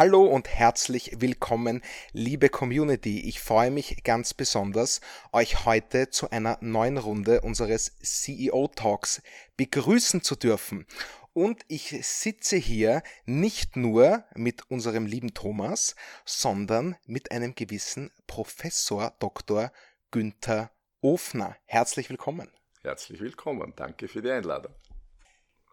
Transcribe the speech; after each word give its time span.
Hallo 0.00 0.24
und 0.24 0.48
herzlich 0.48 1.20
willkommen, 1.20 1.82
liebe 2.12 2.48
Community. 2.48 3.20
Ich 3.20 3.38
freue 3.38 3.70
mich 3.70 4.02
ganz 4.02 4.32
besonders, 4.32 5.02
euch 5.30 5.66
heute 5.66 6.08
zu 6.08 6.30
einer 6.30 6.56
neuen 6.62 6.96
Runde 6.96 7.42
unseres 7.42 7.98
CEO 7.98 8.68
Talks 8.68 9.20
begrüßen 9.58 10.22
zu 10.22 10.36
dürfen. 10.36 10.86
Und 11.34 11.66
ich 11.68 11.94
sitze 12.00 12.56
hier 12.56 13.02
nicht 13.26 13.76
nur 13.76 14.24
mit 14.34 14.70
unserem 14.70 15.04
lieben 15.04 15.34
Thomas, 15.34 15.96
sondern 16.24 16.96
mit 17.04 17.30
einem 17.30 17.54
gewissen 17.54 18.10
Professor 18.26 19.12
Dr. 19.18 19.70
Günther 20.10 20.70
Ofner. 21.02 21.58
Herzlich 21.66 22.08
willkommen. 22.08 22.48
Herzlich 22.80 23.20
willkommen. 23.20 23.74
Danke 23.76 24.08
für 24.08 24.22
die 24.22 24.30
Einladung. 24.30 24.74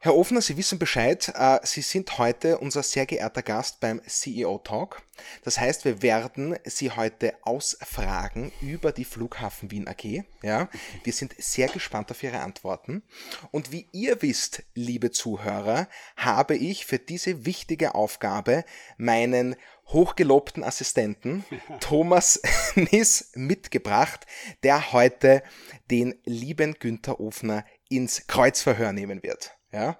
Herr 0.07 0.15
Ofner, 0.15 0.39
Sie 0.39 0.55
wissen 0.55 0.79
Bescheid, 0.79 1.33
äh, 1.35 1.59
Sie 1.63 1.81
sind 1.81 2.17
heute 2.17 2.59
unser 2.59 2.81
sehr 2.81 3.05
geehrter 3.05 3.41
Gast 3.41 3.81
beim 3.81 4.01
CEO 4.07 4.57
Talk. 4.59 5.01
Das 5.43 5.59
heißt, 5.59 5.83
wir 5.83 6.01
werden 6.01 6.57
Sie 6.63 6.91
heute 6.91 7.33
ausfragen 7.41 8.53
über 8.61 8.93
die 8.93 9.03
Flughafen 9.03 9.69
Wien 9.69 9.85
AG. 9.85 10.23
Ja, 10.41 10.69
wir 11.03 11.11
sind 11.11 11.35
sehr 11.37 11.67
gespannt 11.67 12.09
auf 12.09 12.23
Ihre 12.23 12.39
Antworten. 12.39 13.03
Und 13.51 13.73
wie 13.73 13.89
ihr 13.91 14.21
wisst, 14.21 14.63
liebe 14.75 15.11
Zuhörer, 15.11 15.89
habe 16.15 16.55
ich 16.55 16.85
für 16.85 16.99
diese 16.99 17.45
wichtige 17.45 17.93
Aufgabe 17.93 18.63
meinen 18.95 19.57
hochgelobten 19.87 20.63
Assistenten 20.63 21.43
Thomas 21.81 22.41
Niss 22.75 23.31
mitgebracht, 23.35 24.25
der 24.63 24.93
heute 24.93 25.43
den 25.91 26.15
lieben 26.23 26.75
Günther 26.79 27.19
Ofner 27.19 27.65
ins 27.89 28.25
Kreuzverhör 28.27 28.93
nehmen 28.93 29.21
wird. 29.21 29.56
Ja? 29.71 29.97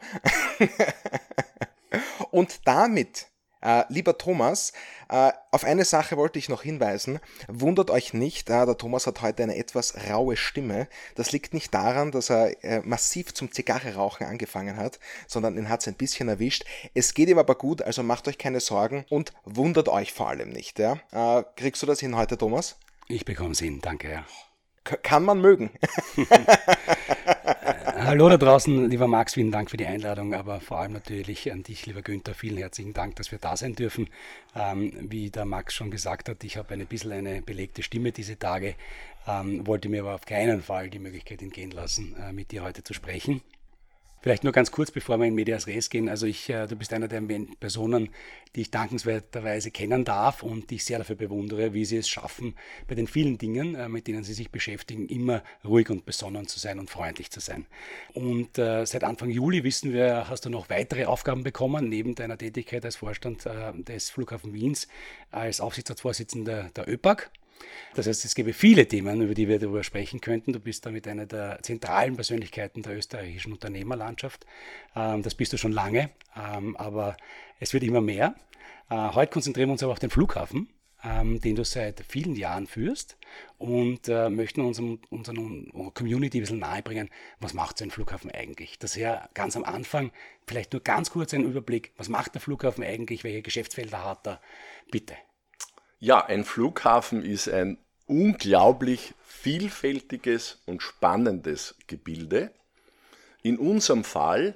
Und 2.31 2.67
damit, 2.67 3.27
äh, 3.61 3.83
lieber 3.89 4.17
Thomas, 4.17 4.73
äh, 5.09 5.31
auf 5.51 5.63
eine 5.63 5.85
Sache 5.85 6.17
wollte 6.17 6.39
ich 6.39 6.49
noch 6.49 6.63
hinweisen. 6.63 7.19
Wundert 7.47 7.89
euch 7.89 8.13
nicht, 8.13 8.49
äh, 8.49 8.65
der 8.65 8.77
Thomas 8.77 9.07
hat 9.07 9.21
heute 9.21 9.43
eine 9.43 9.57
etwas 9.57 9.95
raue 10.09 10.37
Stimme. 10.37 10.87
Das 11.15 11.31
liegt 11.31 11.53
nicht 11.53 11.73
daran, 11.73 12.11
dass 12.11 12.29
er 12.29 12.63
äh, 12.63 12.81
massiv 12.81 13.33
zum 13.33 13.51
Zigarre 13.51 13.95
rauchen 13.95 14.27
angefangen 14.27 14.77
hat, 14.77 14.99
sondern 15.27 15.57
ihn 15.57 15.69
hat 15.69 15.81
es 15.81 15.87
ein 15.87 15.95
bisschen 15.95 16.29
erwischt. 16.29 16.65
Es 16.93 17.13
geht 17.13 17.29
ihm 17.29 17.39
aber 17.39 17.55
gut, 17.55 17.81
also 17.81 18.03
macht 18.03 18.27
euch 18.27 18.37
keine 18.37 18.59
Sorgen 18.59 19.05
und 19.09 19.33
wundert 19.43 19.89
euch 19.89 20.13
vor 20.13 20.29
allem 20.29 20.49
nicht. 20.49 20.79
Ja? 20.79 20.99
Äh, 21.11 21.43
kriegst 21.55 21.81
du 21.81 21.85
das 21.87 21.99
hin 21.99 22.15
heute, 22.15 22.37
Thomas? 22.37 22.77
Ich 23.07 23.25
bekomme 23.25 23.51
es 23.51 23.59
hin, 23.59 23.79
danke. 23.81 24.11
Ja. 24.11 24.25
K 24.83 24.97
kann 24.97 25.23
man 25.23 25.41
mögen. 25.41 25.71
Hallo 27.47 28.27
da 28.27 28.35
draußen, 28.35 28.89
lieber 28.89 29.07
Max, 29.07 29.35
vielen 29.35 29.51
Dank 29.51 29.71
für 29.71 29.77
die 29.77 29.85
Einladung, 29.85 30.33
aber 30.33 30.59
vor 30.59 30.79
allem 30.79 30.91
natürlich 30.91 31.49
an 31.49 31.63
dich, 31.63 31.85
lieber 31.85 32.01
Günther, 32.01 32.33
vielen 32.33 32.57
herzlichen 32.57 32.91
Dank, 32.93 33.15
dass 33.15 33.31
wir 33.31 33.39
da 33.39 33.55
sein 33.55 33.73
dürfen. 33.73 34.09
Ähm, 34.53 34.91
wie 34.99 35.29
der 35.29 35.45
Max 35.45 35.73
schon 35.73 35.89
gesagt 35.89 36.27
hat, 36.27 36.43
ich 36.43 36.57
habe 36.57 36.73
ein 36.73 36.85
bisschen 36.85 37.13
eine 37.13 37.41
belegte 37.41 37.83
Stimme 37.83 38.11
diese 38.11 38.37
Tage, 38.37 38.75
ähm, 39.27 39.65
wollte 39.65 39.87
mir 39.87 40.01
aber 40.01 40.15
auf 40.15 40.25
keinen 40.25 40.61
Fall 40.61 40.89
die 40.89 40.99
Möglichkeit 40.99 41.41
entgehen 41.41 41.71
lassen, 41.71 42.17
äh, 42.17 42.33
mit 42.33 42.51
dir 42.51 42.63
heute 42.63 42.83
zu 42.83 42.93
sprechen. 42.93 43.41
Vielleicht 44.27 44.43
nur 44.43 44.51
ganz 44.51 44.71
kurz, 44.71 44.91
bevor 44.91 45.17
wir 45.19 45.25
in 45.25 45.35
Medias 45.35 45.67
Res 45.67 45.89
gehen. 45.89 46.09
Also 46.09 46.25
ich, 46.25 46.49
äh, 46.49 46.67
du 46.67 46.75
bist 46.75 46.91
einer 46.91 47.07
der 47.07 47.23
Personen, 47.61 48.09
die 48.57 48.59
ich 48.59 48.71
dankenswerterweise 48.71 49.71
kennen 49.71 50.03
darf 50.03 50.43
und 50.43 50.69
die 50.69 50.75
ich 50.75 50.83
sehr 50.83 50.97
dafür 50.97 51.15
bewundere, 51.15 51.73
wie 51.73 51.85
sie 51.85 51.95
es 51.95 52.09
schaffen, 52.09 52.53
bei 52.89 52.95
den 52.95 53.07
vielen 53.07 53.37
Dingen, 53.37 53.75
äh, 53.75 53.87
mit 53.87 54.05
denen 54.05 54.25
sie 54.25 54.33
sich 54.33 54.51
beschäftigen, 54.51 55.07
immer 55.07 55.43
ruhig 55.63 55.89
und 55.89 56.05
besonnen 56.05 56.45
zu 56.45 56.59
sein 56.59 56.77
und 56.77 56.89
freundlich 56.89 57.31
zu 57.31 57.39
sein. 57.39 57.67
Und 58.15 58.57
äh, 58.57 58.85
seit 58.85 59.05
Anfang 59.05 59.29
Juli 59.29 59.63
wissen 59.63 59.93
wir, 59.93 60.27
hast 60.27 60.43
du 60.43 60.49
noch 60.49 60.69
weitere 60.69 61.05
Aufgaben 61.05 61.43
bekommen, 61.43 61.87
neben 61.87 62.13
deiner 62.13 62.37
Tätigkeit 62.37 62.83
als 62.83 62.97
Vorstand 62.97 63.45
des 63.87 64.09
Flughafen 64.09 64.53
Wiens, 64.53 64.89
als 65.31 65.61
Aufsichtsratsvorsitzender 65.61 66.69
der 66.75 66.89
ÖPAG. 66.89 67.31
Das 67.95 68.07
heißt, 68.07 68.25
es 68.25 68.35
gäbe 68.35 68.53
viele 68.53 68.87
Themen, 68.87 69.21
über 69.21 69.33
die 69.33 69.47
wir 69.47 69.59
darüber 69.59 69.83
sprechen 69.83 70.21
könnten. 70.21 70.53
Du 70.53 70.59
bist 70.59 70.85
damit 70.85 71.07
einer 71.07 71.25
der 71.25 71.59
zentralen 71.63 72.15
Persönlichkeiten 72.15 72.83
der 72.83 72.95
österreichischen 72.95 73.53
Unternehmerlandschaft. 73.53 74.45
Ähm, 74.95 75.23
das 75.23 75.35
bist 75.35 75.53
du 75.53 75.57
schon 75.57 75.71
lange, 75.71 76.11
ähm, 76.35 76.75
aber 76.77 77.17
es 77.59 77.73
wird 77.73 77.83
immer 77.83 78.01
mehr. 78.01 78.35
Äh, 78.89 78.95
heute 79.13 79.31
konzentrieren 79.31 79.69
wir 79.69 79.73
uns 79.73 79.83
aber 79.83 79.93
auf 79.93 79.99
den 79.99 80.09
Flughafen, 80.09 80.69
ähm, 81.03 81.41
den 81.41 81.55
du 81.55 81.63
seit 81.63 82.03
vielen 82.07 82.35
Jahren 82.35 82.67
führst 82.67 83.17
und 83.57 84.07
äh, 84.07 84.29
möchten 84.29 84.61
unserem, 84.61 84.99
unseren 85.09 85.71
Community 85.93 86.39
ein 86.39 86.41
bisschen 86.41 86.59
nahebringen, 86.59 87.09
was 87.39 87.53
macht 87.53 87.77
so 87.77 87.83
ein 87.83 87.91
Flughafen 87.91 88.31
eigentlich? 88.31 88.79
Das 88.79 88.95
her 88.95 89.29
ganz 89.33 89.55
am 89.55 89.63
Anfang, 89.63 90.11
vielleicht 90.45 90.73
nur 90.73 90.81
ganz 90.81 91.09
kurz 91.09 91.33
ein 91.33 91.43
Überblick, 91.43 91.93
was 91.97 92.09
macht 92.09 92.33
der 92.35 92.41
Flughafen 92.41 92.83
eigentlich, 92.83 93.23
welche 93.23 93.41
Geschäftsfelder 93.41 94.03
hat 94.03 94.27
er? 94.27 94.41
Bitte. 94.91 95.15
Ja, 95.99 96.23
ein 96.23 96.45
Flughafen 96.45 97.25
ist 97.25 97.49
ein 97.49 97.79
unglaublich 98.05 99.15
vielfältiges 99.23 100.61
und 100.67 100.83
spannendes 100.83 101.75
Gebilde. 101.87 102.51
In 103.41 103.57
unserem 103.57 104.03
Fall 104.03 104.55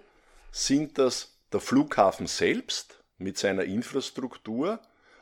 sind 0.51 0.99
das 0.99 1.39
der 1.51 1.59
Flughafen 1.59 2.27
selbst 2.27 3.03
mit 3.17 3.39
seiner 3.39 3.63
Infrastruktur 3.63 4.79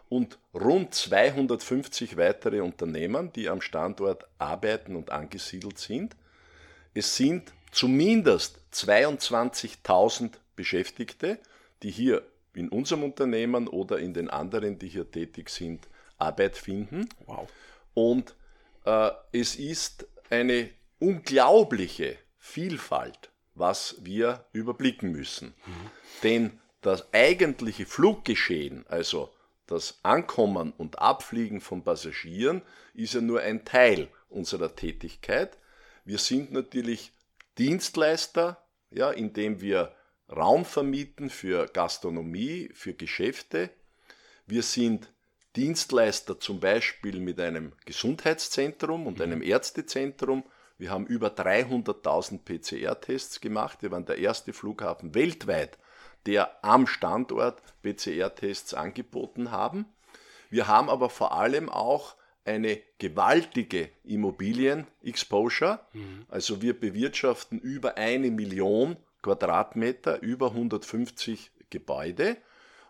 und 0.09 0.39
rund 0.53 0.93
250 0.93 2.17
weitere 2.17 2.59
Unternehmen, 2.59 3.31
die 3.31 3.47
am 3.47 3.61
Standort 3.61 4.25
arbeiten 4.39 4.97
und 4.97 5.11
angesiedelt 5.11 5.79
sind. 5.79 6.17
Es 6.93 7.15
sind 7.15 7.53
zumindest 7.71 8.59
22.000 8.73 10.31
Beschäftigte, 10.57 11.39
die 11.81 11.91
hier 11.91 12.23
in 12.53 12.67
unserem 12.67 13.03
Unternehmen 13.03 13.69
oder 13.69 13.99
in 13.99 14.13
den 14.13 14.29
anderen, 14.29 14.79
die 14.79 14.89
hier 14.89 15.09
tätig 15.09 15.49
sind, 15.49 15.87
Arbeit 16.19 16.57
finden. 16.57 17.09
Wow. 17.25 17.49
Und 17.93 18.35
äh, 18.85 19.11
es 19.31 19.55
ist 19.55 20.07
eine 20.29 20.69
unglaubliche 20.99 22.17
Vielfalt, 22.37 23.31
was 23.55 23.97
wir 24.01 24.45
überblicken 24.51 25.11
müssen. 25.11 25.53
Mhm. 25.65 25.91
Denn 26.23 26.59
das 26.81 27.13
eigentliche 27.13 27.85
Fluggeschehen, 27.85 28.85
also 28.87 29.33
das 29.67 29.99
Ankommen 30.03 30.71
und 30.71 30.99
Abfliegen 30.99 31.61
von 31.61 31.83
Passagieren, 31.83 32.61
ist 32.93 33.13
ja 33.13 33.21
nur 33.21 33.41
ein 33.41 33.65
Teil 33.65 34.07
unserer 34.29 34.75
Tätigkeit. 34.75 35.57
Wir 36.05 36.17
sind 36.17 36.51
natürlich 36.51 37.11
Dienstleister, 37.57 38.63
ja, 38.89 39.11
indem 39.11 39.61
wir 39.61 39.93
Raum 40.29 40.65
vermieten 40.65 41.29
für 41.29 41.65
Gastronomie, 41.67 42.69
für 42.73 42.93
Geschäfte. 42.93 43.69
Wir 44.45 44.63
sind 44.63 45.11
Dienstleister 45.55 46.39
zum 46.39 46.59
Beispiel 46.59 47.19
mit 47.19 47.39
einem 47.39 47.73
Gesundheitszentrum 47.85 49.07
und 49.07 49.21
einem 49.21 49.39
mhm. 49.39 49.45
Ärztezentrum. 49.45 50.43
Wir 50.77 50.91
haben 50.91 51.07
über 51.07 51.29
300.000 51.29 52.39
PCR-Tests 52.45 53.41
gemacht. 53.41 53.81
Wir 53.81 53.91
waren 53.91 54.05
der 54.05 54.19
erste 54.19 54.53
Flughafen 54.53 55.15
weltweit, 55.15 55.77
der 56.25 56.63
am 56.63 56.87
Standort 56.87 57.61
PCR-Tests 57.83 58.73
angeboten 58.73 59.51
haben. 59.51 59.85
Wir 60.49 60.67
haben 60.67 60.89
aber 60.89 61.09
vor 61.09 61.33
allem 61.33 61.69
auch 61.69 62.15
eine 62.45 62.79
gewaltige 62.97 63.89
Immobilien-Exposure. 64.03 65.79
Mhm. 65.93 66.25
Also 66.29 66.61
wir 66.61 66.79
bewirtschaften 66.79 67.59
über 67.59 67.97
eine 67.97 68.31
Million 68.31 68.97
Quadratmeter, 69.21 70.21
über 70.21 70.51
150 70.51 71.51
Gebäude. 71.69 72.37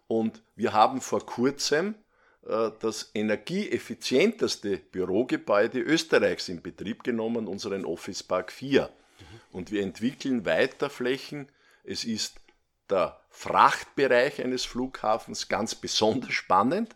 Und 0.08 0.44
wir 0.56 0.74
haben 0.74 1.02
vor 1.02 1.26
kurzem 1.26 1.96
das 2.42 3.12
energieeffizienteste 3.14 4.78
Bürogebäude 4.78 5.80
Österreichs 5.80 6.50
in 6.50 6.62
Betrieb 6.62 7.04
genommen, 7.04 7.48
unseren 7.48 7.86
Office 7.86 8.24
Park 8.24 8.52
4. 8.52 8.90
Und 9.52 9.72
wir 9.72 9.84
entwickeln 9.84 10.46
weiter 10.46 10.90
Flächen. 10.90 11.52
Es 11.84 12.04
ist 12.06 12.40
der 12.90 13.20
Frachtbereich 13.30 14.42
eines 14.42 14.66
Flughafens 14.66 15.48
ganz 15.48 15.76
besonders 15.76 16.34
spannend, 16.34 16.96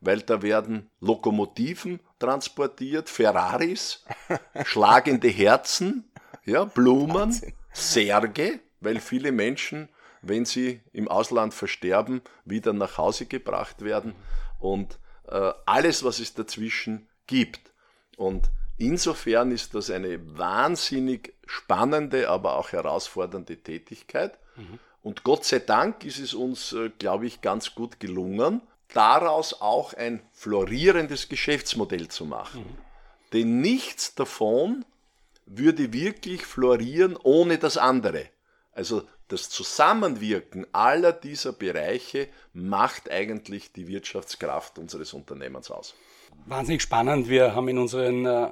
weil 0.00 0.20
da 0.20 0.42
werden 0.42 0.90
Lokomotiven 1.00 2.00
transportiert, 2.18 3.08
Ferraris, 3.08 4.04
schlagende 4.64 5.28
Herzen, 5.28 6.10
ja, 6.44 6.64
Blumen, 6.64 7.14
Wahnsinn. 7.14 7.54
Särge, 7.72 8.60
weil 8.80 9.00
viele 9.00 9.32
Menschen, 9.32 9.88
wenn 10.20 10.44
sie 10.44 10.80
im 10.92 11.08
Ausland 11.08 11.54
versterben, 11.54 12.22
wieder 12.44 12.72
nach 12.72 12.98
Hause 12.98 13.26
gebracht 13.26 13.82
werden 13.82 14.14
und 14.58 14.98
äh, 15.28 15.52
alles, 15.66 16.04
was 16.04 16.18
es 16.18 16.34
dazwischen 16.34 17.08
gibt. 17.26 17.60
Und 18.16 18.50
insofern 18.78 19.50
ist 19.50 19.74
das 19.74 19.90
eine 19.90 20.20
wahnsinnig 20.38 21.34
spannende, 21.46 22.28
aber 22.28 22.56
auch 22.56 22.72
herausfordernde 22.72 23.56
Tätigkeit. 23.56 24.38
Mhm. 24.56 24.78
Und 25.02 25.22
Gott 25.22 25.44
sei 25.44 25.58
Dank 25.58 26.04
ist 26.04 26.18
es 26.18 26.34
uns, 26.34 26.72
äh, 26.72 26.90
glaube 26.98 27.26
ich, 27.26 27.40
ganz 27.40 27.74
gut 27.74 28.00
gelungen, 28.00 28.62
daraus 28.92 29.60
auch 29.60 29.92
ein 29.94 30.22
florierendes 30.32 31.28
Geschäftsmodell 31.28 32.08
zu 32.08 32.24
machen. 32.24 32.62
Mhm. 32.62 32.78
Denn 33.32 33.60
nichts 33.60 34.14
davon 34.14 34.84
würde 35.46 35.92
wirklich 35.92 36.46
florieren 36.46 37.16
ohne 37.22 37.58
das 37.58 37.76
andere. 37.76 38.26
Also 38.74 39.02
das 39.28 39.48
Zusammenwirken 39.48 40.66
aller 40.72 41.12
dieser 41.12 41.52
Bereiche 41.52 42.28
macht 42.52 43.10
eigentlich 43.10 43.72
die 43.72 43.88
Wirtschaftskraft 43.88 44.78
unseres 44.78 45.12
Unternehmens 45.14 45.70
aus. 45.70 45.94
Wahnsinnig 46.46 46.82
spannend. 46.82 47.28
Wir 47.28 47.54
haben 47.54 47.68
in 47.68 47.78
unseren 47.78 48.26
äh, 48.26 48.48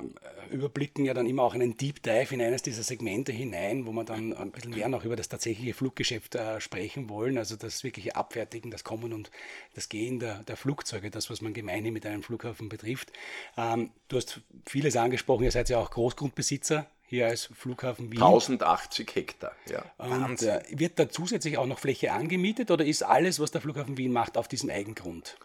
Überblicken 0.50 1.04
ja 1.04 1.12
dann 1.12 1.26
immer 1.26 1.42
auch 1.42 1.54
einen 1.54 1.76
Deep 1.76 2.02
Dive 2.02 2.32
in 2.32 2.40
eines 2.40 2.62
dieser 2.62 2.82
Segmente 2.82 3.32
hinein, 3.32 3.86
wo 3.86 3.92
wir 3.92 4.04
dann 4.04 4.32
ein 4.32 4.50
bisschen 4.50 4.70
mehr 4.70 4.88
noch 4.88 5.04
über 5.04 5.16
das 5.16 5.28
tatsächliche 5.28 5.74
Fluggeschäft 5.74 6.34
äh, 6.34 6.60
sprechen 6.60 7.10
wollen. 7.10 7.36
Also 7.36 7.56
das 7.56 7.84
wirkliche 7.84 8.16
Abfertigen, 8.16 8.70
das 8.70 8.84
Kommen 8.84 9.12
und 9.12 9.30
das 9.74 9.88
Gehen 9.88 10.20
der, 10.20 10.42
der 10.44 10.56
Flugzeuge, 10.56 11.10
das, 11.10 11.28
was 11.28 11.42
man 11.42 11.52
gemeinhin 11.52 11.92
mit 11.92 12.06
einem 12.06 12.22
Flughafen 12.22 12.68
betrifft. 12.68 13.12
Ähm, 13.58 13.90
du 14.08 14.16
hast 14.16 14.40
vieles 14.66 14.96
angesprochen, 14.96 15.44
ihr 15.44 15.52
seid 15.52 15.68
ja 15.68 15.78
auch 15.78 15.90
Großgrundbesitzer 15.90 16.86
hier 17.12 17.26
als 17.26 17.50
Flughafen 17.52 18.10
Wien. 18.10 18.22
1080 18.22 19.14
Hektar, 19.14 19.52
ja. 19.68 19.84
Und 19.98 20.40
äh, 20.40 20.62
wird 20.70 20.98
da 20.98 21.10
zusätzlich 21.10 21.58
auch 21.58 21.66
noch 21.66 21.78
Fläche 21.78 22.10
angemietet 22.10 22.70
oder 22.70 22.86
ist 22.86 23.02
alles, 23.02 23.38
was 23.38 23.50
der 23.50 23.60
Flughafen 23.60 23.98
Wien 23.98 24.12
macht, 24.12 24.38
auf 24.38 24.48
diesem 24.48 24.70
Eigengrund? 24.70 25.36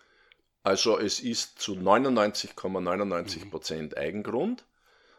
Also 0.63 0.97
es 0.97 1.19
ist 1.19 1.59
zu 1.59 1.73
99,99 1.73 3.49
Prozent 3.49 3.95
,99 3.95 3.97
Eigengrund. 3.97 4.63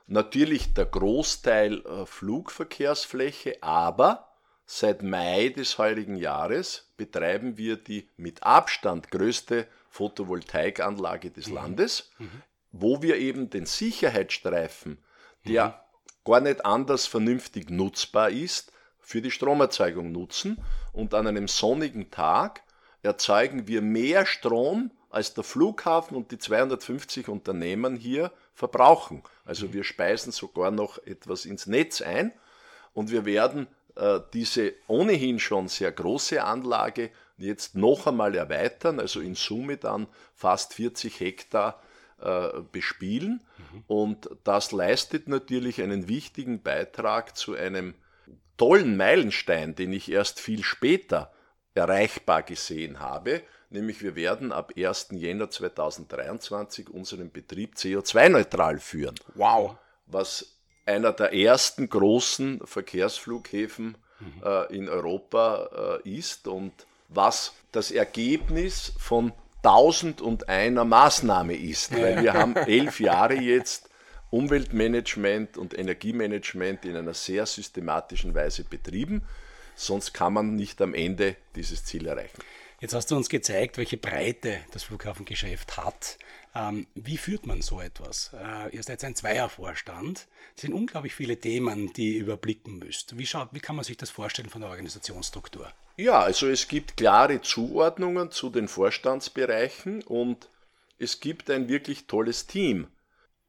Natürlich 0.06 0.72
der 0.72 0.86
Großteil 0.86 1.84
äh, 1.84 2.06
Flugverkehrsfläche, 2.06 3.58
aber 3.62 4.32
seit 4.64 5.02
Mai 5.02 5.50
des 5.50 5.76
heurigen 5.76 6.16
Jahres 6.16 6.90
betreiben 6.96 7.58
wir 7.58 7.76
die 7.76 8.08
mit 8.16 8.42
Abstand 8.42 9.10
größte 9.10 9.66
Photovoltaikanlage 9.90 11.30
des 11.30 11.48
mhm. 11.48 11.54
Landes, 11.54 12.10
mhm. 12.18 12.42
wo 12.72 13.02
wir 13.02 13.18
eben 13.18 13.50
den 13.50 13.66
Sicherheitsstreifen, 13.66 14.96
der 15.44 15.66
mhm 15.66 15.87
gar 16.24 16.40
nicht 16.40 16.64
anders 16.64 17.06
vernünftig 17.06 17.70
nutzbar 17.70 18.30
ist, 18.30 18.72
für 19.00 19.22
die 19.22 19.30
Stromerzeugung 19.30 20.12
nutzen. 20.12 20.58
Und 20.92 21.14
an 21.14 21.26
einem 21.26 21.48
sonnigen 21.48 22.10
Tag 22.10 22.62
erzeugen 23.02 23.66
wir 23.66 23.80
mehr 23.80 24.26
Strom, 24.26 24.90
als 25.10 25.32
der 25.34 25.44
Flughafen 25.44 26.16
und 26.16 26.30
die 26.30 26.38
250 26.38 27.28
Unternehmen 27.28 27.96
hier 27.96 28.30
verbrauchen. 28.54 29.22
Also 29.44 29.72
wir 29.72 29.84
speisen 29.84 30.32
sogar 30.32 30.70
noch 30.70 30.98
etwas 31.06 31.46
ins 31.46 31.66
Netz 31.66 32.02
ein 32.02 32.32
und 32.92 33.10
wir 33.10 33.24
werden 33.24 33.68
äh, 33.96 34.20
diese 34.34 34.74
ohnehin 34.86 35.38
schon 35.38 35.68
sehr 35.68 35.92
große 35.92 36.44
Anlage 36.44 37.10
jetzt 37.38 37.74
noch 37.74 38.06
einmal 38.06 38.34
erweitern, 38.34 39.00
also 39.00 39.20
in 39.20 39.34
Summe 39.34 39.76
dann 39.76 40.08
fast 40.34 40.74
40 40.74 41.20
Hektar 41.20 41.80
äh, 42.20 42.60
bespielen. 42.72 43.42
Mhm. 43.58 43.84
Und 43.86 44.30
das 44.44 44.72
leistet 44.72 45.28
natürlich 45.28 45.82
einen 45.82 46.08
wichtigen 46.08 46.62
Beitrag 46.62 47.36
zu 47.36 47.54
einem 47.54 47.94
tollen 48.56 48.96
Meilenstein, 48.96 49.74
den 49.74 49.92
ich 49.92 50.10
erst 50.10 50.40
viel 50.40 50.64
später 50.64 51.32
erreichbar 51.74 52.42
gesehen 52.42 53.00
habe, 53.00 53.42
nämlich 53.70 54.02
wir 54.02 54.16
werden 54.16 54.52
ab 54.52 54.72
1. 54.76 55.08
Jänner 55.12 55.48
2023 55.48 56.90
unseren 56.90 57.30
Betrieb 57.30 57.74
CO2-neutral 57.76 58.78
führen. 58.78 59.14
Wow. 59.34 59.76
Was 60.06 60.58
einer 60.86 61.12
der 61.12 61.32
ersten 61.32 61.88
großen 61.88 62.60
Verkehrsflughäfen 62.64 63.96
mhm. 64.18 64.42
äh, 64.44 64.74
in 64.74 64.88
Europa 64.88 66.00
äh, 66.04 66.08
ist 66.08 66.48
und 66.48 66.72
was 67.08 67.54
das 67.72 67.90
Ergebnis 67.90 68.92
von 68.98 69.32
tausend 69.68 70.22
und 70.22 70.48
einer 70.48 70.86
Maßnahme 70.86 71.54
ist, 71.54 71.92
weil 71.92 72.22
wir 72.22 72.32
haben 72.32 72.56
elf 72.56 73.00
Jahre 73.00 73.34
jetzt 73.34 73.90
Umweltmanagement 74.30 75.58
und 75.58 75.78
Energiemanagement 75.78 76.86
in 76.86 76.96
einer 76.96 77.12
sehr 77.12 77.44
systematischen 77.44 78.34
Weise 78.34 78.64
betrieben. 78.64 79.20
Sonst 79.76 80.14
kann 80.14 80.32
man 80.32 80.56
nicht 80.56 80.80
am 80.80 80.94
Ende 80.94 81.36
dieses 81.54 81.84
Ziel 81.84 82.06
erreichen. 82.06 82.38
Jetzt 82.80 82.94
hast 82.94 83.10
du 83.10 83.16
uns 83.16 83.28
gezeigt, 83.28 83.76
welche 83.76 83.98
Breite 83.98 84.58
das 84.70 84.84
Flughafengeschäft 84.84 85.76
hat. 85.76 86.16
Ähm, 86.58 86.88
wie 86.94 87.16
führt 87.16 87.46
man 87.46 87.62
so 87.62 87.80
etwas? 87.80 88.32
Äh, 88.34 88.74
ihr 88.74 88.82
seid 88.82 89.04
ein 89.04 89.14
Zweiervorstand. 89.14 90.26
Es 90.56 90.62
sind 90.62 90.74
unglaublich 90.74 91.14
viele 91.14 91.38
Themen, 91.38 91.92
die 91.92 92.16
ihr 92.16 92.22
überblicken 92.22 92.78
müsst. 92.78 93.16
Wie, 93.16 93.26
schaut, 93.26 93.50
wie 93.52 93.60
kann 93.60 93.76
man 93.76 93.84
sich 93.84 93.96
das 93.96 94.10
vorstellen 94.10 94.48
von 94.48 94.62
der 94.62 94.70
Organisationsstruktur? 94.70 95.70
Ja, 95.96 96.20
also 96.20 96.48
es 96.48 96.66
gibt 96.66 96.96
klare 96.96 97.40
Zuordnungen 97.42 98.32
zu 98.32 98.50
den 98.50 98.66
Vorstandsbereichen 98.66 100.02
und 100.02 100.48
es 100.98 101.20
gibt 101.20 101.48
ein 101.48 101.68
wirklich 101.68 102.06
tolles 102.06 102.48
Team. 102.48 102.88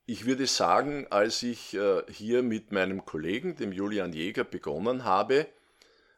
Ich 0.06 0.26
würde 0.26 0.46
sagen, 0.46 1.08
als 1.10 1.42
ich 1.42 1.74
äh, 1.76 2.04
hier 2.12 2.44
mit 2.44 2.72
meinem 2.72 3.06
Kollegen, 3.06 3.56
dem 3.56 3.72
Julian 3.72 4.14
Jäger, 4.14 4.44
begonnen 4.44 5.04
habe, 5.04 5.48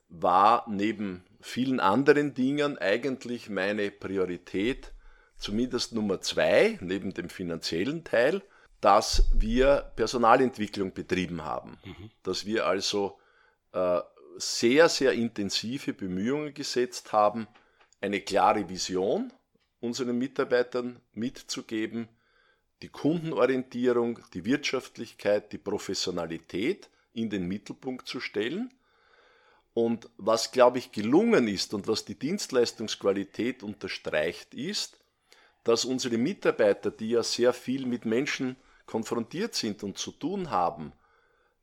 war 0.10 0.66
neben 0.68 1.24
vielen 1.40 1.80
anderen 1.80 2.34
Dingen 2.34 2.78
eigentlich 2.78 3.50
meine 3.50 3.92
Priorität, 3.92 4.92
zumindest 5.42 5.94
Nummer 5.94 6.22
zwei, 6.22 6.78
neben 6.82 7.14
dem 7.14 7.30
finanziellen 7.30 8.04
Teil, 8.04 8.42
dass 8.80 9.30
wir 9.34 9.92
Personalentwicklung 9.96 10.94
betrieben 10.94 11.44
haben. 11.44 11.78
Mhm. 11.84 12.12
Dass 12.24 12.46
wir 12.46 12.68
also 12.68 13.20
äh, 13.74 14.00
sehr, 14.38 14.88
sehr 14.88 15.14
intensive 15.14 15.94
Bemühungen 15.94 16.54
gesetzt 16.54 17.12
haben, 17.12 17.48
eine 18.00 18.22
klare 18.22 18.70
Vision 18.70 19.34
unseren 19.80 20.18
Mitarbeitern 20.18 21.02
mitzugeben, 21.14 22.08
die 22.84 22.90
Kundenorientierung, 22.90 24.20
die 24.34 24.46
Wirtschaftlichkeit, 24.46 25.52
die 25.52 25.58
Professionalität 25.58 26.90
in 27.14 27.30
den 27.30 27.48
Mittelpunkt 27.48 28.08
zu 28.08 28.20
stellen. 28.20 28.72
Und 29.74 30.10
was, 30.18 30.52
glaube 30.52 30.78
ich, 30.78 30.92
gelungen 30.92 31.48
ist 31.48 31.74
und 31.74 31.88
was 31.88 32.06
die 32.06 32.18
Dienstleistungsqualität 32.18 33.64
unterstreicht, 33.64 34.54
ist, 34.54 35.01
dass 35.64 35.86
unsere 35.86 36.18
Mitarbeiter, 36.18 36.92
die 36.92 37.10
ja 37.10 37.24
sehr 37.24 37.54
viel 37.54 37.86
mit 37.86 38.06
Menschen 38.06 38.56
konfrontiert 38.86 39.56
sind 39.56 39.84
und 39.84 39.98
zu 39.98 40.12
tun 40.12 40.50
haben, 40.50 40.94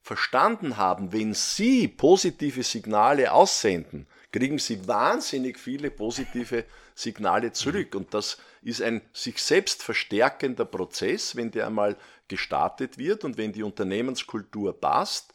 verstanden 0.00 0.76
haben, 0.76 1.12
wenn 1.12 1.34
sie 1.34 1.88
positive 1.88 2.62
Signale 2.62 3.32
aussenden, 3.32 4.06
kriegen 4.32 4.58
sie 4.58 4.86
wahnsinnig 4.88 5.58
viele 5.58 5.90
positive 5.90 6.64
Signale 6.94 7.52
zurück. 7.52 7.94
Und 7.94 8.14
das 8.14 8.38
ist 8.62 8.80
ein 8.80 9.02
sich 9.12 9.42
selbst 9.42 9.82
verstärkender 9.82 10.64
Prozess, 10.64 11.36
wenn 11.36 11.50
der 11.50 11.66
einmal 11.66 11.96
gestartet 12.26 12.98
wird 12.98 13.24
und 13.24 13.36
wenn 13.36 13.52
die 13.52 13.62
Unternehmenskultur 13.62 14.78
passt. 14.80 15.34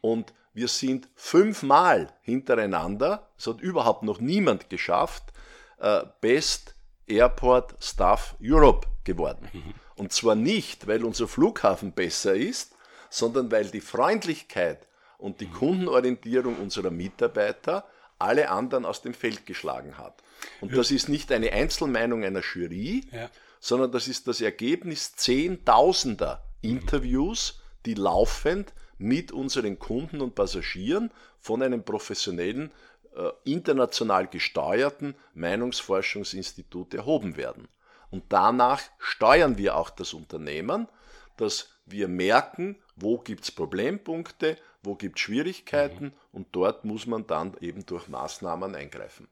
Und 0.00 0.32
wir 0.54 0.68
sind 0.68 1.08
fünfmal 1.16 2.12
hintereinander, 2.22 3.28
es 3.36 3.46
hat 3.46 3.60
überhaupt 3.60 4.04
noch 4.04 4.20
niemand 4.20 4.70
geschafft, 4.70 5.24
äh, 5.78 6.02
Best 6.20 6.73
Airport 7.06 7.74
Staff 7.80 8.36
Europe 8.42 8.86
geworden. 9.04 9.48
Und 9.96 10.12
zwar 10.12 10.34
nicht, 10.34 10.86
weil 10.86 11.04
unser 11.04 11.28
Flughafen 11.28 11.92
besser 11.92 12.34
ist, 12.34 12.74
sondern 13.10 13.50
weil 13.52 13.66
die 13.70 13.80
Freundlichkeit 13.80 14.86
und 15.18 15.40
die 15.40 15.46
Kundenorientierung 15.46 16.56
unserer 16.56 16.90
Mitarbeiter 16.90 17.84
alle 18.18 18.50
anderen 18.50 18.84
aus 18.84 19.02
dem 19.02 19.14
Feld 19.14 19.46
geschlagen 19.46 19.98
hat. 19.98 20.22
Und 20.60 20.76
das 20.76 20.90
ist 20.90 21.08
nicht 21.08 21.30
eine 21.32 21.52
Einzelmeinung 21.52 22.24
einer 22.24 22.42
Jury, 22.42 23.04
ja. 23.12 23.30
sondern 23.60 23.92
das 23.92 24.08
ist 24.08 24.26
das 24.28 24.40
Ergebnis 24.40 25.14
zehntausender 25.14 26.42
Interviews, 26.60 27.60
die 27.86 27.94
laufend 27.94 28.72
mit 28.98 29.32
unseren 29.32 29.78
Kunden 29.78 30.20
und 30.20 30.34
Passagieren 30.34 31.10
von 31.40 31.62
einem 31.62 31.84
professionellen, 31.84 32.72
international 33.44 34.26
gesteuerten 34.26 35.14
Meinungsforschungsinstitut 35.34 36.94
erhoben 36.94 37.36
werden. 37.36 37.68
Und 38.10 38.24
danach 38.28 38.80
steuern 38.98 39.58
wir 39.58 39.76
auch 39.76 39.90
das 39.90 40.14
Unternehmen, 40.14 40.88
dass 41.36 41.70
wir 41.86 42.08
merken, 42.08 42.76
wo 42.96 43.18
gibt 43.18 43.44
es 43.44 43.50
Problempunkte, 43.50 44.56
wo 44.82 44.94
gibt 44.94 45.18
es 45.18 45.22
Schwierigkeiten 45.22 46.06
mhm. 46.06 46.12
und 46.32 46.48
dort 46.52 46.84
muss 46.84 47.06
man 47.06 47.26
dann 47.26 47.56
eben 47.60 47.84
durch 47.86 48.08
Maßnahmen 48.08 48.74
eingreifen. 48.74 49.28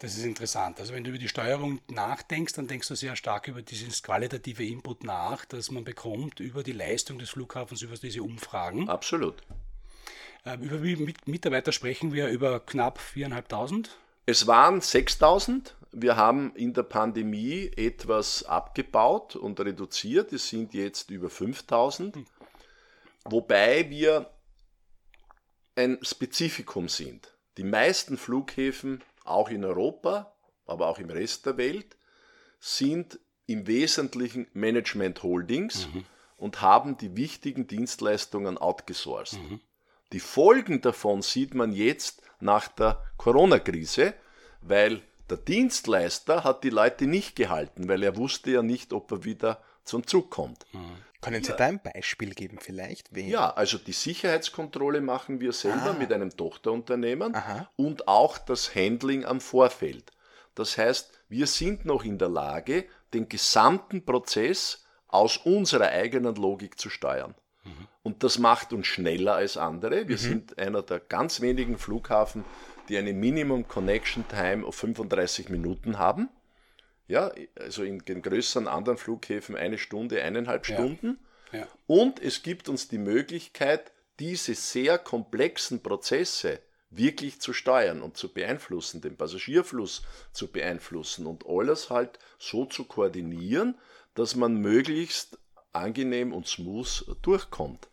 Das 0.00 0.16
ist 0.16 0.24
interessant. 0.24 0.80
Also 0.80 0.92
wenn 0.92 1.04
du 1.04 1.10
über 1.10 1.18
die 1.18 1.28
Steuerung 1.28 1.80
nachdenkst, 1.88 2.52
dann 2.54 2.66
denkst 2.66 2.88
du 2.88 2.94
sehr 2.94 3.16
stark 3.16 3.48
über 3.48 3.62
dieses 3.62 4.02
qualitative 4.02 4.64
Input 4.64 5.04
nach, 5.04 5.44
das 5.44 5.70
man 5.70 5.84
bekommt 5.84 6.40
über 6.40 6.62
die 6.62 6.72
Leistung 6.72 7.18
des 7.18 7.30
Flughafens, 7.30 7.80
über 7.82 7.96
diese 7.96 8.22
Umfragen. 8.22 8.88
Absolut. 8.88 9.42
Ähm, 10.46 10.62
über 10.62 10.82
wie 10.82 11.14
Mitarbeiter 11.26 11.72
sprechen 11.72 12.12
wir 12.12 12.28
über 12.28 12.60
knapp 12.60 12.98
4.500? 12.98 13.88
Es 14.26 14.46
waren 14.46 14.80
6.000. 14.80 15.72
Wir 15.92 16.16
haben 16.16 16.54
in 16.56 16.74
der 16.74 16.82
Pandemie 16.82 17.70
etwas 17.76 18.44
abgebaut 18.44 19.36
und 19.36 19.60
reduziert. 19.60 20.32
Es 20.32 20.48
sind 20.48 20.74
jetzt 20.74 21.10
über 21.10 21.28
5.000. 21.28 22.14
Hm. 22.14 22.26
Wobei 23.24 23.88
wir 23.88 24.30
ein 25.76 25.98
Spezifikum 26.02 26.88
sind. 26.88 27.34
Die 27.56 27.64
meisten 27.64 28.16
Flughäfen, 28.16 29.02
auch 29.24 29.48
in 29.48 29.64
Europa, 29.64 30.34
aber 30.66 30.88
auch 30.88 30.98
im 30.98 31.10
Rest 31.10 31.46
der 31.46 31.56
Welt, 31.56 31.96
sind 32.60 33.18
im 33.46 33.66
Wesentlichen 33.66 34.46
Management 34.52 35.22
Holdings 35.22 35.88
mhm. 35.88 36.04
und 36.36 36.62
haben 36.62 36.96
die 36.96 37.16
wichtigen 37.16 37.66
Dienstleistungen 37.66 38.56
outgesourced. 38.58 39.38
Mhm. 39.38 39.60
Die 40.14 40.20
Folgen 40.20 40.80
davon 40.80 41.22
sieht 41.22 41.54
man 41.54 41.72
jetzt 41.72 42.22
nach 42.38 42.68
der 42.68 43.02
Corona-Krise, 43.16 44.14
weil 44.60 45.02
der 45.28 45.38
Dienstleister 45.38 46.44
hat 46.44 46.62
die 46.62 46.70
Leute 46.70 47.08
nicht 47.08 47.34
gehalten, 47.34 47.88
weil 47.88 48.00
er 48.04 48.16
wusste 48.16 48.52
ja 48.52 48.62
nicht, 48.62 48.92
ob 48.92 49.10
er 49.10 49.24
wieder 49.24 49.60
zum 49.82 50.06
Zug 50.06 50.30
kommt. 50.30 50.66
Mhm. 50.72 50.98
Können 51.20 51.42
Sie 51.42 51.50
ja. 51.50 51.56
da 51.56 51.64
ein 51.64 51.80
Beispiel 51.82 52.32
geben 52.32 52.58
vielleicht? 52.60 53.12
Wen? 53.12 53.26
Ja, 53.26 53.54
also 53.54 53.76
die 53.76 53.92
Sicherheitskontrolle 53.92 55.00
machen 55.00 55.40
wir 55.40 55.52
selber 55.52 55.90
ah. 55.90 55.96
mit 55.98 56.12
einem 56.12 56.30
Tochterunternehmen 56.30 57.34
Aha. 57.34 57.68
und 57.74 58.06
auch 58.06 58.38
das 58.38 58.72
Handling 58.72 59.24
am 59.24 59.40
Vorfeld. 59.40 60.12
Das 60.54 60.78
heißt, 60.78 61.10
wir 61.28 61.48
sind 61.48 61.86
noch 61.86 62.04
in 62.04 62.18
der 62.18 62.28
Lage, 62.28 62.84
den 63.12 63.28
gesamten 63.28 64.04
Prozess 64.04 64.84
aus 65.08 65.38
unserer 65.38 65.88
eigenen 65.88 66.36
Logik 66.36 66.78
zu 66.78 66.88
steuern. 66.88 67.34
Mhm. 67.64 67.88
Und 68.04 68.22
das 68.22 68.38
macht 68.38 68.72
uns 68.72 68.86
schneller 68.86 69.34
als 69.34 69.56
andere. 69.56 70.06
Wir 70.08 70.16
mhm. 70.16 70.20
sind 70.20 70.58
einer 70.58 70.82
der 70.82 71.00
ganz 71.00 71.40
wenigen 71.40 71.78
Flughafen, 71.78 72.44
die 72.88 72.98
eine 72.98 73.14
Minimum 73.14 73.66
Connection 73.66 74.28
Time 74.28 74.64
auf 74.64 74.76
35 74.76 75.48
Minuten 75.48 75.98
haben. 75.98 76.28
Ja, 77.08 77.32
also 77.58 77.82
in 77.82 77.98
den 78.00 78.22
größeren 78.22 78.68
anderen 78.68 78.98
Flughäfen 78.98 79.56
eine 79.56 79.78
Stunde, 79.78 80.22
eineinhalb 80.22 80.66
Stunden. 80.66 81.18
Ja. 81.50 81.60
Ja. 81.60 81.68
Und 81.86 82.22
es 82.22 82.42
gibt 82.42 82.68
uns 82.68 82.88
die 82.88 82.98
Möglichkeit, 82.98 83.90
diese 84.20 84.54
sehr 84.54 84.98
komplexen 84.98 85.82
Prozesse 85.82 86.60
wirklich 86.90 87.40
zu 87.40 87.52
steuern 87.52 88.02
und 88.02 88.18
zu 88.18 88.32
beeinflussen, 88.32 89.00
den 89.00 89.16
Passagierfluss 89.16 90.02
zu 90.32 90.48
beeinflussen 90.52 91.26
und 91.26 91.46
alles 91.46 91.90
halt 91.90 92.18
so 92.38 92.66
zu 92.66 92.84
koordinieren, 92.84 93.78
dass 94.14 94.36
man 94.36 94.56
möglichst 94.56 95.38
angenehm 95.72 96.32
und 96.32 96.46
smooth 96.46 97.16
durchkommt. 97.22 97.88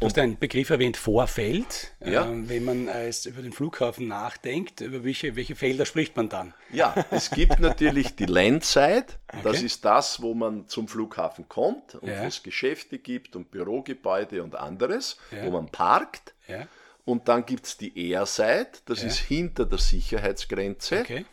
Du 0.00 0.06
hast 0.06 0.18
einen 0.18 0.38
Begriff 0.38 0.70
erwähnt, 0.70 0.96
Vorfeld. 0.96 1.94
Ja. 2.04 2.26
Ähm, 2.26 2.48
wenn 2.48 2.64
man 2.64 2.88
als 2.88 3.26
über 3.26 3.42
den 3.42 3.52
Flughafen 3.52 4.08
nachdenkt, 4.08 4.80
über 4.80 5.04
welche, 5.04 5.36
welche 5.36 5.54
Felder 5.54 5.86
spricht 5.86 6.16
man 6.16 6.28
dann? 6.28 6.52
Ja, 6.72 6.94
es 7.10 7.30
gibt 7.30 7.60
natürlich 7.60 8.14
die 8.16 8.26
Landside. 8.26 9.06
Okay. 9.28 9.40
Das 9.42 9.62
ist 9.62 9.84
das, 9.84 10.20
wo 10.20 10.34
man 10.34 10.68
zum 10.68 10.88
Flughafen 10.88 11.48
kommt 11.48 11.94
und 11.94 12.08
ja. 12.08 12.22
wo 12.22 12.26
es 12.26 12.42
Geschäfte 12.42 12.98
gibt 12.98 13.36
und 13.36 13.50
Bürogebäude 13.50 14.42
und 14.42 14.56
anderes, 14.56 15.16
ja. 15.30 15.46
wo 15.46 15.50
man 15.50 15.68
parkt. 15.68 16.34
Ja. 16.48 16.66
Und 17.04 17.28
dann 17.28 17.46
gibt 17.46 17.66
es 17.66 17.76
die 17.76 18.10
Airside, 18.10 18.70
das 18.86 19.02
ist 19.02 19.18
hinter 19.18 19.66
der 19.66 19.78
Sicherheitsgrenze. 19.78 21.00
Okay. 21.00 21.24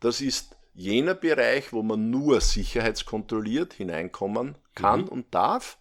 Das 0.00 0.20
ist 0.20 0.54
jener 0.74 1.14
Bereich, 1.14 1.72
wo 1.72 1.82
man 1.82 2.10
nur 2.10 2.40
sicherheitskontrolliert 2.40 3.72
hineinkommen 3.72 4.56
kann 4.74 5.02
mhm. 5.02 5.08
und 5.08 5.34
darf. 5.34 5.78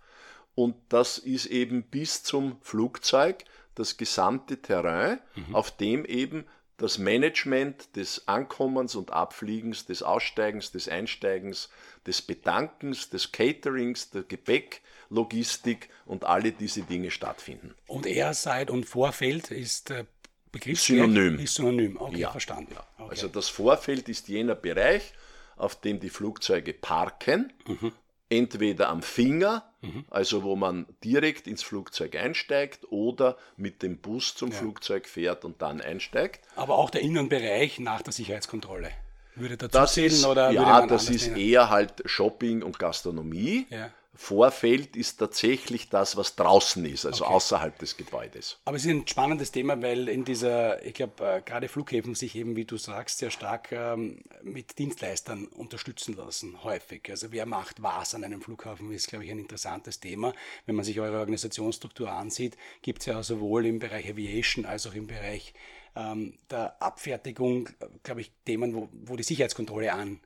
Und 0.55 0.75
das 0.89 1.17
ist 1.17 1.47
eben 1.47 1.83
bis 1.83 2.23
zum 2.23 2.57
Flugzeug 2.61 3.43
das 3.75 3.97
gesamte 3.97 4.61
Terrain, 4.61 5.19
mhm. 5.35 5.55
auf 5.55 5.75
dem 5.75 6.05
eben 6.05 6.45
das 6.77 6.97
Management 6.97 7.95
des 7.95 8.27
Ankommens 8.27 8.95
und 8.95 9.11
Abfliegens, 9.11 9.85
des 9.85 10.03
Aussteigens, 10.03 10.71
des 10.71 10.89
Einsteigens, 10.89 11.69
des 12.05 12.21
Bedankens, 12.21 13.09
des 13.09 13.31
Caterings, 13.31 14.09
der 14.09 14.23
Gepäcklogistik 14.23 15.89
und 16.05 16.25
alle 16.25 16.51
diese 16.51 16.81
Dinge 16.81 17.11
stattfinden. 17.11 17.73
Und 17.87 18.05
Airside 18.05 18.71
und 18.71 18.85
Vorfeld 18.85 19.51
ist 19.51 19.91
äh, 19.91 20.05
Begriff 20.51 20.81
Synonym. 20.81 21.39
Ist 21.39 21.55
synonym, 21.55 21.97
okay, 21.97 22.19
ja. 22.19 22.31
verstanden. 22.31 22.73
Ja. 22.73 22.85
Okay. 22.97 23.09
Also 23.09 23.27
das 23.27 23.49
Vorfeld 23.49 24.09
ist 24.09 24.27
jener 24.27 24.55
Bereich, 24.55 25.13
auf 25.55 25.79
dem 25.79 25.99
die 25.99 26.09
Flugzeuge 26.09 26.73
parken 26.73 27.53
mhm 27.65 27.91
entweder 28.33 28.89
am 28.89 29.01
Finger, 29.01 29.63
mhm. 29.81 30.05
also 30.09 30.43
wo 30.43 30.55
man 30.55 30.85
direkt 31.03 31.47
ins 31.47 31.63
Flugzeug 31.63 32.15
einsteigt, 32.15 32.91
oder 32.91 33.37
mit 33.57 33.83
dem 33.83 33.97
Bus 33.97 34.35
zum 34.35 34.51
ja. 34.51 34.57
Flugzeug 34.57 35.07
fährt 35.07 35.45
und 35.45 35.61
dann 35.61 35.81
einsteigt. 35.81 36.45
Aber 36.55 36.77
auch 36.77 36.89
der 36.89 37.01
Innenbereich 37.01 37.79
nach 37.79 38.01
der 38.01 38.13
Sicherheitskontrolle. 38.13 38.89
Würde 39.35 39.57
dazu 39.57 39.77
das 39.77 39.93
zählen 39.93 40.11
ist, 40.11 40.25
oder 40.25 40.51
Ja, 40.51 40.85
das 40.85 41.09
ist 41.09 41.27
nehmen? 41.27 41.37
eher 41.37 41.69
halt 41.69 42.03
Shopping 42.05 42.61
und 42.61 42.77
Gastronomie. 42.77 43.65
Ja. 43.69 43.89
Vorfeld 44.15 44.95
ist 44.95 45.17
tatsächlich 45.17 45.89
das, 45.89 46.15
was 46.17 46.35
draußen 46.35 46.85
ist, 46.85 47.05
also 47.05 47.25
okay. 47.25 47.33
außerhalb 47.33 47.79
des 47.79 47.97
Gebäudes. 47.97 48.59
Aber 48.65 48.77
es 48.77 48.85
ist 48.85 48.91
ein 48.91 49.07
spannendes 49.07 49.51
Thema, 49.51 49.81
weil 49.81 50.07
in 50.07 50.23
dieser, 50.23 50.85
ich 50.85 50.93
glaube, 50.93 51.25
äh, 51.25 51.41
gerade 51.41 51.67
Flughäfen 51.67 52.13
sich 52.13 52.35
eben, 52.35 52.55
wie 52.55 52.65
du 52.65 52.77
sagst, 52.77 53.17
sehr 53.17 53.31
stark 53.31 53.71
ähm, 53.71 54.23
mit 54.43 54.77
Dienstleistern 54.77 55.47
unterstützen 55.47 56.15
lassen, 56.15 56.63
häufig. 56.63 57.09
Also 57.09 57.31
wer 57.31 57.47
macht 57.47 57.81
was 57.81 58.13
an 58.13 58.23
einem 58.23 58.41
Flughafen, 58.41 58.91
ist, 58.91 59.07
glaube 59.07 59.25
ich, 59.25 59.31
ein 59.31 59.39
interessantes 59.39 59.99
Thema. 59.99 60.33
Wenn 60.67 60.75
man 60.75 60.85
sich 60.85 60.99
eure 60.99 61.17
Organisationsstruktur 61.17 62.11
ansieht, 62.11 62.55
gibt 62.83 62.99
es 62.99 63.07
ja 63.07 63.23
sowohl 63.23 63.65
im 63.65 63.79
Bereich 63.79 64.07
Aviation 64.07 64.65
als 64.65 64.85
auch 64.85 64.93
im 64.93 65.07
Bereich 65.07 65.55
ähm, 65.95 66.37
der 66.51 66.79
Abfertigung, 66.81 67.69
glaube 68.03 68.21
ich, 68.21 68.31
Themen, 68.45 68.75
wo, 68.75 68.89
wo 68.91 69.15
die 69.15 69.23
Sicherheitskontrolle 69.23 69.91
an 69.91 70.19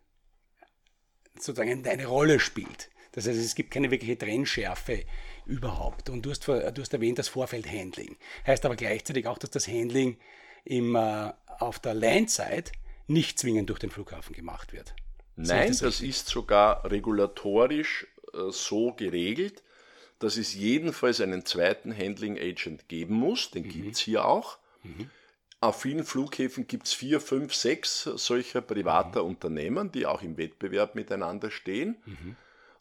sozusagen 1.40 1.88
eine 1.88 2.06
Rolle 2.06 2.40
spielt. 2.40 2.90
Das 3.18 3.28
heißt, 3.28 3.40
es 3.40 3.56
gibt 3.56 3.72
keine 3.72 3.90
wirkliche 3.90 4.16
Trennschärfe 4.16 5.04
überhaupt. 5.48 6.12
Und 6.12 6.24
du 6.24 6.30
hast, 6.30 6.48
du 6.48 6.82
hast 6.82 6.94
erwähnt 6.94 7.18
das 7.18 7.28
Vorfeldhandling. 7.30 8.16
Heißt 8.46 8.64
aber 8.64 8.76
gleichzeitig 8.76 9.26
auch, 9.26 9.40
dass 9.40 9.50
das 9.50 9.68
Handling 9.68 10.20
im, 10.66 10.96
äh, 10.96 11.34
auf 11.58 11.80
der 11.80 11.96
Landside 11.96 12.72
nicht 13.08 13.40
zwingend 13.40 13.72
durch 13.72 13.80
den 13.80 13.90
Flughafen 13.90 14.36
gemacht 14.36 14.72
wird. 14.72 14.94
Nein, 15.36 15.70
das, 15.70 15.80
das, 15.80 16.02
ist 16.02 16.28
sogar 16.28 16.86
regulatorisch 16.92 18.06
äh, 18.36 18.52
so 18.52 18.94
geregelt, 18.94 19.64
dass 20.20 20.38
es 20.38 20.54
jedenfalls 20.54 21.20
einen 21.20 21.44
zweiten 21.44 21.98
Handling 21.98 22.38
Agent 22.38 22.88
geben 22.88 23.16
muss. 23.16 23.50
Den 23.50 23.64
mhm. 23.64 23.70
gibt 23.70 23.96
es 23.96 24.00
hier 24.00 24.26
auch. 24.26 24.60
Mhm. 24.84 25.10
Auf 25.60 25.82
vielen 25.82 26.04
Flughäfen 26.04 26.68
gibt 26.68 26.86
es 26.86 26.94
vier, 26.94 27.20
fünf, 27.20 27.56
sechs 27.56 28.04
solcher 28.04 28.62
privater 28.62 29.24
mhm. 29.24 29.30
Unternehmen, 29.30 29.92
die 29.92 30.06
auch 30.06 30.22
im 30.22 30.38
Wettbewerb 30.38 30.94
miteinander 30.94 31.50
stehen. 31.50 31.98
Mhm. 32.06 32.36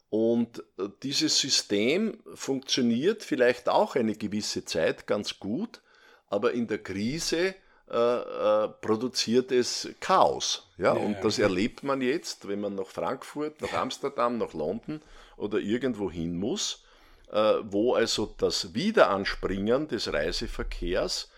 Und 0.09 0.59
äh, 0.77 0.87
dieses 1.03 1.39
System 1.39 2.19
funktioniert 2.33 3.23
vielleicht 3.23 3.67
auch 3.67 3.95
eine 3.95 4.15
gewisse 4.15 4.63
Zeit 4.63 5.05
ganz 5.05 5.39
gut, 5.39 5.81
aber 6.29 6.53
in 6.53 6.67
der 6.67 6.81
Krise 6.81 7.55
äh, 7.89 7.95
äh, 7.95 8.67
produziert 8.81 9.51
es 9.51 9.89
Chaos. 9.99 10.69
Ja? 10.77 10.93
ja 10.95 11.01
und 11.01 11.17
das 11.23 11.37
ja. 11.37 11.45
erlebt 11.45 11.83
man 11.83 12.01
jetzt, 12.01 12.47
wenn 12.47 12.61
man 12.61 12.75
nach 12.75 12.87
Frankfurt, 12.87 13.61
nach 13.61 13.73
Amsterdam, 13.73 14.37
nach 14.37 14.53
London 14.53 15.01
oder 15.37 15.59
irgendwo 15.59 16.11
hin 16.11 16.37
muss, 16.37 16.83
äh, 17.31 17.53
wo 17.63 17.93
also 17.93 18.33
das 18.37 18.73
Wiederanspringen 18.73 19.87
des 19.87 20.11
Reiseverkehrs 20.11 21.29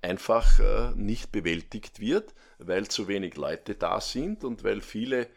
einfach 0.00 0.58
äh, 0.58 0.90
nicht 0.96 1.30
bewältigt 1.30 2.00
wird, 2.00 2.34
weil 2.58 2.88
zu 2.88 3.06
wenig 3.08 3.36
Leute 3.36 3.76
da 3.76 4.00
sind 4.00 4.44
und 4.44 4.64
weil 4.64 4.80
viele 4.80 5.28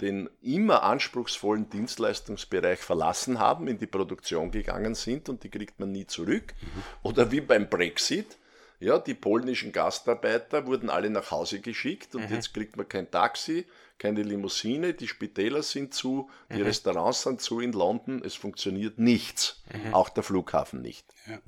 den 0.00 0.28
immer 0.42 0.82
anspruchsvollen 0.82 1.70
Dienstleistungsbereich 1.70 2.80
verlassen 2.80 3.38
haben, 3.38 3.68
in 3.68 3.78
die 3.78 3.86
Produktion 3.86 4.50
gegangen 4.50 4.94
sind 4.94 5.28
und 5.28 5.44
die 5.44 5.48
kriegt 5.48 5.78
man 5.78 5.92
nie 5.92 6.06
zurück. 6.06 6.54
Mhm. 6.60 6.82
Oder 7.02 7.30
wie 7.30 7.40
beim 7.40 7.68
Brexit, 7.68 8.38
ja, 8.80 8.98
die 8.98 9.14
polnischen 9.14 9.72
Gastarbeiter 9.72 10.66
wurden 10.66 10.90
alle 10.90 11.10
nach 11.10 11.30
Hause 11.30 11.60
geschickt 11.60 12.14
und 12.14 12.28
mhm. 12.28 12.34
jetzt 12.34 12.54
kriegt 12.54 12.76
man 12.76 12.88
kein 12.88 13.10
Taxi, 13.10 13.66
keine 13.98 14.22
Limousine, 14.22 14.94
die 14.94 15.06
Spitäler 15.06 15.62
sind 15.62 15.92
zu, 15.92 16.30
die 16.50 16.56
mhm. 16.56 16.62
Restaurants 16.62 17.22
sind 17.22 17.42
zu 17.42 17.60
in 17.60 17.72
London, 17.72 18.22
es 18.24 18.34
funktioniert 18.34 18.98
nichts, 18.98 19.62
mhm. 19.72 19.92
auch 19.92 20.08
der 20.08 20.22
Flughafen 20.22 20.80
nicht. 20.80 21.06
Ja. 21.28 21.38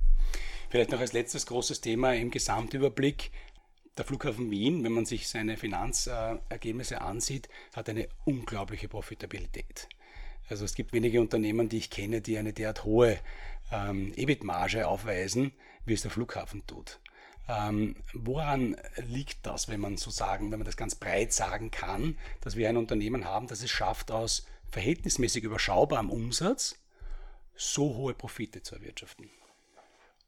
Vielleicht 0.68 0.90
noch 0.90 1.00
als 1.00 1.12
letztes 1.12 1.46
großes 1.46 1.80
Thema 1.80 2.14
im 2.14 2.30
Gesamtüberblick 2.30 3.30
der 3.96 4.04
Flughafen 4.04 4.50
Wien, 4.50 4.84
wenn 4.84 4.92
man 4.92 5.04
sich 5.04 5.28
seine 5.28 5.56
Finanzergebnisse 5.56 7.00
ansieht, 7.00 7.48
hat 7.74 7.88
eine 7.88 8.08
unglaubliche 8.24 8.88
Profitabilität. 8.88 9.88
Also 10.48 10.64
es 10.64 10.74
gibt 10.74 10.92
wenige 10.92 11.20
Unternehmen, 11.20 11.68
die 11.68 11.78
ich 11.78 11.90
kenne, 11.90 12.20
die 12.20 12.38
eine 12.38 12.52
derart 12.52 12.84
hohe 12.84 13.18
ähm, 13.70 14.12
EBIT-Marge 14.16 14.86
aufweisen, 14.86 15.52
wie 15.84 15.94
es 15.94 16.02
der 16.02 16.10
Flughafen 16.10 16.66
tut. 16.66 17.00
Ähm, 17.48 17.96
woran 18.14 18.76
liegt 18.96 19.44
das, 19.46 19.68
wenn 19.68 19.80
man 19.80 19.96
so 19.96 20.10
sagen, 20.10 20.50
wenn 20.50 20.58
man 20.58 20.66
das 20.66 20.76
ganz 20.76 20.94
breit 20.94 21.32
sagen 21.32 21.70
kann, 21.70 22.16
dass 22.40 22.56
wir 22.56 22.68
ein 22.68 22.76
Unternehmen 22.76 23.24
haben, 23.24 23.46
das 23.46 23.62
es 23.62 23.70
schafft, 23.70 24.10
aus 24.10 24.46
verhältnismäßig 24.70 25.44
überschaubarem 25.44 26.10
Umsatz 26.10 26.78
so 27.54 27.94
hohe 27.96 28.14
Profite 28.14 28.62
zu 28.62 28.76
erwirtschaften? 28.76 29.28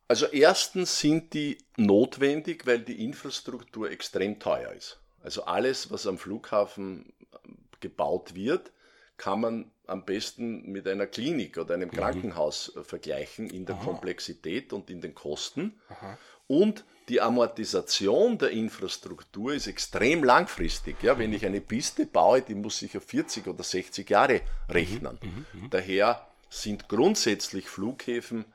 Also 0.06 0.26
erstens 0.26 1.00
sind 1.00 1.32
die 1.32 1.58
notwendig, 1.76 2.66
weil 2.66 2.80
die 2.80 3.04
Infrastruktur 3.04 3.90
extrem 3.90 4.38
teuer 4.38 4.72
ist. 4.72 4.98
Also 5.22 5.44
alles, 5.44 5.90
was 5.90 6.06
am 6.06 6.18
Flughafen 6.18 7.12
ähm, 7.44 7.56
gebaut 7.80 8.34
wird, 8.34 8.70
kann 9.16 9.40
man 9.40 9.70
am 9.86 10.04
besten 10.04 10.70
mit 10.70 10.86
einer 10.86 11.06
Klinik 11.06 11.56
oder 11.56 11.74
einem 11.74 11.88
mhm. 11.88 11.94
Krankenhaus 11.96 12.74
äh, 12.76 12.84
vergleichen 12.84 13.48
in 13.48 13.64
der 13.64 13.76
Aha. 13.76 13.84
Komplexität 13.84 14.72
und 14.72 14.90
in 14.90 15.00
den 15.00 15.14
Kosten. 15.14 15.80
Aha. 15.88 16.18
Und 16.46 16.84
die 17.08 17.20
Amortisation 17.20 18.36
der 18.38 18.50
Infrastruktur 18.50 19.54
ist 19.54 19.66
extrem 19.66 20.24
langfristig. 20.24 21.02
Ja, 21.02 21.18
wenn 21.18 21.30
mhm. 21.30 21.36
ich 21.36 21.46
eine 21.46 21.60
Piste 21.62 22.04
baue, 22.04 22.42
die 22.42 22.54
muss 22.54 22.82
ich 22.82 22.96
auf 22.96 23.04
40 23.04 23.46
oder 23.46 23.62
60 23.62 24.08
Jahre 24.10 24.42
rechnen. 24.68 25.18
Mhm. 25.22 25.28
mhm. 25.28 25.62
Mhm. 25.62 25.70
Daher 25.70 26.26
sind 26.50 26.88
grundsätzlich 26.88 27.68
Flughäfen 27.68 28.42
äh, 28.42 28.53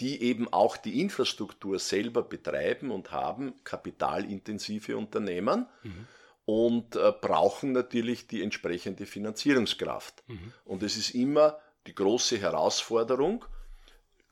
die 0.00 0.22
eben 0.22 0.52
auch 0.52 0.76
die 0.76 1.00
Infrastruktur 1.00 1.78
selber 1.78 2.22
betreiben 2.22 2.90
und 2.90 3.12
haben, 3.12 3.54
kapitalintensive 3.64 4.96
Unternehmen. 4.96 5.66
Mhm. 5.82 6.06
Und 6.46 6.96
äh, 6.96 7.10
brauchen 7.18 7.72
natürlich 7.72 8.26
die 8.26 8.42
entsprechende 8.42 9.06
Finanzierungskraft. 9.06 10.22
Mhm. 10.26 10.52
Und 10.66 10.82
es 10.82 10.98
ist 10.98 11.14
immer 11.14 11.58
die 11.86 11.94
große 11.94 12.38
Herausforderung, 12.38 13.46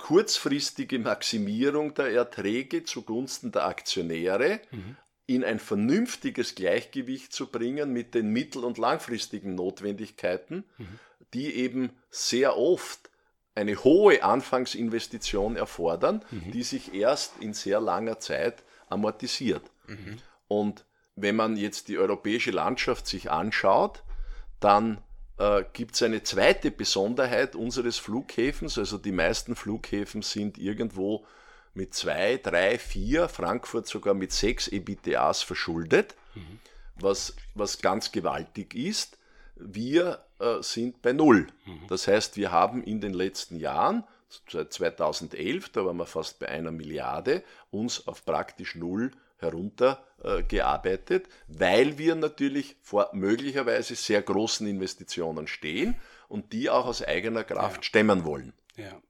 kurzfristige 0.02 0.98
Maximierung 0.98 1.94
der 1.94 2.10
Erträge 2.10 2.82
zugunsten 2.82 3.52
der 3.52 3.66
Aktionäre 3.66 4.60
mhm. 4.72 4.96
in 5.26 5.44
ein 5.44 5.60
vernünftiges 5.60 6.54
Gleichgewicht 6.54 7.32
zu 7.32 7.46
bringen 7.46 7.92
mit 7.92 8.14
den 8.14 8.28
mittel- 8.30 8.64
und 8.64 8.78
langfristigen 8.78 9.54
Notwendigkeiten, 9.54 10.64
mhm. 10.76 10.98
die 11.34 11.54
eben 11.54 11.90
sehr 12.10 12.58
oft 12.58 13.11
eine 13.54 13.84
hohe 13.84 14.22
Anfangsinvestition 14.22 15.56
erfordern, 15.56 16.24
mhm. 16.30 16.52
die 16.52 16.62
sich 16.62 16.94
erst 16.94 17.38
in 17.40 17.54
sehr 17.54 17.80
langer 17.80 18.18
Zeit 18.18 18.62
amortisiert. 18.88 19.62
Mhm. 19.86 20.18
Und 20.48 20.84
wenn 21.16 21.36
man 21.36 21.56
jetzt 21.56 21.88
die 21.88 21.98
europäische 21.98 22.50
Landschaft 22.50 23.06
sich 23.06 23.30
anschaut, 23.30 24.02
dann 24.60 24.98
äh, 25.38 25.64
gibt 25.72 25.94
es 25.94 26.02
eine 26.02 26.22
zweite 26.22 26.70
Besonderheit 26.70 27.54
unseres 27.54 27.98
Flughäfens. 27.98 28.78
Also 28.78 28.96
die 28.96 29.12
meisten 29.12 29.54
Flughäfen 29.56 30.22
sind 30.22 30.56
irgendwo 30.58 31.26
mit 31.74 31.94
zwei, 31.94 32.36
drei, 32.36 32.78
vier, 32.78 33.28
Frankfurt 33.28 33.86
sogar 33.86 34.14
mit 34.14 34.32
sechs 34.32 34.68
EBTAs 34.68 35.42
verschuldet, 35.42 36.14
mhm. 36.34 36.58
was, 36.96 37.34
was 37.54 37.80
ganz 37.80 38.12
gewaltig 38.12 38.74
ist. 38.74 39.18
Wir 39.56 40.24
äh, 40.42 40.62
sind 40.62 41.00
bei 41.02 41.12
Null. 41.12 41.46
Mhm. 41.64 41.86
Das 41.88 42.08
heißt, 42.08 42.36
wir 42.36 42.50
haben 42.50 42.82
in 42.82 43.00
den 43.00 43.14
letzten 43.14 43.56
Jahren, 43.56 44.04
seit 44.48 44.72
2011, 44.72 45.68
da 45.70 45.84
waren 45.84 45.96
wir 45.96 46.06
fast 46.06 46.38
bei 46.38 46.48
einer 46.48 46.72
Milliarde, 46.72 47.44
uns 47.70 48.06
auf 48.06 48.24
praktisch 48.24 48.74
Null 48.74 49.12
heruntergearbeitet, 49.38 51.26
äh, 51.26 51.30
weil 51.48 51.98
wir 51.98 52.14
natürlich 52.14 52.76
vor 52.82 53.10
möglicherweise 53.12 53.94
sehr 53.94 54.22
großen 54.22 54.66
Investitionen 54.66 55.46
stehen 55.46 55.96
und 56.28 56.52
die 56.52 56.70
auch 56.70 56.86
aus 56.86 57.02
eigener 57.02 57.44
Kraft 57.44 57.78
ja. 57.78 57.82
stemmen 57.82 58.24
wollen. 58.24 58.52
Ja. 58.76 59.00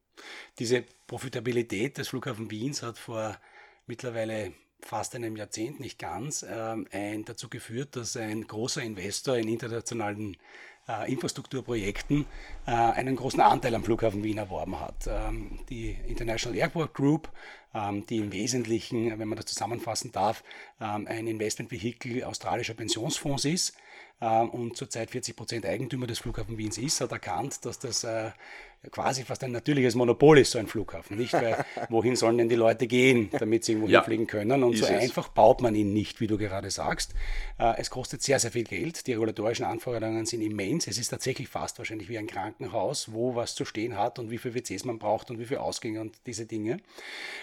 Diese 0.59 0.85
Profitabilität 1.07 1.99
des 1.99 2.09
Flughafen 2.09 2.51
Wiens 2.51 2.83
hat 2.83 2.99
vor 2.99 3.39
mittlerweile 3.87 4.53
fast 4.81 5.15
einem 5.15 5.37
Jahrzehnt, 5.37 5.81
nicht 5.81 5.99
ganz, 5.99 6.43
äh, 6.43 6.77
ein, 6.91 7.25
dazu 7.25 7.49
geführt, 7.49 7.97
dass 7.97 8.17
ein 8.17 8.47
großer 8.47 8.83
Investor 8.83 9.37
in 9.37 9.49
internationalen 9.49 10.37
äh, 10.89 11.13
Infrastrukturprojekten 11.13 12.27
äh, 12.67 12.71
einen 12.71 13.17
großen 13.17 13.41
Anteil 13.41 13.75
am 13.75 13.85
Flughafen 13.85 14.23
Wien 14.23 14.39
erworben 14.39 14.81
hat. 14.81 15.07
Ähm, 15.07 15.59
die 15.69 15.97
International 16.07 16.59
Airport 16.59 16.95
Group, 16.95 17.29
ähm, 17.75 18.05
die 18.07 18.19
im 18.19 18.33
Wesentlichen, 18.33 19.19
wenn 19.19 19.29
man 19.29 19.37
das 19.37 19.47
zusammenfassen 19.47 20.13
darf, 20.13 20.43
ähm, 20.81 21.07
ein 21.09 21.27
Investmentvehikel 21.27 22.25
australischer 22.25 22.75
Pensionsfonds 22.75 23.45
ist 23.45 23.77
ähm, 24.21 24.51
und 24.51 24.77
zurzeit 24.77 25.11
40 25.11 25.37
Prozent 25.37 25.67
Eigentümer 25.67 26.07
des 26.07 26.19
Flughafen 26.19 26.59
Wiens 26.59 26.79
ist, 26.79 27.01
hat 27.01 27.13
erkannt, 27.13 27.65
dass 27.65 27.79
das 27.79 28.05
äh, 28.05 28.31
quasi 28.91 29.23
fast 29.23 29.45
ein 29.45 29.53
natürliches 29.53 29.95
Monopol 29.95 30.39
ist, 30.39 30.51
so 30.51 30.59
ein 30.59 30.67
Flughafen. 30.67 31.17
Nicht, 31.17 31.33
weil 31.33 31.65
wohin 31.89 32.17
sollen 32.17 32.39
denn 32.39 32.49
die 32.49 32.57
Leute 32.57 32.87
gehen, 32.87 33.31
damit 33.31 33.65
sie 33.65 33.73
irgendwo 33.73 33.89
ja, 33.89 34.01
hinfliegen 34.01 34.27
können? 34.27 34.65
Und 34.65 34.77
so 34.77 34.87
einfach 34.87 35.29
baut 35.29 35.61
man 35.61 35.75
ihn 35.75 35.93
nicht, 35.93 36.21
wie 36.21 36.27
du 36.27 36.37
gerade 36.37 36.71
sagst. 36.71 37.15
Äh, 37.59 37.75
es 37.79 37.91
kostet 37.91 38.23
sehr, 38.23 38.41
sehr 38.41 38.51
viel 38.51 38.65
Geld. 38.65 39.07
Die 39.07 39.13
regulatorischen 39.13 39.65
Anforderungen 39.65 40.27
sind 40.27 40.41
immens. 40.41 40.89
Es 40.89 40.99
ist 40.99 41.09
tatsächlich 41.09 41.49
fast 41.49 41.79
wahrscheinlich 41.79 42.09
wie 42.09 42.19
ein 42.19 42.27
Krankenhaus, 42.27 43.13
wo 43.13 43.37
was 43.37 43.55
zu 43.55 43.65
stehen 43.65 43.97
hat 43.97 44.19
und 44.19 44.31
wie 44.31 44.39
viele 44.39 44.55
WCs 44.55 44.85
man 44.85 44.99
braucht 44.99 45.31
und 45.31 45.39
wie 45.39 45.45
viele 45.45 45.61
Ausgänge 45.61 46.01
und 46.01 46.17
diese 46.27 46.47
Dinge. 46.47 46.79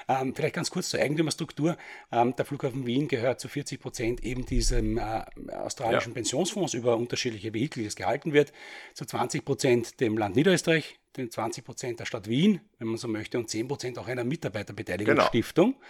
Ähm, 0.10 0.36
vielleicht 0.36 0.56
ganz 0.56 0.70
kurz 0.70 0.90
zur 0.90 1.00
Eigentümerstruktur. 1.00 1.78
Ähm, 2.12 2.36
der 2.36 2.46
Flughafen 2.46 2.86
Wien 2.86 3.08
gehört 3.08 3.40
zu 3.40 3.48
40 3.48 3.80
Prozent 3.80 4.24
eben 4.24 4.46
diesem 4.46 4.98
äh, 4.98 5.24
australischen 5.54 6.12
ja. 6.12 6.16
Pensionsfonds 6.16 6.74
über 6.74 6.98
unterschiedliche 6.98 7.54
Vehikel, 7.54 7.86
das 7.86 7.96
gehalten 7.96 8.34
wird, 8.34 8.52
zu 8.94 9.06
20 9.06 9.46
Prozent 9.46 10.00
dem 10.02 10.18
Land 10.18 10.36
Niederösterreich, 10.36 11.00
den 11.18 11.32
20 11.32 11.64
Prozent 11.66 12.00
der 12.00 12.06
Stadt 12.06 12.28
Wien, 12.28 12.62
wenn 12.78 12.88
man 12.88 12.98
so 12.98 13.08
möchte, 13.08 13.38
und 13.38 13.50
10 13.50 13.68
Prozent 13.68 14.00
auch 14.00 14.08
einer 14.08 14.24
Mitarbeiterbeteiligungsstiftung, 14.24 15.74
genau. 15.74 15.84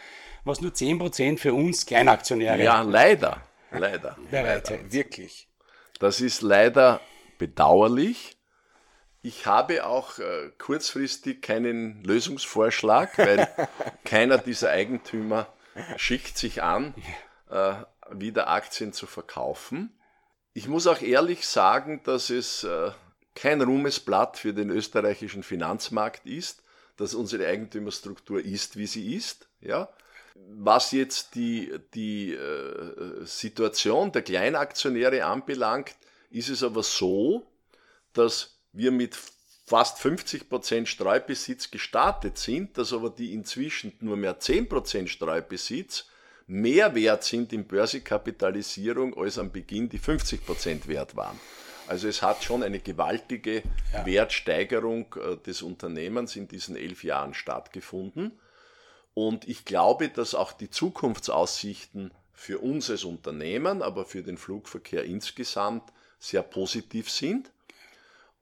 was 0.43 0.61
nur 0.61 0.73
10 0.73 0.99
Prozent 0.99 1.39
für 1.39 1.53
uns 1.53 1.85
Kleinaktionäre. 1.85 2.63
Ja, 2.63 2.81
leider, 2.81 3.43
leider. 3.71 4.17
leider. 4.31 4.91
Wirklich. 4.91 5.47
Das 5.99 6.21
ist 6.21 6.41
leider 6.41 7.01
bedauerlich. 7.37 8.37
Ich 9.21 9.45
habe 9.45 9.85
auch 9.85 10.17
äh, 10.19 10.51
kurzfristig 10.57 11.41
keinen 11.41 12.03
Lösungsvorschlag, 12.03 13.17
weil 13.17 13.49
keiner 14.05 14.37
dieser 14.37 14.69
Eigentümer 14.69 15.47
schickt 15.97 16.37
sich 16.37 16.63
an, 16.63 16.93
äh, 17.49 17.73
wieder 18.11 18.49
Aktien 18.49 18.93
zu 18.93 19.07
verkaufen. 19.07 19.93
Ich 20.53 20.67
muss 20.67 20.87
auch 20.87 21.01
ehrlich 21.01 21.47
sagen, 21.47 22.01
dass 22.03 22.29
es 22.29 22.63
äh, 22.63 22.91
kein 23.39 23.61
Ruhmesblatt 23.61 24.37
für 24.37 24.53
den 24.53 24.69
österreichischen 24.69 25.43
Finanzmarkt 25.43 26.25
ist, 26.25 26.61
dass 26.97 27.13
unsere 27.13 27.47
Eigentümerstruktur 27.47 28.43
ist, 28.43 28.75
wie 28.75 28.87
sie 28.87 29.15
ist. 29.15 29.47
Ja? 29.61 29.89
Was 30.35 30.91
jetzt 30.91 31.35
die, 31.35 31.71
die 31.93 32.33
äh, 32.33 33.25
Situation 33.25 34.11
der 34.11 34.23
Kleinaktionäre 34.23 35.23
anbelangt, 35.23 35.95
ist 36.29 36.49
es 36.49 36.63
aber 36.63 36.83
so, 36.83 37.47
dass 38.13 38.57
wir 38.73 38.91
mit 38.91 39.17
fast 39.65 39.99
50% 39.99 40.85
Streubesitz 40.85 41.71
gestartet 41.71 42.37
sind, 42.37 42.77
dass 42.77 42.91
aber 42.91 43.09
die 43.09 43.33
inzwischen 43.33 43.93
nur 44.01 44.17
mehr 44.17 44.39
10% 44.39 45.07
Streubesitz 45.07 46.07
mehr 46.47 46.95
wert 46.95 47.23
sind 47.23 47.53
in 47.53 47.67
Börsekapitalisierung 47.67 49.15
als 49.15 49.37
am 49.37 49.51
Beginn 49.51 49.87
die 49.87 49.99
50% 49.99 50.87
wert 50.87 51.15
waren. 51.15 51.39
Also 51.89 52.07
es 52.07 52.21
hat 52.21 52.43
schon 52.43 52.61
eine 52.61 52.79
gewaltige 52.79 53.63
ja. 53.93 54.05
Wertsteigerung 54.05 55.15
äh, 55.15 55.37
des 55.37 55.63
Unternehmens 55.63 56.35
in 56.35 56.47
diesen 56.47 56.75
elf 56.75 57.03
Jahren 57.03 57.33
stattgefunden. 57.33 58.39
Und 59.15 59.47
ich 59.47 59.65
glaube, 59.65 60.09
dass 60.09 60.35
auch 60.35 60.53
die 60.53 60.69
Zukunftsaussichten 60.69 62.11
für 62.31 62.59
uns 62.59 62.91
als 62.91 63.05
Unternehmen, 63.05 63.81
aber 63.81 64.05
für 64.05 64.21
den 64.21 64.37
Flugverkehr 64.37 65.03
insgesamt 65.03 65.91
sehr 66.19 66.43
positiv 66.43 67.09
sind. 67.09 67.51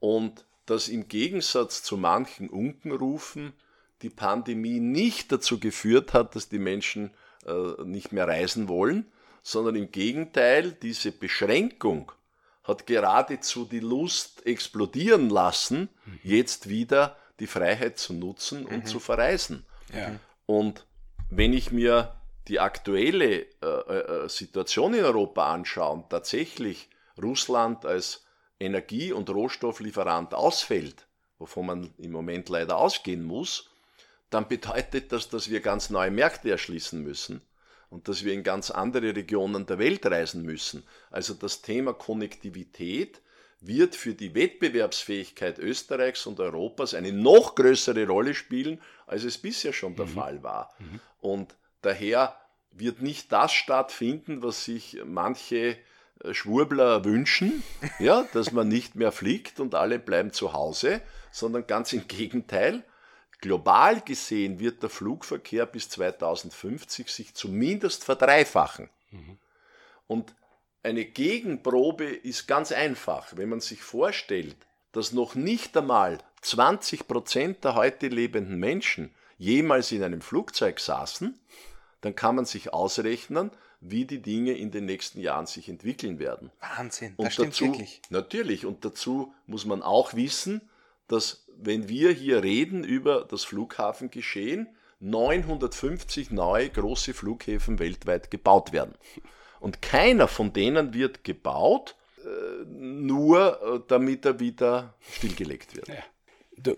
Und 0.01 0.43
dass 0.65 0.89
im 0.89 1.07
Gegensatz 1.07 1.83
zu 1.83 1.95
manchen 1.95 2.49
Unkenrufen 2.49 3.53
die 4.01 4.10
Pandemie 4.10 4.81
nicht 4.81 5.31
dazu 5.31 5.57
geführt 5.57 6.13
hat, 6.13 6.36
dass 6.36 6.49
die 6.49 6.60
Menschen 6.60 7.12
äh, 7.45 7.81
nicht 7.86 8.12
mehr 8.12 8.27
reisen 8.27 8.67
wollen, 8.67 9.10
sondern 9.41 9.77
im 9.77 9.89
Gegenteil, 9.89 10.73
diese 10.73 11.13
Beschränkung 11.13 12.12
hat 12.67 12.86
geradezu 12.86 13.65
die 13.65 13.80
Lust 13.80 14.45
explodieren 14.45 15.30
lassen, 15.30 15.89
mhm. 16.06 16.19
jetzt 16.23 16.67
wieder 16.67 17.17
die 17.39 17.47
Freiheit 17.47 17.97
zu 17.97 18.13
nutzen 18.13 18.65
und 18.65 18.84
mhm. 18.84 18.86
zu 18.86 18.99
verreisen. 18.99 19.65
Ja. 19.93 20.19
Und 20.45 20.86
wenn 21.30 21.53
ich 21.53 21.71
mir 21.71 22.15
die 22.47 22.60
aktuelle 22.60 23.45
äh, 23.62 23.65
äh, 23.65 24.30
Situation 24.30 24.93
in 24.93 25.03
Europa 25.03 25.53
anschaue 25.53 25.93
und 25.93 26.10
tatsächlich 26.10 26.89
Russland 27.21 27.86
als 27.86 28.25
Energie- 28.60 29.12
und 29.12 29.30
Rohstofflieferant 29.30 30.34
ausfällt, 30.34 31.08
wovon 31.39 31.65
man 31.65 31.93
im 31.97 32.12
Moment 32.12 32.49
leider 32.49 32.77
ausgehen 32.77 33.23
muss, 33.23 33.69
dann 34.30 34.47
bedeutet 34.47 35.12
das, 35.12 35.30
dass 35.30 35.49
wir 35.49 35.62
ganz 35.62 35.89
neue 35.89 36.12
Märkte 36.12 36.51
erschließen 36.51 37.01
müssen 37.01 37.41
und 37.89 38.08
dass 38.08 38.23
wir 38.23 38.34
in 38.34 38.43
ganz 38.43 38.71
andere 38.71 39.15
Regionen 39.15 39.65
der 39.65 39.80
Welt 39.80 40.06
reisen 40.06 40.43
müssen. 40.43 40.84
Also 41.10 41.34
das 41.34 41.62
Thema 41.62 41.93
Konnektivität 41.93 43.21
wird 43.60 43.95
für 43.95 44.13
die 44.13 44.36
Wettbewerbsfähigkeit 44.36 45.58
Österreichs 45.58 46.26
und 46.28 46.39
Europas 46.39 46.93
eine 46.93 47.12
noch 47.12 47.56
größere 47.56 48.06
Rolle 48.08 48.34
spielen, 48.36 48.80
als 49.08 49.23
es 49.23 49.38
bisher 49.38 49.73
schon 49.73 49.95
der 49.95 50.06
mhm. 50.06 50.10
Fall 50.10 50.43
war. 50.43 50.76
Mhm. 50.80 51.00
Und 51.19 51.56
daher 51.82 52.38
wird 52.71 53.02
nicht 53.02 53.32
das 53.32 53.54
stattfinden, 53.54 54.43
was 54.43 54.65
sich 54.65 55.02
manche 55.06 55.78
äh, 56.23 56.34
Schwurbler 56.34 57.04
wünschen, 57.04 57.63
ja, 58.00 58.28
dass 58.34 58.52
man 58.52 58.67
nicht 58.67 58.95
mehr 58.95 59.12
fliegt 59.12 59.60
und 59.60 59.76
alle 59.76 60.00
bleiben 60.00 60.32
zu 60.32 60.54
Hause, 60.54 61.02
sondern 61.32 61.65
ganz 61.67 61.93
im 61.93 62.08
Gegenteil. 62.08 62.84
Global 63.39 64.02
gesehen 64.02 64.60
wird 64.60 64.82
der 64.82 64.89
Flugverkehr 64.89 65.65
bis 65.65 65.89
2050 65.89 67.10
sich 67.10 67.34
zumindest 67.34 68.04
verdreifachen. 68.04 68.89
Mhm. 69.12 69.38
Und 70.08 70.34
eine 70.84 71.06
Gegenprobe 71.06 72.06
ist 72.06 72.47
ganz 72.47 72.71
einfach, 72.71 73.36
wenn 73.36 73.50
man 73.50 73.60
sich 73.60 73.82
vorstellt, 73.82 74.56
dass 74.91 75.12
noch 75.12 75.36
nicht 75.36 75.76
einmal 75.78 76.19
20 76.41 77.08
Prozent 77.08 77.63
der 77.63 77.76
heute 77.76 78.08
lebenden 78.08 78.58
Menschen 78.58 79.13
jemals 79.38 79.91
in 79.91 80.04
einem 80.04 80.21
Flugzeug 80.21 80.80
saßen, 80.80 81.38
dann 82.02 82.15
kann 82.15 82.36
man 82.36 82.45
sich 82.45 82.73
ausrechnen, 82.73 83.52
wie 83.80 84.06
die 84.06 84.21
Dinge 84.21 84.54
in 84.54 84.71
den 84.71 84.86
nächsten 84.86 85.19
Jahren 85.19 85.45
sich 85.45 85.69
entwickeln 85.69 86.19
werden. 86.19 86.52
Wahnsinn, 86.60 87.13
und 87.17 87.26
das 87.26 87.34
stimmt 87.34 87.54
dazu, 87.54 87.65
wirklich. 87.65 88.02
Natürlich, 88.10 88.65
und 88.65 88.84
dazu 88.86 89.34
muss 89.45 89.65
man 89.65 89.84
auch 89.84 90.13
wissen, 90.15 90.62
dass 91.08 91.46
wenn 91.60 91.89
wir 91.89 92.12
hier 92.12 92.43
reden 92.43 92.84
über 92.84 93.26
das 93.30 93.43
Flughafengeschehen, 93.43 94.67
950 95.00 96.32
neue 96.32 96.70
große 96.70 97.13
Flughäfen 97.13 97.80
weltweit 97.80 98.32
gebaut 98.32 98.74
werden. 98.74 98.96
Und 99.60 99.82
keiner 99.82 100.28
von 100.28 100.54
denen 100.54 100.93
wird 100.93 101.24
gebaut, 101.24 101.96
äh, 102.24 102.65
nur 102.65 103.62
äh, 103.62 103.80
damit 103.88 104.26
er 104.26 104.39
wieder 104.39 104.96
stillgelegt 105.12 105.76
wird. 105.76 105.88
Ja. 105.88 106.04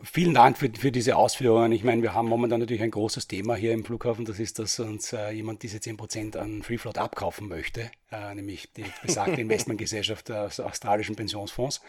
Vielen 0.04 0.34
Dank 0.34 0.58
für, 0.58 0.70
für 0.78 0.92
diese 0.92 1.16
Ausführungen. 1.16 1.72
Ich 1.72 1.86
meine, 1.86 2.02
wir 2.02 2.14
haben 2.14 2.28
momentan 2.28 2.60
natürlich 2.60 2.82
ein 2.82 2.92
großes 2.92 3.30
Thema 3.30 3.56
hier 3.56 3.72
im 3.72 3.86
Flughafen. 3.86 4.26
Das 4.26 4.38
ist, 4.38 4.60
dass 4.60 4.78
uns 4.82 5.14
äh, 5.14 5.30
jemand 5.32 5.64
diese 5.64 5.78
10% 5.78 6.36
an 6.36 6.64
Free 6.64 6.78
Float 6.78 6.98
abkaufen 6.98 7.48
möchte, 7.48 7.90
äh, 8.12 8.36
nämlich 8.36 8.74
die 8.74 8.84
besagte 9.02 9.40
Investmentgesellschaft 9.42 10.28
des 10.28 10.60
australischen 10.60 11.16
Pensionsfonds. 11.16 11.80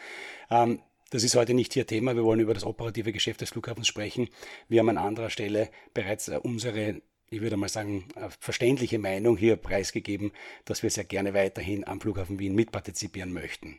Ähm, 0.51 0.81
das 1.11 1.25
ist 1.25 1.37
heute 1.37 1.55
nicht 1.55 1.75
hier 1.75 1.87
Thema. 1.87 2.17
Wir 2.17 2.25
wollen 2.25 2.41
über 2.41 2.55
das 2.55 2.65
operative 2.65 3.13
Geschäft 3.13 3.41
des 3.41 3.51
Flughafens 3.51 3.89
sprechen. 3.89 4.29
Wir 4.69 4.81
haben 4.81 4.89
an 4.89 4.99
anderer 4.99 5.31
Stelle 5.31 5.71
bereits 5.93 6.29
äh, 6.29 6.39
unsere 6.43 7.03
ich 7.33 7.41
würde 7.41 7.57
mal 7.57 7.69
sagen, 7.69 8.07
äh, 8.17 8.29
verständliche 8.41 8.99
Meinung 8.99 9.37
hier 9.37 9.57
preisgegeben, 9.57 10.33
dass 10.65 10.83
wir 10.83 10.91
sehr 10.91 11.05
gerne 11.05 11.33
weiterhin 11.33 11.87
am 11.87 12.01
Flughafen 12.01 12.41
Wien 12.41 12.57
mitpartizipieren 12.57 13.33
möchten. 13.33 13.79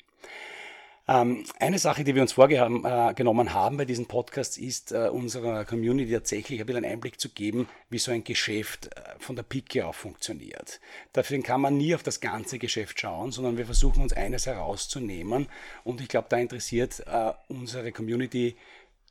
Ähm, 1.08 1.46
eine 1.60 1.80
Sache, 1.80 2.04
die 2.04 2.14
wir 2.14 2.22
uns 2.22 2.34
vorgenommen 2.34 3.48
äh, 3.48 3.50
haben 3.52 3.78
bei 3.78 3.86
diesen 3.86 4.06
Podcasts, 4.06 4.58
ist 4.58 4.92
äh, 4.92 5.10
unserer 5.10 5.66
Community 5.66 6.12
tatsächlich 6.12 6.60
ein 6.60 6.66
bisschen 6.66 6.84
einen 6.84 6.94
Einblick 6.94 7.20
zu 7.20 7.30
geben, 7.30 7.68
wie 7.90 7.98
so 7.98 8.12
ein 8.12 8.24
Geschäft 8.24 8.88
äh, 8.96 9.02
von 9.20 9.36
der 9.36 9.44
Pike 9.44 9.86
auf 9.86 9.96
funktioniert. 9.96 10.80
Dafür 11.14 11.42
kann 11.42 11.62
man 11.62 11.78
nie 11.78 11.96
auf 11.96 12.04
das 12.04 12.22
ganze 12.22 12.60
Geschäft 12.60 13.00
schauen, 13.00 13.32
sondern 13.32 13.58
wir 13.58 13.66
versuchen 13.66 14.04
uns 14.04 14.14
eines 14.14 14.46
herauszunehmen. 14.46 15.48
Und 15.84 16.02
ich 16.02 16.08
glaube, 16.08 16.28
da 16.30 16.38
interessiert 16.38 17.04
äh, 17.08 17.34
unsere 17.48 17.92
Community 17.92 18.56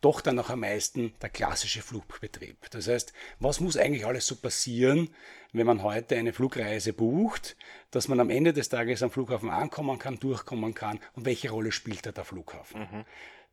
doch 0.01 0.21
dann 0.21 0.37
noch 0.37 0.51
am 0.51 0.61
meisten 0.61 1.13
der 1.21 1.29
klassische 1.29 1.83
Flugbetrieb. 1.83 2.71
Das 2.71 2.89
heißt, 2.89 3.13
was 3.39 3.61
muss 3.61 3.77
eigentlich 3.77 4.07
alles 4.07 4.27
so 4.27 4.37
passieren, 4.37 5.15
wenn 5.53 5.67
man 5.67 5.83
heute 5.83 6.17
eine 6.17 6.33
Flugreise 6.33 6.93
bucht, 6.93 7.57
dass 7.91 8.09
man 8.09 8.21
am 8.21 8.31
Ende 8.31 8.53
des 8.53 8.69
Tages 8.69 9.03
am 9.03 9.11
Flughafen 9.11 9.51
ankommen 9.51 9.99
kann, 9.99 10.19
durchkommen 10.19 10.75
kann 10.75 11.01
und 11.15 11.25
welche 11.25 11.51
Rolle 11.51 11.73
spielt 11.73 12.07
da 12.07 12.13
der 12.13 12.25
Flughafen? 12.25 12.81
Mhm. 12.81 13.05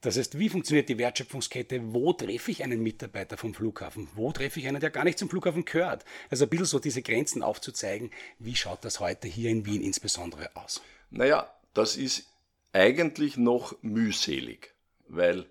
Das 0.02 0.16
heißt, 0.16 0.38
wie 0.38 0.50
funktioniert 0.50 0.90
die 0.90 1.00
Wertschöpfungskette? 1.00 1.94
Wo 1.94 2.14
treffe 2.14 2.52
ich 2.52 2.64
einen 2.64 2.84
Mitarbeiter 2.84 3.36
vom 3.36 3.56
Flughafen? 3.56 4.08
Wo 4.14 4.32
treffe 4.32 4.60
ich 4.60 4.68
einen, 4.68 4.80
der 4.80 4.92
gar 4.92 5.04
nicht 5.04 5.18
zum 5.18 5.30
Flughafen 5.30 5.66
gehört? 5.66 6.06
Also 6.30 6.46
ein 6.46 6.50
bisschen 6.50 6.66
so 6.66 6.80
diese 6.80 7.02
Grenzen 7.02 7.42
aufzuzeigen. 7.42 8.12
Wie 8.38 8.56
schaut 8.56 8.86
das 8.86 9.00
heute 9.00 9.28
hier 9.28 9.50
in 9.50 9.66
Wien 9.66 9.82
insbesondere 9.82 10.56
aus? 10.56 10.84
Naja, 11.10 11.52
das 11.74 11.98
ist 11.98 12.28
eigentlich 12.74 13.38
noch 13.38 13.76
mühselig, 13.82 14.76
weil 15.08 15.48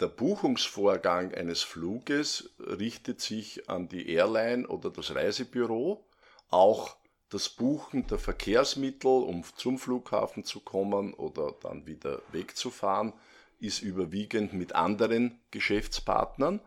der 0.00 0.08
Buchungsvorgang 0.08 1.34
eines 1.34 1.62
Fluges 1.62 2.50
richtet 2.58 3.20
sich 3.20 3.68
an 3.68 3.88
die 3.88 4.08
Airline 4.10 4.66
oder 4.66 4.90
das 4.90 5.14
Reisebüro. 5.14 6.04
Auch 6.48 6.96
das 7.28 7.48
Buchen 7.48 8.06
der 8.06 8.18
Verkehrsmittel, 8.18 9.10
um 9.10 9.44
zum 9.56 9.78
Flughafen 9.78 10.44
zu 10.44 10.60
kommen 10.60 11.14
oder 11.14 11.54
dann 11.60 11.86
wieder 11.86 12.20
wegzufahren, 12.32 13.12
ist 13.58 13.80
überwiegend 13.80 14.52
mit 14.52 14.74
anderen 14.74 15.40
Geschäftspartnern 15.50 16.60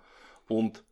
und 0.47 0.83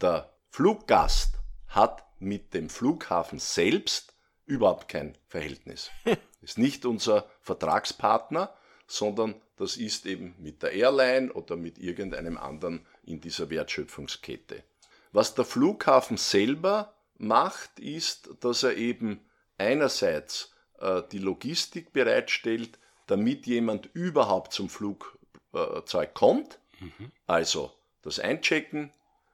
der 0.00 0.32
Fluggast 0.48 1.38
hat 1.68 2.04
mit 2.18 2.54
dem 2.54 2.70
Flughafen 2.70 3.38
selbst 3.38 4.14
überhaupt 4.46 4.88
kein 4.88 5.16
Verhältnis. 5.28 5.90
ist 6.40 6.58
nicht 6.58 6.84
unser 6.84 7.28
Vertragspartner, 7.40 8.52
sondern 8.90 9.40
das 9.56 9.76
ist 9.76 10.06
eben 10.06 10.34
mit 10.38 10.62
der 10.62 10.72
Airline 10.72 11.32
oder 11.32 11.56
mit 11.56 11.78
irgendeinem 11.78 12.36
anderen 12.36 12.86
in 13.04 13.20
dieser 13.20 13.48
Wertschöpfungskette. 13.50 14.64
Was 15.12 15.34
der 15.34 15.44
Flughafen 15.44 16.16
selber 16.16 16.94
macht, 17.16 17.78
ist, 17.78 18.30
dass 18.40 18.62
er 18.62 18.76
eben 18.76 19.20
einerseits 19.58 20.52
äh, 20.78 21.02
die 21.12 21.18
Logistik 21.18 21.92
bereitstellt, 21.92 22.78
damit 23.06 23.46
jemand 23.46 23.90
überhaupt 23.92 24.52
zum 24.52 24.68
Flugzeug 24.68 26.14
kommt, 26.14 26.58
mhm. 26.80 27.12
also 27.26 27.72
das 28.02 28.18
Einchecken, 28.18 28.92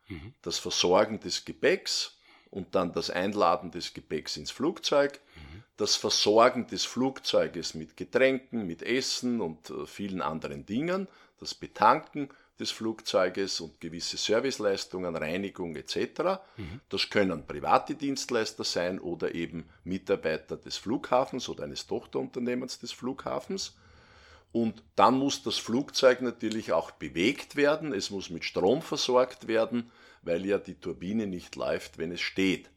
mhm. 0.08 0.34
das 0.42 0.58
Versorgen 0.58 1.20
des 1.20 1.44
Gepäcks 1.44 2.15
und 2.50 2.74
dann 2.74 2.92
das 2.92 3.10
Einladen 3.10 3.70
des 3.70 3.94
Gepäcks 3.94 4.36
ins 4.36 4.50
Flugzeug, 4.50 5.20
mhm 5.34 5.56
das 5.76 5.96
Versorgen 5.96 6.66
des 6.66 6.84
Flugzeuges 6.84 7.74
mit 7.74 7.96
Getränken, 7.96 8.66
mit 8.66 8.82
Essen 8.82 9.40
und 9.40 9.70
äh, 9.70 9.86
vielen 9.86 10.22
anderen 10.22 10.64
Dingen, 10.64 11.06
das 11.38 11.54
Betanken 11.54 12.30
des 12.58 12.70
Flugzeuges 12.70 13.60
und 13.60 13.78
gewisse 13.82 14.16
Serviceleistungen, 14.16 15.14
Reinigung 15.14 15.76
etc. 15.76 16.40
Mhm. 16.56 16.80
Das 16.88 17.10
können 17.10 17.46
private 17.46 17.94
Dienstleister 17.94 18.64
sein 18.64 18.98
oder 18.98 19.34
eben 19.34 19.68
Mitarbeiter 19.84 20.56
des 20.56 20.78
Flughafens 20.78 21.50
oder 21.50 21.64
eines 21.64 21.86
Tochterunternehmens 21.86 22.78
des 22.78 22.92
Flughafens. 22.92 23.76
Und 24.52 24.82
dann 24.94 25.18
muss 25.18 25.42
das 25.42 25.58
Flugzeug 25.58 26.22
natürlich 26.22 26.72
auch 26.72 26.92
bewegt 26.92 27.56
werden, 27.56 27.92
es 27.92 28.08
muss 28.08 28.30
mit 28.30 28.44
Strom 28.46 28.80
versorgt 28.80 29.48
werden, 29.48 29.90
weil 30.26 30.44
ja 30.44 30.58
die 30.58 30.74
Turbine 30.74 31.26
nicht 31.26 31.56
läuft, 31.56 31.98
wenn 31.98 32.12
es 32.12 32.20
steht. 32.20 32.70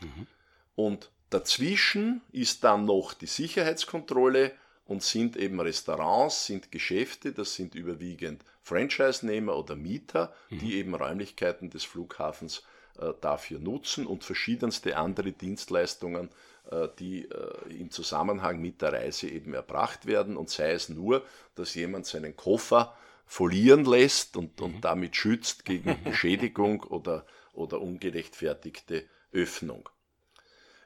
Mhm. 0.00 0.26
Und 0.74 1.10
Dazwischen 1.30 2.22
ist 2.32 2.64
dann 2.64 2.84
noch 2.84 3.14
die 3.14 3.26
Sicherheitskontrolle 3.26 4.52
und 4.84 5.04
sind 5.04 5.36
eben 5.36 5.60
Restaurants, 5.60 6.46
sind 6.46 6.72
Geschäfte, 6.72 7.32
das 7.32 7.54
sind 7.54 7.76
überwiegend 7.76 8.44
Franchise-Nehmer 8.62 9.56
oder 9.56 9.76
Mieter, 9.76 10.34
die 10.50 10.56
mhm. 10.56 10.72
eben 10.72 10.94
Räumlichkeiten 10.96 11.70
des 11.70 11.84
Flughafens 11.84 12.64
äh, 12.98 13.12
dafür 13.20 13.60
nutzen 13.60 14.06
und 14.06 14.24
verschiedenste 14.24 14.96
andere 14.96 15.30
Dienstleistungen, 15.30 16.30
äh, 16.72 16.88
die 16.98 17.26
äh, 17.30 17.78
im 17.78 17.92
Zusammenhang 17.92 18.60
mit 18.60 18.82
der 18.82 18.92
Reise 18.92 19.28
eben 19.28 19.54
erbracht 19.54 20.06
werden 20.06 20.36
und 20.36 20.50
sei 20.50 20.72
es 20.72 20.88
nur, 20.88 21.24
dass 21.54 21.76
jemand 21.76 22.06
seinen 22.06 22.34
Koffer 22.34 22.96
folieren 23.30 23.84
lässt 23.84 24.36
und, 24.36 24.58
mhm. 24.58 24.66
und 24.66 24.80
damit 24.80 25.14
schützt 25.14 25.64
gegen 25.64 25.96
Beschädigung 26.04 26.82
oder, 26.82 27.24
oder 27.52 27.80
ungerechtfertigte 27.80 29.08
Öffnung. 29.32 29.88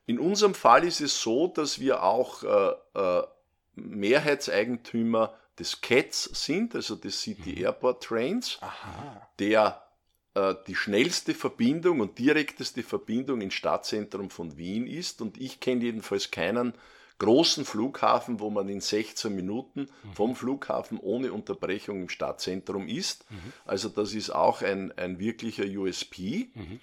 In 0.04 0.18
unserem 0.18 0.54
Fall 0.54 0.84
ist 0.84 1.00
es 1.00 1.22
so, 1.22 1.48
dass 1.48 1.80
wir 1.80 2.02
auch 2.02 2.42
äh, 2.42 3.00
äh, 3.00 3.22
Mehrheitseigentümer 3.76 5.34
des 5.58 5.80
CATS 5.80 6.24
sind, 6.44 6.74
also 6.74 6.96
des 6.96 7.22
City 7.22 7.52
mhm. 7.52 7.62
Airport 7.62 8.04
Trains, 8.04 8.58
Aha. 8.60 9.26
der 9.38 9.82
äh, 10.34 10.54
die 10.66 10.74
schnellste 10.74 11.32
Verbindung 11.32 12.00
und 12.00 12.18
direkteste 12.18 12.82
Verbindung 12.82 13.40
ins 13.40 13.54
Stadtzentrum 13.54 14.28
von 14.28 14.58
Wien 14.58 14.86
ist. 14.86 15.22
Und 15.22 15.40
ich 15.40 15.60
kenne 15.60 15.84
jedenfalls 15.84 16.30
keinen 16.30 16.74
großen 17.18 17.64
Flughafen, 17.64 18.40
wo 18.40 18.50
man 18.50 18.68
in 18.68 18.80
16 18.80 19.34
Minuten 19.34 19.80
mhm. 19.80 20.12
vom 20.14 20.36
Flughafen 20.36 20.98
ohne 20.98 21.32
Unterbrechung 21.32 22.02
im 22.02 22.08
Stadtzentrum 22.08 22.88
ist. 22.88 23.30
Mhm. 23.30 23.52
Also 23.64 23.88
das 23.88 24.14
ist 24.14 24.30
auch 24.30 24.62
ein, 24.62 24.92
ein 24.98 25.18
wirklicher 25.18 25.64
USP. 25.64 26.50
Mhm. 26.54 26.80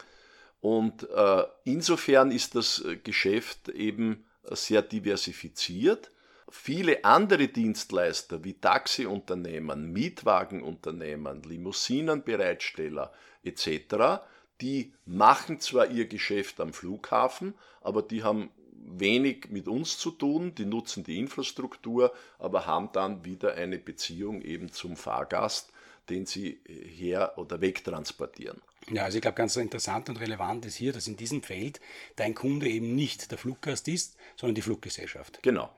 Und 0.62 1.10
äh, 1.10 1.44
insofern 1.66 2.32
ist 2.32 2.56
das 2.56 2.84
äh, 2.86 2.96
Geschäft 2.98 3.70
eben 3.70 4.26
sehr 4.50 4.82
diversifiziert. 4.82 6.12
Viele 6.50 7.06
andere 7.06 7.48
Dienstleister 7.48 8.44
wie 8.44 8.54
Taxiunternehmen, 8.54 9.92
Mietwagenunternehmen, 9.92 11.44
Limousinenbereitsteller 11.44 13.12
etc., 13.44 14.22
die 14.60 14.94
machen 15.06 15.60
zwar 15.60 15.88
ihr 15.88 16.08
Geschäft 16.08 16.60
am 16.60 16.72
Flughafen, 16.72 17.56
aber 17.82 18.04
die 18.04 18.24
haben 18.24 18.52
wenig 18.86 19.50
mit 19.50 19.68
uns 19.68 19.98
zu 19.98 20.12
tun, 20.12 20.56
die 20.56 20.66
nutzen 20.66 21.04
die 21.04 21.20
Infrastruktur, 21.20 22.14
aber 22.40 22.66
haben 22.66 22.90
dann 22.94 23.26
wieder 23.26 23.56
eine 23.56 23.78
Beziehung 23.78 24.42
eben 24.42 24.72
zum 24.72 24.96
Fahrgast, 24.96 25.72
den 26.10 26.26
sie 26.26 26.60
her 26.68 27.34
oder 27.38 27.62
wegtransportieren. 27.62 28.62
Ja, 28.90 29.04
also 29.04 29.18
ich 29.18 29.22
glaube, 29.22 29.36
ganz 29.36 29.56
interessant 29.56 30.10
und 30.10 30.20
relevant 30.20 30.66
ist 30.66 30.76
hier, 30.76 30.92
dass 30.92 31.08
in 31.08 31.16
diesem 31.16 31.44
Feld 31.44 31.80
dein 32.16 32.34
Kunde 32.34 32.68
eben 32.68 32.96
nicht 32.96 33.32
der 33.32 33.38
Fluggast 33.38 33.88
ist, 33.88 34.18
sondern 34.36 34.56
die 34.56 34.62
Fluggesellschaft. 34.62 35.40
Genau. 35.44 35.70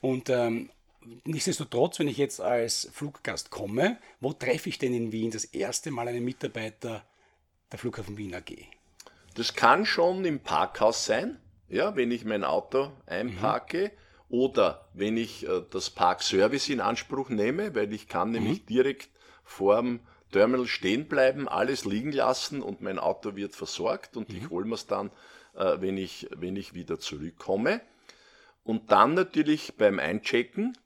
Und 0.00 0.28
ähm, 0.28 0.70
nichtsdestotrotz, 1.24 1.98
wenn 1.98 2.08
ich 2.08 2.18
jetzt 2.18 2.40
als 2.40 2.90
Fluggast 2.92 3.50
komme, 3.50 3.98
wo 4.20 4.32
treffe 4.32 4.68
ich 4.68 4.78
denn 4.78 4.92
in 4.92 5.12
Wien 5.12 5.30
das 5.30 5.44
erste 5.44 5.90
Mal 5.90 6.08
einen 6.08 6.24
Mitarbeiter 6.24 7.04
der 7.72 7.78
Flughafen 7.78 8.18
Wien 8.18 8.34
AG? 8.34 8.52
Das 9.34 9.54
kann 9.54 9.86
schon 9.86 10.24
im 10.24 10.40
Parkhaus 10.40 11.06
sein, 11.06 11.40
ja, 11.74 11.96
wenn 11.96 12.10
ich 12.10 12.24
mein 12.24 12.44
Auto 12.44 12.92
einparke. 13.06 13.84
Mhm. 13.84 13.90
Oder 14.30 14.88
wenn 14.94 15.16
ich 15.16 15.46
äh, 15.46 15.62
das 15.70 15.90
Parkservice 15.90 16.68
in 16.68 16.80
Anspruch 16.80 17.28
nehme, 17.28 17.74
weil 17.74 17.92
ich 17.92 18.08
kann 18.08 18.30
nämlich 18.30 18.62
mhm. 18.62 18.66
direkt 18.66 19.08
vorm 19.44 20.00
Terminal 20.32 20.66
stehen 20.66 21.06
bleiben, 21.06 21.48
alles 21.48 21.84
liegen 21.84 22.10
lassen 22.10 22.62
und 22.62 22.80
mein 22.80 22.98
Auto 22.98 23.36
wird 23.36 23.54
versorgt 23.54 24.16
und 24.16 24.30
mhm. 24.30 24.36
ich 24.36 24.50
hole 24.50 24.64
mir 24.64 24.74
es 24.74 24.86
dann, 24.86 25.10
äh, 25.54 25.76
wenn, 25.80 25.96
ich, 25.96 26.28
wenn 26.34 26.56
ich 26.56 26.74
wieder 26.74 26.98
zurückkomme. 26.98 27.80
Und 28.64 28.90
dann 28.90 29.14
natürlich 29.14 29.74
beim 29.76 29.98
Einchecken 29.98 30.76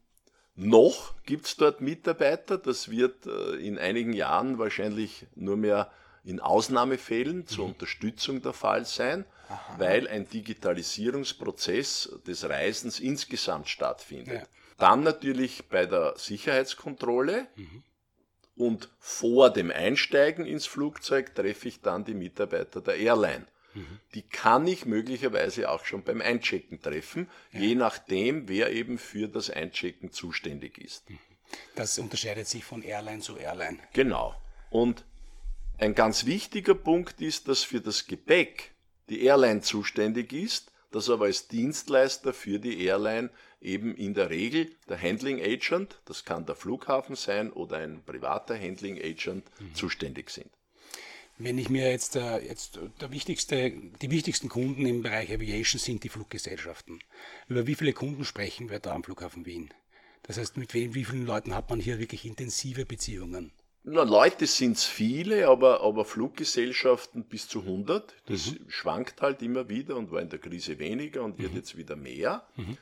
noch 0.56 1.14
gibt 1.24 1.46
es 1.46 1.56
dort 1.56 1.80
Mitarbeiter, 1.80 2.58
das 2.58 2.90
wird 2.90 3.26
äh, 3.26 3.54
in 3.56 3.78
einigen 3.78 4.12
Jahren 4.12 4.58
wahrscheinlich 4.58 5.26
nur 5.36 5.56
mehr 5.56 5.90
in 6.28 6.40
Ausnahmefällen 6.40 7.46
zur 7.46 7.64
mhm. 7.64 7.72
Unterstützung 7.72 8.42
der 8.42 8.52
Fall 8.52 8.84
sein, 8.84 9.24
Aha. 9.48 9.74
weil 9.78 10.06
ein 10.08 10.28
Digitalisierungsprozess 10.28 12.20
des 12.26 12.46
Reisens 12.46 13.00
insgesamt 13.00 13.68
stattfindet. 13.68 14.42
Ja. 14.42 14.46
Dann 14.76 15.02
natürlich 15.02 15.68
bei 15.68 15.86
der 15.86 16.14
Sicherheitskontrolle 16.18 17.46
mhm. 17.56 17.82
und 18.56 18.90
vor 18.98 19.50
dem 19.50 19.70
Einsteigen 19.70 20.44
ins 20.44 20.66
Flugzeug 20.66 21.34
treffe 21.34 21.68
ich 21.68 21.80
dann 21.80 22.04
die 22.04 22.14
Mitarbeiter 22.14 22.82
der 22.82 22.96
Airline. 22.96 23.46
Mhm. 23.72 23.98
Die 24.14 24.22
kann 24.22 24.66
ich 24.66 24.84
möglicherweise 24.84 25.70
auch 25.70 25.86
schon 25.86 26.02
beim 26.02 26.20
Einchecken 26.20 26.82
treffen, 26.82 27.30
ja. 27.52 27.60
je 27.60 27.74
nachdem, 27.74 28.48
wer 28.48 28.70
eben 28.70 28.98
für 28.98 29.28
das 29.28 29.48
Einchecken 29.48 30.12
zuständig 30.12 30.76
ist. 30.76 31.08
Mhm. 31.08 31.18
Das 31.74 31.98
unterscheidet 31.98 32.46
sich 32.46 32.64
von 32.64 32.82
Airline 32.82 33.20
zu 33.20 33.38
Airline. 33.38 33.78
Genau. 33.94 34.34
Und 34.68 35.06
ein 35.78 35.94
ganz 35.94 36.26
wichtiger 36.26 36.74
Punkt 36.74 37.20
ist, 37.20 37.48
dass 37.48 37.62
für 37.62 37.80
das 37.80 38.06
Gepäck 38.06 38.72
die 39.08 39.22
Airline 39.24 39.62
zuständig 39.62 40.32
ist, 40.32 40.72
dass 40.90 41.08
aber 41.08 41.26
als 41.26 41.48
Dienstleister 41.48 42.32
für 42.32 42.58
die 42.58 42.84
Airline 42.84 43.30
eben 43.60 43.94
in 43.94 44.14
der 44.14 44.30
Regel 44.30 44.70
der 44.88 45.00
Handling 45.00 45.40
Agent, 45.40 46.00
das 46.04 46.24
kann 46.24 46.46
der 46.46 46.54
Flughafen 46.54 47.16
sein 47.16 47.52
oder 47.52 47.78
ein 47.78 48.02
privater 48.04 48.58
Handling 48.58 48.98
Agent, 48.98 49.44
mhm. 49.60 49.74
zuständig 49.74 50.30
sind. 50.30 50.50
Wenn 51.40 51.58
ich 51.58 51.68
mir 51.68 51.88
jetzt, 51.88 52.16
äh, 52.16 52.38
jetzt 52.38 52.80
der 53.00 53.12
wichtigste, 53.12 53.70
die 53.70 54.10
wichtigsten 54.10 54.48
Kunden 54.48 54.86
im 54.86 55.02
Bereich 55.02 55.32
Aviation 55.32 55.78
sind 55.78 56.02
die 56.02 56.08
Fluggesellschaften. 56.08 56.98
Über 57.46 57.66
wie 57.68 57.76
viele 57.76 57.92
Kunden 57.92 58.24
sprechen 58.24 58.70
wir 58.70 58.80
da 58.80 58.92
am 58.92 59.04
Flughafen 59.04 59.46
Wien? 59.46 59.72
Das 60.24 60.36
heißt, 60.36 60.56
mit 60.56 60.74
wem, 60.74 60.94
wie 60.94 61.04
vielen 61.04 61.26
Leuten 61.26 61.54
hat 61.54 61.70
man 61.70 61.78
hier 61.78 62.00
wirklich 62.00 62.24
intensive 62.24 62.84
Beziehungen? 62.84 63.52
Leute 63.90 64.46
sind 64.46 64.76
es 64.76 64.84
viele, 64.84 65.48
aber, 65.48 65.82
aber 65.82 66.04
Fluggesellschaften 66.04 67.24
bis 67.24 67.48
zu 67.48 67.60
100. 67.60 68.14
Das 68.26 68.52
mhm. 68.52 68.58
schwankt 68.68 69.22
halt 69.22 69.42
immer 69.42 69.68
wieder 69.68 69.96
und 69.96 70.10
war 70.10 70.20
in 70.20 70.28
der 70.28 70.38
Krise 70.38 70.78
weniger 70.78 71.22
und 71.22 71.38
wird 71.38 71.52
mhm. 71.52 71.58
jetzt 71.58 71.76
wieder 71.76 71.96
mehr. 71.96 72.46
Mhm. 72.56 72.76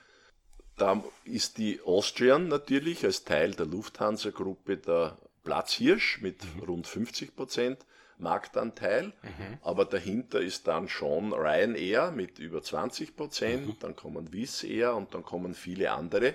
Da 0.76 1.02
ist 1.24 1.58
die 1.58 1.80
Austrian 1.82 2.48
natürlich 2.48 3.04
als 3.04 3.24
Teil 3.24 3.52
der 3.52 3.66
Lufthansa-Gruppe 3.66 4.76
der 4.76 5.16
Platzhirsch 5.44 6.20
mit 6.20 6.44
mhm. 6.44 6.62
rund 6.62 6.86
50 6.86 7.34
Prozent. 7.36 7.84
Marktanteil, 8.18 9.08
mhm. 9.08 9.58
aber 9.60 9.84
dahinter 9.84 10.40
ist 10.40 10.66
dann 10.68 10.88
schon 10.88 11.34
Ryanair 11.34 12.10
mit 12.12 12.38
über 12.38 12.62
20 12.62 13.14
Prozent, 13.14 13.76
dann 13.80 13.94
kommen 13.94 14.32
Wizz 14.32 14.64
Air 14.64 14.96
und 14.96 15.12
dann 15.12 15.22
kommen 15.22 15.52
viele 15.52 15.92
andere, 15.92 16.34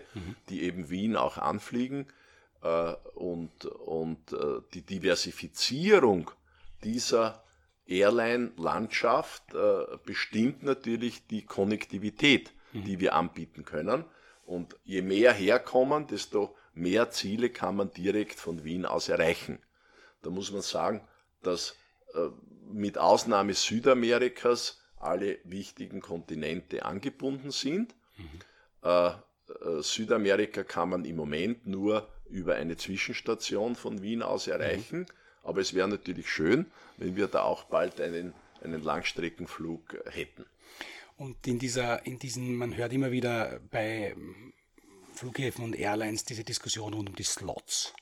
die 0.49 0.61
eben 0.61 0.91
Wien 0.91 1.15
auch 1.15 1.39
anfliegen 1.39 2.05
und, 3.15 3.65
und 3.65 4.33
äh, 4.33 4.61
die 4.73 4.81
Diversifizierung 4.83 6.31
dieser 6.83 7.43
Airline-Landschaft 7.87 9.53
äh, 9.53 9.97
bestimmt 10.05 10.63
natürlich 10.63 11.27
die 11.27 11.45
Konnektivität, 11.45 12.51
mhm. 12.73 12.85
die 12.85 12.99
wir 12.99 13.15
anbieten 13.15 13.65
können. 13.65 14.05
Und 14.45 14.75
je 14.83 15.01
mehr 15.01 15.33
herkommen, 15.33 16.07
desto 16.07 16.55
mehr 16.73 17.09
Ziele 17.09 17.49
kann 17.49 17.75
man 17.75 17.91
direkt 17.91 18.39
von 18.39 18.63
Wien 18.63 18.85
aus 18.85 19.09
erreichen. 19.09 19.59
Da 20.21 20.29
muss 20.29 20.51
man 20.51 20.61
sagen, 20.61 21.01
dass 21.41 21.75
äh, 22.13 22.29
mit 22.71 22.97
Ausnahme 22.97 23.53
Südamerikas 23.53 24.81
alle 24.97 25.39
wichtigen 25.43 25.99
Kontinente 25.99 26.85
angebunden 26.85 27.51
sind. 27.51 27.95
Mhm. 28.17 28.29
Äh, 28.83 29.07
äh, 29.07 29.13
Südamerika 29.81 30.63
kann 30.63 30.89
man 30.89 31.05
im 31.05 31.15
Moment 31.15 31.65
nur 31.65 32.07
über 32.31 32.55
eine 32.55 32.77
Zwischenstation 32.77 33.75
von 33.75 34.01
Wien 34.01 34.23
aus 34.23 34.47
erreichen, 34.47 34.99
mhm. 34.99 35.05
aber 35.43 35.61
es 35.61 35.73
wäre 35.73 35.87
natürlich 35.87 36.29
schön, 36.29 36.65
wenn 36.97 37.15
wir 37.15 37.27
da 37.27 37.43
auch 37.43 37.65
bald 37.65 38.01
einen, 38.01 38.33
einen 38.63 38.83
Langstreckenflug 38.83 39.97
hätten. 40.09 40.45
Und 41.17 41.45
in 41.45 41.59
dieser, 41.59 42.05
in 42.05 42.17
diesen, 42.17 42.55
man 42.55 42.75
hört 42.75 42.93
immer 42.93 43.11
wieder 43.11 43.59
bei 43.69 44.15
Flughäfen 45.13 45.63
und 45.63 45.75
Airlines 45.75 46.25
diese 46.25 46.43
Diskussion 46.43 46.93
rund 46.93 47.09
um 47.09 47.15
die 47.15 47.23
Slots. 47.23 47.93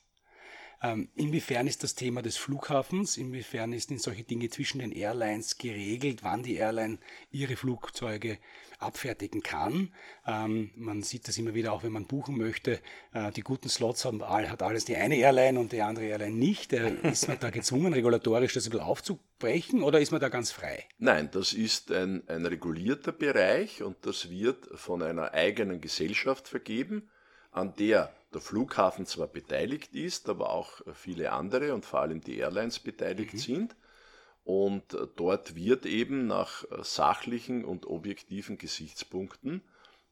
Ähm, 0.81 1.09
inwiefern 1.15 1.67
ist 1.67 1.83
das 1.83 1.95
Thema 1.95 2.21
des 2.21 2.37
Flughafens, 2.37 3.17
inwiefern 3.17 3.73
ist 3.73 3.91
in 3.91 3.99
solche 3.99 4.23
Dinge 4.23 4.49
zwischen 4.49 4.79
den 4.79 4.91
Airlines 4.91 5.57
geregelt, 5.57 6.23
wann 6.23 6.43
die 6.43 6.55
Airline 6.55 6.99
ihre 7.31 7.57
Flugzeuge 7.57 8.37
abfertigen 8.79 9.43
kann. 9.43 9.93
Ähm, 10.25 10.71
man 10.75 11.03
sieht 11.03 11.27
das 11.27 11.37
immer 11.37 11.53
wieder 11.53 11.73
auch, 11.73 11.83
wenn 11.83 11.91
man 11.91 12.05
buchen 12.05 12.37
möchte. 12.37 12.79
Äh, 13.13 13.31
die 13.31 13.41
guten 13.41 13.67
Slots 13.67 14.05
haben, 14.05 14.23
hat 14.23 14.63
alles 14.63 14.85
die 14.85 14.95
eine 14.95 15.17
Airline 15.17 15.59
und 15.59 15.73
die 15.73 15.81
andere 15.81 16.05
Airline 16.05 16.35
nicht. 16.35 16.71
Äh, 16.71 16.93
ist 17.03 17.27
man 17.27 17.39
da 17.39 17.49
gezwungen, 17.49 17.93
regulatorisch 17.93 18.53
das 18.53 18.65
ein 18.65 18.71
bisschen 18.71 18.85
aufzubrechen 18.85 19.83
oder 19.83 19.99
ist 19.99 20.11
man 20.11 20.21
da 20.21 20.29
ganz 20.29 20.51
frei? 20.51 20.85
Nein, 20.97 21.29
das 21.31 21.51
ist 21.51 21.91
ein, 21.91 22.23
ein 22.27 22.45
regulierter 22.45 23.11
Bereich 23.11 23.83
und 23.83 23.97
das 24.05 24.29
wird 24.29 24.69
von 24.75 25.03
einer 25.03 25.33
eigenen 25.33 25.81
Gesellschaft 25.81 26.47
vergeben, 26.47 27.09
an 27.51 27.73
der 27.77 28.13
der 28.33 28.41
Flughafen 28.41 29.05
zwar 29.05 29.27
beteiligt 29.27 29.95
ist, 29.95 30.29
aber 30.29 30.51
auch 30.51 30.81
viele 30.93 31.31
andere 31.31 31.73
und 31.73 31.85
vor 31.85 32.01
allem 32.01 32.21
die 32.21 32.37
Airlines 32.37 32.79
beteiligt 32.79 33.33
mhm. 33.33 33.39
sind. 33.39 33.75
Und 34.43 34.97
dort 35.15 35.55
wird 35.55 35.85
eben 35.85 36.27
nach 36.27 36.65
sachlichen 36.81 37.65
und 37.65 37.85
objektiven 37.85 38.57
Gesichtspunkten 38.57 39.61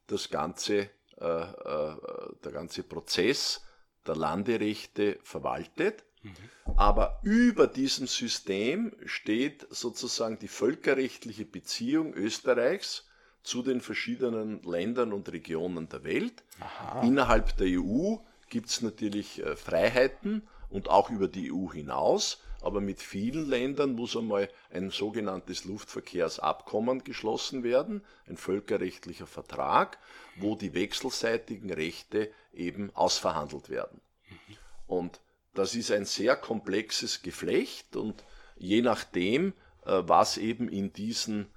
das 0.08 0.30
ganze, 0.30 0.90
äh, 1.20 1.26
äh, 1.26 1.96
der 2.44 2.52
ganze 2.52 2.84
Prozess 2.84 3.64
der 4.06 4.16
Landerechte 4.16 5.20
verwaltet. 5.24 6.04
Mhm. 6.24 6.34
Aber 6.78 7.20
über 7.24 7.68
diesem 7.68 8.08
System 8.08 8.96
steht 9.06 9.68
sozusagen 9.70 10.40
die 10.40 10.48
völkerrechtliche 10.48 11.46
Beziehung 11.46 12.14
Österreichs 12.14 13.07
zu 13.48 13.64
den 13.64 13.80
verschiedenen 13.80 14.62
Ländern 14.64 15.14
und 15.14 15.32
Regionen 15.32 15.88
der 15.88 16.04
Welt. 16.04 16.44
Aha. 16.60 17.02
Innerhalb 17.04 17.56
der 17.56 17.80
EU 17.80 18.18
gibt 18.50 18.70
es 18.70 18.82
natürlich 18.82 19.42
äh, 19.42 19.56
Freiheiten 19.56 20.46
und 20.70 20.90
auch 20.90 21.10
über 21.10 21.30
die 21.30 21.54
EU 21.54 21.72
hinaus, 21.72 22.42
aber 22.62 22.82
mit 22.82 23.02
vielen 23.02 23.48
Ländern 23.48 23.94
muss 23.94 24.18
einmal 24.18 24.50
ein 24.70 24.90
sogenanntes 24.90 25.64
Luftverkehrsabkommen 25.64 27.06
geschlossen 27.06 27.64
werden, 27.64 28.04
ein 28.28 28.36
völkerrechtlicher 28.36 29.28
Vertrag, 29.28 29.98
wo 30.36 30.56
die 30.56 30.74
wechselseitigen 30.74 31.72
Rechte 31.72 32.30
eben 32.54 32.94
ausverhandelt 32.96 33.70
werden. 33.70 34.02
Und 34.88 35.22
das 35.54 35.74
ist 35.74 35.90
ein 35.92 36.04
sehr 36.04 36.36
komplexes 36.36 37.22
Geflecht 37.22 37.96
und 37.96 38.26
je 38.58 38.82
nachdem, 38.82 39.54
äh, 39.86 40.02
was 40.06 40.38
eben 40.38 40.68
in 40.68 40.92
diesen 40.92 41.48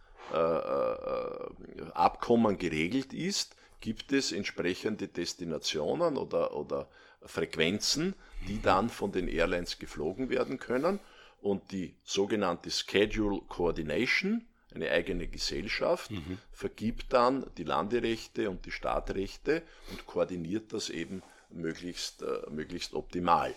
Abkommen 1.94 2.58
geregelt 2.58 3.12
ist, 3.12 3.56
gibt 3.80 4.12
es 4.12 4.32
entsprechende 4.32 5.08
Destinationen 5.08 6.16
oder, 6.16 6.54
oder 6.54 6.88
Frequenzen, 7.24 8.14
die 8.48 8.60
dann 8.60 8.88
von 8.88 9.12
den 9.12 9.28
Airlines 9.28 9.78
geflogen 9.78 10.30
werden 10.30 10.58
können. 10.58 11.00
Und 11.40 11.72
die 11.72 11.94
sogenannte 12.04 12.70
Schedule 12.70 13.40
Coordination, 13.48 14.46
eine 14.74 14.90
eigene 14.90 15.26
Gesellschaft, 15.26 16.10
mhm. 16.10 16.38
vergibt 16.52 17.12
dann 17.12 17.46
die 17.56 17.64
Landerechte 17.64 18.50
und 18.50 18.66
die 18.66 18.70
Startrechte 18.70 19.62
und 19.90 20.06
koordiniert 20.06 20.72
das 20.72 20.90
eben 20.90 21.22
möglichst, 21.50 22.22
äh, 22.22 22.42
möglichst 22.50 22.94
optimal. 22.94 23.54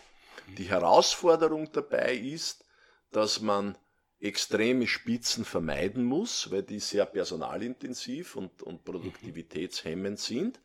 Mhm. 0.47 0.55
Die 0.55 0.69
Herausforderung 0.69 1.71
dabei 1.71 2.15
ist, 2.15 2.65
dass 3.11 3.41
man 3.41 3.77
extreme 4.23 4.87
Spitzen 4.87 5.43
vermeiden 5.43 6.05
muss, 6.05 6.49
weil 6.49 6.63
die 6.63 6.79
sehr 6.79 7.05
personalintensiv 7.05 8.35
und, 8.35 8.63
und 8.63 8.85
produktivitätshemmend 8.85 10.17
sind. 10.17 10.61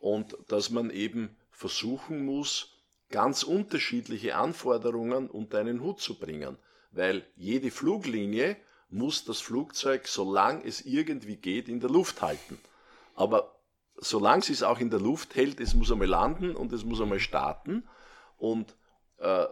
Und 0.00 0.36
dass 0.48 0.70
man 0.70 0.90
eben 0.90 1.36
versuchen 1.52 2.24
muss, 2.24 2.80
ganz 3.10 3.42
unterschiedliche 3.44 4.34
Anforderungen 4.34 5.30
unter 5.30 5.58
einen 5.58 5.82
Hut 5.82 6.00
zu 6.00 6.18
bringen, 6.18 6.56
weil 6.90 7.24
jede 7.36 7.70
Fluglinie 7.70 8.56
muss 8.88 9.24
das 9.24 9.40
Flugzeug, 9.40 10.08
solange 10.08 10.64
es 10.64 10.80
irgendwie 10.80 11.36
geht, 11.36 11.68
in 11.68 11.80
der 11.80 11.90
Luft 11.90 12.22
halten. 12.22 12.58
Aber 13.14 13.60
solange 13.96 14.42
es 14.50 14.62
auch 14.62 14.80
in 14.80 14.90
der 14.90 15.00
Luft 15.00 15.36
hält, 15.36 15.60
es 15.60 15.74
muss 15.74 15.92
einmal 15.92 16.08
landen 16.08 16.56
und 16.56 16.72
es 16.72 16.84
muss 16.84 17.00
einmal 17.00 17.20
starten. 17.20 17.88
Und 18.36 18.74
äh, 19.18 19.46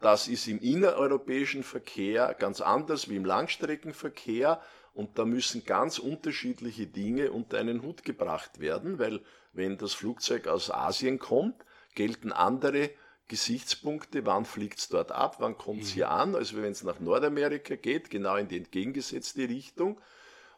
das 0.00 0.28
ist 0.28 0.46
im 0.48 0.60
innereuropäischen 0.60 1.62
Verkehr 1.62 2.34
ganz 2.38 2.60
anders 2.60 3.08
wie 3.08 3.16
im 3.16 3.24
Langstreckenverkehr 3.24 4.60
und 4.94 5.18
da 5.18 5.24
müssen 5.24 5.64
ganz 5.64 5.98
unterschiedliche 5.98 6.86
Dinge 6.86 7.30
unter 7.30 7.58
einen 7.58 7.82
Hut 7.82 8.02
gebracht 8.02 8.60
werden, 8.60 8.98
weil 8.98 9.20
wenn 9.52 9.76
das 9.76 9.92
Flugzeug 9.92 10.46
aus 10.46 10.70
Asien 10.70 11.18
kommt, 11.18 11.64
gelten 11.94 12.32
andere 12.32 12.90
Gesichtspunkte, 13.28 14.24
wann 14.24 14.44
fliegt 14.44 14.78
es 14.78 14.88
dort 14.88 15.12
ab, 15.12 15.36
wann 15.40 15.58
kommt 15.58 15.82
es 15.82 15.90
mhm. 15.90 15.94
hier 15.94 16.10
an, 16.10 16.34
also 16.36 16.56
wenn 16.62 16.72
es 16.72 16.82
nach 16.82 17.00
Nordamerika 17.00 17.74
geht, 17.74 18.10
genau 18.10 18.36
in 18.36 18.48
die 18.48 18.56
entgegengesetzte 18.56 19.48
Richtung. 19.48 20.00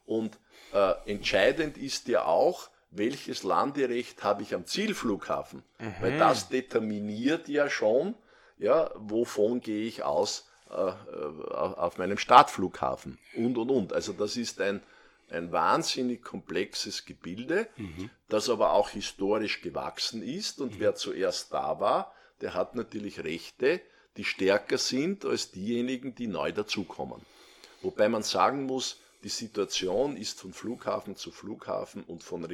Und 0.05 0.39
äh, 0.73 0.95
entscheidend 1.07 1.79
ist 1.79 2.09
ja 2.09 2.25
auch, 2.25 2.71
welches 2.91 3.43
Landerecht 3.43 4.23
habe 4.23 4.43
ich 4.43 4.55
am 4.55 4.67
Zielflughafen? 4.67 5.63
Mhm. 5.79 5.95
Weil 6.01 6.19
das 6.19 6.49
determiniert 6.49 7.49
ja 7.49 7.69
schon, 7.71 8.15
ja, 8.59 8.91
wovon 8.97 9.61
gehe 9.61 9.87
ich 9.87 10.03
aus 10.03 10.49
äh, 10.71 10.75
äh, 10.75 11.51
auf 11.55 11.97
meinem 11.97 12.19
Startflughafen 12.19 13.19
und 13.35 13.57
und 13.57 13.71
und. 13.71 13.93
Also 13.95 14.13
das 14.13 14.37
ist 14.37 14.61
ein, 14.61 14.83
ein 15.31 15.51
wahnsinnig 15.51 16.23
komplexes 16.23 17.07
Gebilde, 17.07 17.69
mhm. 17.77 18.11
das 18.29 18.51
aber 18.51 18.73
auch 18.73 18.91
historisch 18.91 19.63
gewachsen 19.63 20.23
ist 20.23 20.61
und 20.61 20.75
mhm. 20.75 20.81
wer 20.81 20.95
zuerst 20.95 21.55
da 21.55 21.81
war, 21.81 22.13
der 22.43 22.53
hat 22.53 22.75
natürlich 22.75 23.25
Rechte, 23.25 23.81
die 24.19 24.25
stärker 24.25 24.77
sind 24.77 25.25
als 25.25 25.53
diejenigen, 25.53 26.15
die 26.15 26.27
neu 26.27 26.53
dazukommen. 26.53 27.23
Wobei 27.81 28.11
man 28.11 28.23
sagen 28.23 28.65
muss, 28.65 29.01
die 29.25 29.29
Situation 29.31 30.17
ist 30.17 30.39
von 30.41 30.53
Flughafen 30.53 31.17
zu 31.17 31.31
Flughafen 31.31 32.05
und 32.05 32.23
von 32.23 32.45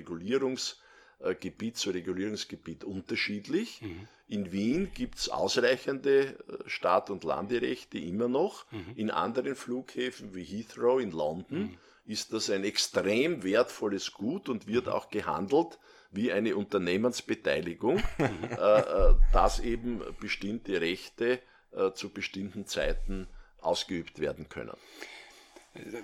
Regulierungsgebiet 1.20 1.76
zu 1.76 1.90
Regulierungsgebiet 1.90 2.84
unterschiedlich. 2.84 3.80
Mhm. 3.82 4.08
In 4.28 4.52
Wien 4.52 4.90
gibt 4.94 5.18
es 5.18 5.28
ausreichende 5.28 6.20
äh, 6.20 6.34
Start- 6.66 7.10
und 7.10 7.24
Landerechte 7.24 7.98
immer 7.98 8.28
noch. 8.28 8.70
Mhm. 8.70 8.92
In 8.96 9.10
anderen 9.10 9.54
Flughäfen 9.54 10.34
wie 10.34 10.44
Heathrow 10.44 11.00
in 11.00 11.12
London 11.12 11.58
mhm. 11.58 11.78
ist 12.06 12.32
das 12.32 12.50
ein 12.50 12.64
extrem 12.64 13.42
wertvolles 13.42 14.12
Gut 14.12 14.48
und 14.48 14.66
wird 14.66 14.88
auch 14.88 15.10
gehandelt 15.10 15.78
wie 16.10 16.32
eine 16.32 16.56
Unternehmensbeteiligung, 16.56 17.98
äh, 18.18 18.24
äh, 18.24 19.14
dass 19.32 19.60
eben 19.60 20.02
bestimmte 20.20 20.80
Rechte 20.80 21.40
äh, 21.72 21.92
zu 21.92 22.10
bestimmten 22.10 22.66
Zeiten 22.66 23.26
ausgeübt 23.60 24.20
werden 24.20 24.48
können 24.48 24.76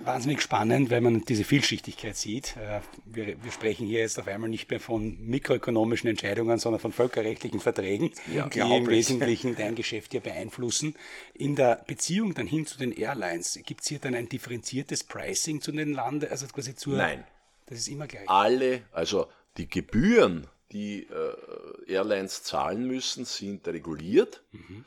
wahnsinnig 0.04 0.42
spannend, 0.42 0.90
weil 0.90 1.00
man 1.00 1.24
diese 1.24 1.44
Vielschichtigkeit 1.44 2.16
sieht. 2.16 2.56
Äh, 2.56 2.80
wir, 3.04 3.42
wir, 3.42 3.52
sprechen 3.52 3.86
hier 3.86 4.00
jetzt 4.00 4.18
auf 4.18 4.26
einmal 4.26 4.50
nicht 4.50 4.68
mehr 4.70 4.80
von 4.80 5.16
mikroökonomischen 5.20 6.10
Entscheidungen, 6.10 6.58
sondern 6.58 6.80
von 6.80 6.92
völkerrechtlichen 6.92 7.60
Verträgen, 7.60 8.10
ja, 8.34 8.48
die 8.48 8.58
im 8.58 8.86
Wesentlichen 8.88 9.54
dein 9.54 9.76
Geschäft 9.76 10.12
hier 10.12 10.20
beeinflussen. 10.20 10.94
In 11.34 11.54
der 11.54 11.84
Beziehung 11.86 12.34
dann 12.34 12.46
hin 12.46 12.66
zu 12.66 12.78
den 12.78 12.92
Airlines, 12.92 13.58
gibt 13.64 13.82
es 13.82 13.88
hier 13.88 14.00
dann 14.00 14.14
ein 14.14 14.28
differenziertes 14.28 15.04
Pricing 15.04 15.60
zu 15.60 15.72
den 15.72 15.92
Landen, 15.92 16.28
also 16.30 16.46
quasi 16.48 16.74
zur... 16.74 16.96
Nein. 16.96 17.24
Das 17.66 17.78
ist 17.78 17.88
immer 17.88 18.08
gleich. 18.08 18.28
Alle, 18.28 18.82
also 18.90 19.28
die 19.56 19.68
Gebühren, 19.68 20.48
die 20.72 21.04
äh, 21.04 21.92
Airlines 21.92 22.42
zahlen 22.42 22.84
müssen, 22.86 23.24
sind 23.24 23.66
reguliert. 23.68 24.42
Mhm. 24.50 24.84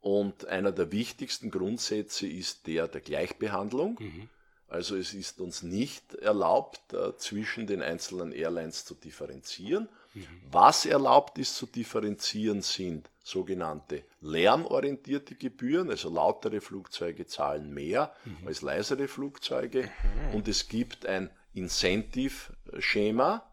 Und 0.00 0.46
einer 0.46 0.72
der 0.72 0.92
wichtigsten 0.92 1.50
Grundsätze 1.50 2.26
ist 2.26 2.66
der 2.66 2.88
der 2.88 3.00
Gleichbehandlung. 3.00 3.96
Mhm. 3.98 4.28
Also 4.68 4.96
es 4.96 5.14
ist 5.14 5.40
uns 5.40 5.62
nicht 5.62 6.14
erlaubt, 6.14 6.92
äh, 6.92 7.16
zwischen 7.16 7.66
den 7.66 7.82
einzelnen 7.82 8.32
Airlines 8.32 8.84
zu 8.84 8.94
differenzieren. 8.94 9.88
Mhm. 10.14 10.26
Was 10.50 10.84
erlaubt 10.84 11.38
ist 11.38 11.56
zu 11.56 11.66
differenzieren, 11.66 12.60
sind 12.60 13.08
sogenannte 13.22 14.04
lärmorientierte 14.20 15.34
Gebühren, 15.36 15.90
also 15.90 16.10
lautere 16.10 16.60
Flugzeuge 16.60 17.26
zahlen 17.26 17.72
mehr 17.72 18.14
mhm. 18.24 18.46
als 18.46 18.60
leisere 18.60 19.08
Flugzeuge. 19.08 19.90
Mhm. 20.28 20.34
Und 20.34 20.48
es 20.48 20.68
gibt 20.68 21.06
ein 21.06 21.30
Incentive-Schema, 21.54 23.44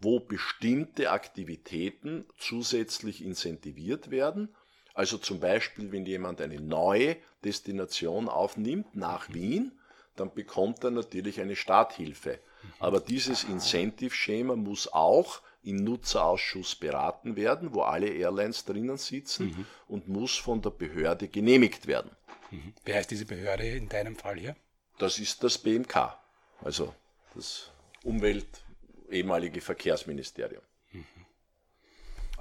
wo 0.00 0.20
bestimmte 0.20 1.10
Aktivitäten 1.10 2.24
zusätzlich 2.38 3.24
incentiviert 3.24 4.10
werden 4.10 4.48
also 4.94 5.18
zum 5.18 5.40
Beispiel, 5.40 5.92
wenn 5.92 6.06
jemand 6.06 6.40
eine 6.40 6.60
neue 6.60 7.16
Destination 7.44 8.28
aufnimmt 8.28 8.94
nach 8.94 9.32
Wien, 9.32 9.72
dann 10.16 10.32
bekommt 10.34 10.84
er 10.84 10.90
natürlich 10.90 11.40
eine 11.40 11.56
Starthilfe. 11.56 12.38
Aber 12.78 13.00
dieses 13.00 13.44
Incentive-Schema 13.44 14.56
muss 14.56 14.92
auch 14.92 15.40
im 15.64 15.76
Nutzerausschuss 15.76 16.74
beraten 16.74 17.36
werden, 17.36 17.72
wo 17.72 17.82
alle 17.82 18.08
Airlines 18.08 18.64
drinnen 18.64 18.96
sitzen 18.98 19.46
mhm. 19.46 19.66
und 19.88 20.08
muss 20.08 20.36
von 20.36 20.60
der 20.60 20.70
Behörde 20.70 21.28
genehmigt 21.28 21.86
werden. 21.86 22.10
Mhm. 22.50 22.74
Wer 22.84 22.96
heißt 22.96 23.10
diese 23.10 23.24
Behörde 23.24 23.68
in 23.68 23.88
deinem 23.88 24.16
Fall 24.16 24.38
hier? 24.38 24.56
Das 24.98 25.18
ist 25.18 25.42
das 25.42 25.58
BMK, 25.58 26.16
also 26.62 26.94
das 27.34 27.70
Umwelt 28.04 28.64
ehemalige 29.10 29.60
Verkehrsministerium. 29.60 30.62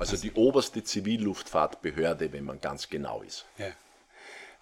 Also 0.02 0.18
die 0.18 0.32
oberste 0.32 0.84
Zivilluftfahrtbehörde, 0.84 2.34
wenn 2.34 2.44
man 2.44 2.60
ganz 2.60 2.90
genau 2.90 3.22
ist. 3.22 3.46
Ja. 3.60 3.72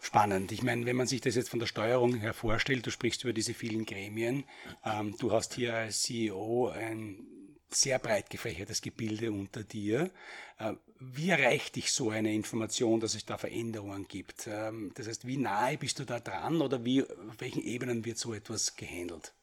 Spannend. 0.02 0.52
Ich 0.52 0.63
meine, 0.63 0.86
wenn 0.86 0.97
man 0.97 1.08
sich 1.08 1.21
das 1.21 1.36
jetzt 1.36 1.49
von 1.49 1.60
der 1.60 1.67
Steuerung 1.67 2.15
her 2.15 2.34
vorstellt, 2.34 2.86
du 2.86 2.91
sprichst 2.91 3.23
über 3.23 3.32
diese 3.32 3.54
vielen 3.54 3.86
Gremien, 3.86 4.43
ähm, 4.86 5.15
du 5.17 5.32
hast 5.32 5.54
hier 5.54 5.75
als 5.75 6.02
CEO 6.02 6.67
ein 6.67 7.25
sehr 7.69 7.99
breit 7.99 8.30
gefächertes 8.30 8.82
Gebilde 8.82 9.32
unter 9.32 9.63
dir. 9.63 10.12
Äh, 10.58 10.73
wie 10.99 11.30
erreicht 11.30 11.78
dich 11.78 11.93
so 11.93 12.10
eine 12.10 12.34
Information, 12.34 12.99
dass 12.99 13.15
es 13.15 13.25
da 13.25 13.38
Veränderungen 13.38 14.10
gibt? 14.10 14.47
Ähm, 14.47 14.91
das 14.95 15.08
heißt, 15.08 15.25
wie 15.25 15.38
nahe 15.38 15.78
bist 15.78 15.99
du 15.99 16.06
da 16.06 16.19
dran 16.19 16.62
oder 16.62 16.84
wie, 16.84 17.04
auf 17.04 17.39
welchen 17.39 17.63
Ebenen 17.63 18.04
wird 18.04 18.17
so 18.17 18.34
etwas 18.34 18.75
gehandelt? 18.75 19.34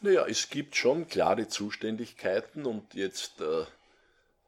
Naja, 0.00 0.26
es 0.26 0.50
gibt 0.50 0.74
schon 0.74 1.06
klare 1.06 1.46
Zuständigkeiten 1.46 2.66
und 2.66 2.94
jetzt 2.94 3.40
äh, 3.40 3.64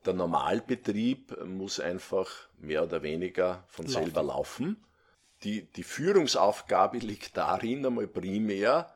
der 0.06 0.14
Normalbetrieb 0.14 1.44
muss 1.44 1.80
einfach 1.80 2.30
mehr 2.58 2.84
oder 2.84 3.02
weniger 3.02 3.64
von 3.68 3.86
laufen. 3.86 4.04
selber 4.04 4.22
laufen. 4.22 4.76
Die, 5.42 5.62
die 5.62 5.82
Führungsaufgabe 5.82 6.98
liegt 6.98 7.36
darin, 7.36 7.84
einmal 7.84 8.06
primär 8.06 8.92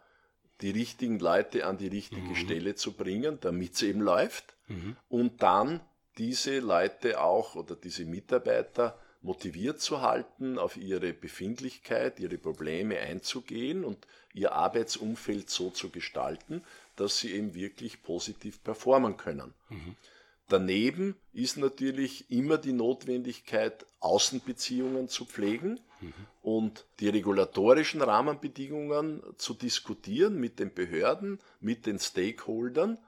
die 0.60 0.70
richtigen 0.70 1.18
Leute 1.18 1.66
an 1.66 1.78
die 1.78 1.88
richtige 1.88 2.20
mhm. 2.22 2.36
Stelle 2.36 2.74
zu 2.74 2.92
bringen, 2.92 3.38
damit 3.40 3.74
es 3.74 3.82
eben 3.82 4.00
läuft. 4.00 4.54
Mhm. 4.68 4.96
Und 5.08 5.42
dann 5.42 5.80
diese 6.18 6.58
Leute 6.60 7.20
auch 7.20 7.54
oder 7.54 7.76
diese 7.76 8.04
Mitarbeiter 8.04 8.98
motiviert 9.22 9.80
zu 9.80 10.00
halten, 10.00 10.58
auf 10.58 10.76
ihre 10.76 11.12
Befindlichkeit, 11.12 12.20
ihre 12.20 12.38
Probleme 12.38 12.98
einzugehen 12.98 13.84
und 13.84 14.06
ihr 14.32 14.52
Arbeitsumfeld 14.52 15.50
so 15.50 15.70
zu 15.70 15.90
gestalten, 15.90 16.62
dass 16.96 17.18
sie 17.18 17.32
eben 17.32 17.54
wirklich 17.54 18.02
positiv 18.02 18.62
performen 18.62 19.16
können. 19.16 19.54
Mhm. 19.68 19.96
Daneben 20.50 21.14
ist 21.32 21.58
natürlich 21.58 22.28
immer 22.28 22.58
die 22.58 22.72
Notwendigkeit, 22.72 23.86
Außenbeziehungen 24.00 25.08
zu 25.08 25.24
pflegen 25.24 25.78
mhm. 26.00 26.12
und 26.42 26.86
die 26.98 27.08
regulatorischen 27.08 28.02
Rahmenbedingungen 28.02 29.22
zu 29.36 29.54
diskutieren 29.54 30.40
mit 30.40 30.58
den 30.58 30.74
Behörden, 30.74 31.38
mit 31.60 31.86
den 31.86 32.00
Stakeholdern. 32.00 32.98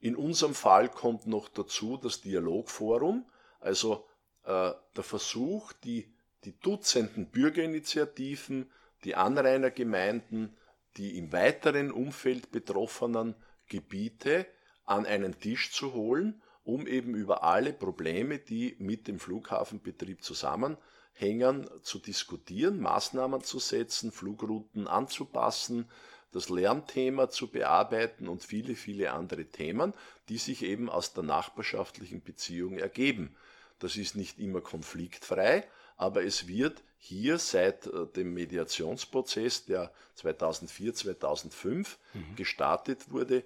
In 0.00 0.16
unserem 0.16 0.54
Fall 0.54 0.90
kommt 0.90 1.26
noch 1.26 1.48
dazu 1.48 1.96
das 1.96 2.20
Dialogforum, 2.20 3.24
also 3.58 4.06
äh, 4.44 4.72
der 4.94 5.02
Versuch, 5.02 5.72
die, 5.84 6.12
die 6.44 6.52
Dutzenden 6.60 7.30
Bürgerinitiativen, 7.30 8.70
die 9.04 9.14
Anrainergemeinden, 9.14 10.54
die 10.98 11.16
im 11.16 11.32
weiteren 11.32 11.90
Umfeld 11.90 12.52
betroffenen 12.52 13.34
Gebiete 13.66 14.44
an 14.84 15.06
einen 15.06 15.40
Tisch 15.40 15.72
zu 15.72 15.94
holen 15.94 16.42
um 16.64 16.86
eben 16.86 17.14
über 17.14 17.42
alle 17.42 17.72
Probleme, 17.72 18.38
die 18.38 18.76
mit 18.78 19.08
dem 19.08 19.18
Flughafenbetrieb 19.18 20.22
zusammenhängen, 20.22 21.68
zu 21.82 21.98
diskutieren, 21.98 22.80
Maßnahmen 22.80 23.42
zu 23.42 23.58
setzen, 23.58 24.12
Flugrouten 24.12 24.86
anzupassen, 24.86 25.88
das 26.32 26.48
Lärmthema 26.48 27.28
zu 27.28 27.48
bearbeiten 27.48 28.26
und 28.28 28.42
viele, 28.42 28.74
viele 28.74 29.12
andere 29.12 29.44
Themen, 29.44 29.92
die 30.28 30.38
sich 30.38 30.62
eben 30.62 30.88
aus 30.88 31.12
der 31.12 31.24
nachbarschaftlichen 31.24 32.22
Beziehung 32.22 32.78
ergeben. 32.78 33.34
Das 33.78 33.96
ist 33.96 34.16
nicht 34.16 34.38
immer 34.38 34.60
konfliktfrei, 34.60 35.68
aber 35.96 36.24
es 36.24 36.46
wird 36.48 36.82
hier 36.98 37.38
seit 37.38 37.86
äh, 37.86 38.06
dem 38.06 38.32
Mediationsprozess, 38.32 39.66
der 39.66 39.92
2004, 40.14 40.94
2005 40.94 41.98
mhm. 42.14 42.36
gestartet 42.36 43.10
wurde, 43.10 43.42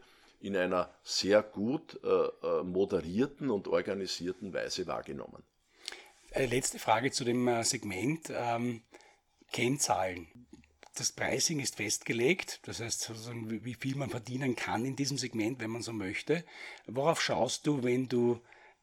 in 0.47 0.57
einer 0.57 0.95
sehr 1.03 1.43
gut 1.43 2.01
äh, 2.03 2.09
äh, 2.09 2.63
moderierten 2.63 3.51
und 3.51 3.69
organisierten 3.69 4.53
Weise 4.55 4.87
wahrgenommen. 4.87 5.43
Eine 6.33 6.47
letzte 6.47 6.79
Frage 6.79 7.11
zu 7.11 7.25
dem 7.25 7.49
äh, 7.49 7.65
Segment. 7.65 8.31
Ähm, 8.31 8.83
Kennzahlen. 9.53 10.27
Das 10.97 11.13
Pricing 11.13 11.61
ist 11.61 11.77
festgelegt, 11.77 12.61
das 12.65 12.81
heißt 12.81 13.13
wie 13.49 13.75
viel 13.75 13.97
man 13.97 14.09
verdienen 14.09 14.57
kann 14.57 14.85
in 14.85 14.97
diesem 14.97 15.19
Segment, 15.19 15.61
wenn 15.61 15.71
man 15.71 15.83
so 15.83 15.93
möchte. 15.93 16.45
Worauf 16.87 17.21
schaust 17.21 17.67
du, 17.67 17.83
wenn 17.83 18.09
du 18.09 18.41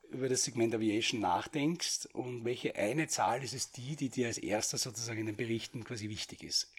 über 0.10 0.30
das 0.30 0.44
Segment 0.44 0.76
Aviation 0.76 1.22
nachdenkst 1.22 2.08
und 2.14 2.46
welche 2.46 2.76
eine 2.76 3.08
Zahl 3.08 3.44
ist 3.44 3.54
es 3.54 3.72
die, 3.72 3.96
die 3.96 4.10
dir 4.10 4.28
als 4.28 4.38
erster 4.38 4.78
sozusagen 4.78 5.22
in 5.22 5.26
den 5.26 5.36
Berichten 5.36 5.84
quasi 5.84 6.08
wichtig 6.08 6.44
ist? 6.44 6.73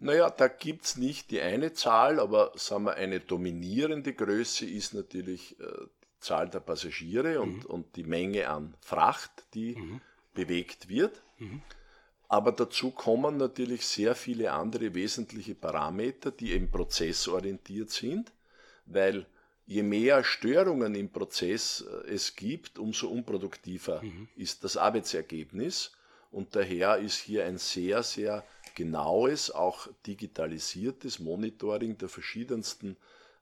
Naja, 0.00 0.30
da 0.30 0.46
gibt 0.48 0.84
es 0.84 0.96
nicht 0.96 1.30
die 1.30 1.40
eine 1.40 1.72
Zahl, 1.72 2.20
aber 2.20 2.52
sagen 2.54 2.84
wir, 2.84 2.94
eine 2.94 3.20
dominierende 3.20 4.14
Größe 4.14 4.64
ist 4.64 4.94
natürlich 4.94 5.58
äh, 5.58 5.64
die 5.64 6.20
Zahl 6.20 6.48
der 6.48 6.60
Passagiere 6.60 7.40
und, 7.40 7.64
mhm. 7.64 7.70
und 7.70 7.96
die 7.96 8.04
Menge 8.04 8.48
an 8.48 8.74
Fracht, 8.80 9.44
die 9.54 9.74
mhm. 9.74 10.00
bewegt 10.34 10.88
wird. 10.88 11.20
Mhm. 11.38 11.62
Aber 12.28 12.52
dazu 12.52 12.90
kommen 12.90 13.38
natürlich 13.38 13.86
sehr 13.86 14.14
viele 14.14 14.52
andere 14.52 14.94
wesentliche 14.94 15.54
Parameter, 15.54 16.30
die 16.30 16.52
eben 16.52 16.70
prozessorientiert 16.70 17.90
sind, 17.90 18.30
weil 18.84 19.26
je 19.66 19.82
mehr 19.82 20.22
Störungen 20.22 20.94
im 20.94 21.10
Prozess 21.10 21.80
äh, 21.80 22.14
es 22.14 22.36
gibt, 22.36 22.78
umso 22.78 23.08
unproduktiver 23.08 24.02
mhm. 24.02 24.28
ist 24.36 24.62
das 24.62 24.76
Arbeitsergebnis. 24.76 25.92
Und 26.30 26.54
daher 26.54 26.98
ist 26.98 27.16
hier 27.16 27.46
ein 27.46 27.56
sehr, 27.56 28.02
sehr 28.02 28.44
genaues, 28.78 29.50
auch 29.50 29.88
digitalisiertes 30.06 31.18
Monitoring 31.18 31.98
der 31.98 32.08
verschiedensten 32.08 32.96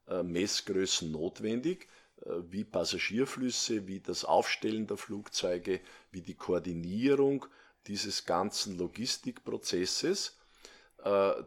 äh, 0.09 0.23
Messgrößen 0.23 1.13
notwendig, 1.13 1.89
äh, 2.23 2.31
wie 2.51 2.65
Passagierflüsse, 2.65 3.87
wie 3.87 4.01
das 4.01 4.25
Aufstellen 4.25 4.87
der 4.87 4.97
Flugzeuge, 4.97 5.81
wie 6.11 6.23
die 6.23 6.35
Koordinierung 6.35 7.45
dieses 7.87 8.25
ganzen 8.25 8.79
Logistikprozesses, 8.79 10.37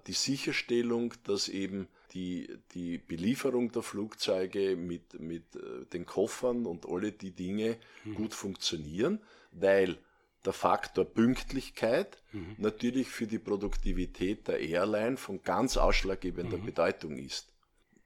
die 0.07 0.13
Sicherstellung, 0.13 1.13
dass 1.25 1.49
eben 1.49 1.89
die, 2.13 2.47
die 2.73 2.97
Belieferung 2.97 3.71
der 3.71 3.81
Flugzeuge 3.81 4.75
mit, 4.75 5.19
mit 5.19 5.43
äh, 5.55 5.85
den 5.91 6.05
Koffern 6.05 6.65
und 6.65 6.87
alle 6.87 7.11
die 7.11 7.31
Dinge 7.31 7.77
mhm. 8.05 8.15
gut 8.15 8.33
funktionieren, 8.33 9.19
weil 9.51 9.97
der 10.45 10.53
Faktor 10.53 11.05
Pünktlichkeit 11.05 12.17
mhm. 12.31 12.55
natürlich 12.57 13.09
für 13.09 13.27
die 13.27 13.39
Produktivität 13.39 14.47
der 14.47 14.59
Airline 14.59 15.17
von 15.17 15.41
ganz 15.43 15.77
ausschlaggebender 15.77 16.57
mhm. 16.57 16.65
Bedeutung 16.65 17.17
ist. 17.17 17.53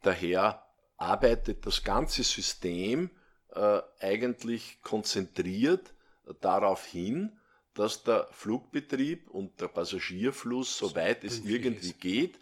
Daher 0.02 0.66
arbeitet 0.98 1.66
das 1.66 1.84
ganze 1.84 2.24
System 2.24 3.10
äh, 3.54 3.82
eigentlich 4.00 4.82
konzentriert 4.82 5.94
darauf 6.42 6.86
hin, 6.86 7.38
dass 7.74 8.04
der 8.04 8.28
Flugbetrieb 8.32 9.30
und 9.30 9.60
der 9.60 9.68
Passagierfluss, 9.68 10.78
soweit 10.78 11.24
es 11.24 11.40
irgendwie 11.44 11.90
ist. 11.90 12.00
geht, 12.00 12.40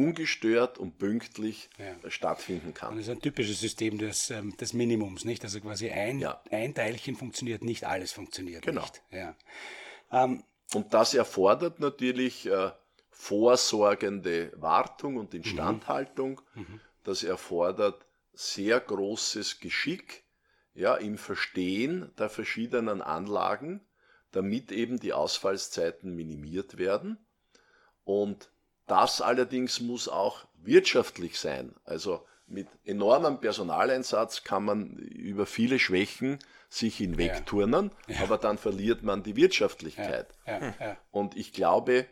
ungestört 0.00 0.78
und 0.78 0.98
pünktlich 0.98 1.68
ja. 1.78 2.10
stattfinden 2.10 2.72
kann. 2.72 2.92
Und 2.92 2.96
das 2.98 3.08
ist 3.08 3.12
ein 3.12 3.20
typisches 3.20 3.60
System 3.60 3.98
des, 3.98 4.30
ähm, 4.30 4.56
des 4.56 4.72
Minimums, 4.72 5.24
nicht? 5.24 5.44
Also 5.44 5.60
quasi 5.60 5.90
ein, 5.90 6.18
ja. 6.18 6.42
ein 6.50 6.74
Teilchen 6.74 7.16
funktioniert 7.16 7.62
nicht, 7.62 7.84
alles 7.84 8.12
funktioniert 8.12 8.64
genau. 8.64 8.80
nicht. 8.80 9.02
Ja. 9.10 9.36
Ähm, 10.10 10.42
und 10.72 10.94
das 10.94 11.12
erfordert 11.14 11.80
natürlich 11.80 12.46
äh, 12.46 12.70
vorsorgende 13.10 14.52
Wartung 14.56 15.16
und 15.16 15.34
Instandhaltung. 15.34 16.40
Mhm. 16.54 16.62
mhm. 16.62 16.80
Das 17.02 17.22
erfordert 17.22 18.06
sehr 18.34 18.78
großes 18.78 19.60
Geschick 19.60 20.24
ja, 20.74 20.96
im 20.96 21.16
Verstehen 21.16 22.10
der 22.18 22.28
verschiedenen 22.28 23.00
Anlagen, 23.00 23.80
damit 24.32 24.70
eben 24.70 25.00
die 25.00 25.14
Ausfallszeiten 25.14 26.14
minimiert 26.14 26.76
werden. 26.76 27.18
Und 28.04 28.50
das 28.90 29.20
allerdings 29.20 29.80
muss 29.80 30.08
auch 30.08 30.44
wirtschaftlich 30.62 31.38
sein. 31.38 31.74
Also 31.84 32.26
mit 32.46 32.66
enormem 32.84 33.40
Personaleinsatz 33.40 34.42
kann 34.42 34.64
man 34.64 34.96
über 34.96 35.46
viele 35.46 35.78
Schwächen 35.78 36.38
sich 36.68 36.96
hinwegturnen, 36.96 37.92
ja. 38.08 38.16
ja. 38.16 38.22
aber 38.22 38.38
dann 38.38 38.58
verliert 38.58 39.02
man 39.02 39.22
die 39.22 39.36
Wirtschaftlichkeit. 39.36 40.28
Ja. 40.46 40.96
Und 41.10 41.36
ich 41.36 41.52
glaube, 41.52 42.06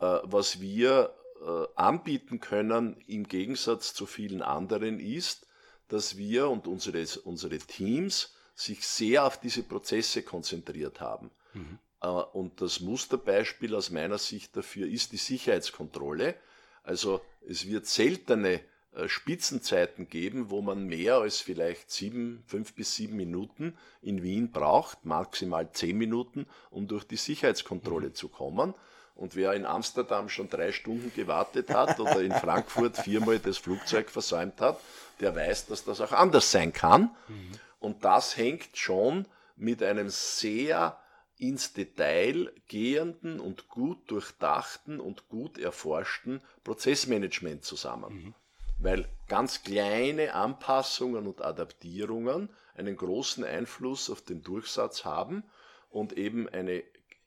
äh, 0.00 0.18
was 0.22 0.60
wir 0.60 1.14
äh, 1.40 1.66
anbieten 1.76 2.40
können 2.40 2.96
im 3.06 3.28
Gegensatz 3.28 3.94
zu 3.94 4.06
vielen 4.06 4.42
anderen 4.42 5.00
ist, 5.00 5.46
dass 5.88 6.16
wir 6.16 6.48
und 6.48 6.66
unsere, 6.66 7.04
unsere 7.24 7.58
Teams 7.58 8.34
sich 8.54 8.86
sehr 8.86 9.24
auf 9.24 9.38
diese 9.38 9.62
Prozesse 9.62 10.22
konzentriert 10.22 11.00
haben. 11.00 11.30
Mhm. 11.52 11.78
Äh, 12.02 12.06
und 12.06 12.60
das 12.60 12.80
Musterbeispiel 12.80 13.74
aus 13.74 13.90
meiner 13.90 14.18
Sicht 14.18 14.56
dafür 14.56 14.86
ist 14.86 15.12
die 15.12 15.16
Sicherheitskontrolle. 15.16 16.34
Also 16.82 17.20
es 17.48 17.66
wird 17.66 17.86
seltene 17.86 18.60
äh, 18.94 19.08
Spitzenzeiten 19.08 20.08
geben, 20.08 20.50
wo 20.50 20.60
man 20.60 20.86
mehr 20.86 21.16
als 21.16 21.40
vielleicht 21.40 21.90
sieben, 21.90 22.42
fünf 22.46 22.74
bis 22.74 22.94
sieben 22.94 23.16
Minuten 23.16 23.76
in 24.02 24.22
Wien 24.22 24.50
braucht, 24.50 25.04
maximal 25.04 25.70
zehn 25.72 25.96
Minuten, 25.96 26.46
um 26.70 26.88
durch 26.88 27.04
die 27.04 27.16
Sicherheitskontrolle 27.16 28.08
mhm. 28.08 28.14
zu 28.14 28.28
kommen. 28.28 28.74
Und 29.14 29.36
wer 29.36 29.52
in 29.52 29.66
Amsterdam 29.66 30.28
schon 30.28 30.48
drei 30.48 30.72
Stunden 30.72 31.12
gewartet 31.14 31.70
hat 31.70 32.00
oder 32.00 32.20
in 32.20 32.32
Frankfurt 32.32 32.96
viermal 32.96 33.38
das 33.38 33.58
Flugzeug 33.58 34.10
versäumt 34.10 34.60
hat, 34.60 34.80
der 35.20 35.36
weiß, 35.36 35.66
dass 35.66 35.84
das 35.84 36.00
auch 36.00 36.12
anders 36.12 36.50
sein 36.50 36.72
kann. 36.72 37.10
Mhm. 37.28 37.52
Und 37.78 38.04
das 38.04 38.36
hängt 38.36 38.76
schon 38.76 39.26
mit 39.56 39.82
einem 39.82 40.08
sehr 40.08 40.98
ins 41.42 41.72
Detail 41.72 42.52
gehenden 42.68 43.40
und 43.40 43.68
gut 43.68 44.08
durchdachten 44.10 45.00
und 45.00 45.28
gut 45.28 45.58
erforschten 45.58 46.40
Prozessmanagement 46.62 47.64
zusammen. 47.64 48.14
Mhm. 48.14 48.34
Weil 48.78 49.08
ganz 49.28 49.62
kleine 49.62 50.34
Anpassungen 50.34 51.26
und 51.26 51.42
Adaptierungen 51.42 52.48
einen 52.74 52.96
großen 52.96 53.44
Einfluss 53.44 54.08
auf 54.08 54.22
den 54.22 54.42
Durchsatz 54.42 55.04
haben 55.04 55.42
und 55.90 56.12
eben 56.12 56.48
eine, 56.48 56.84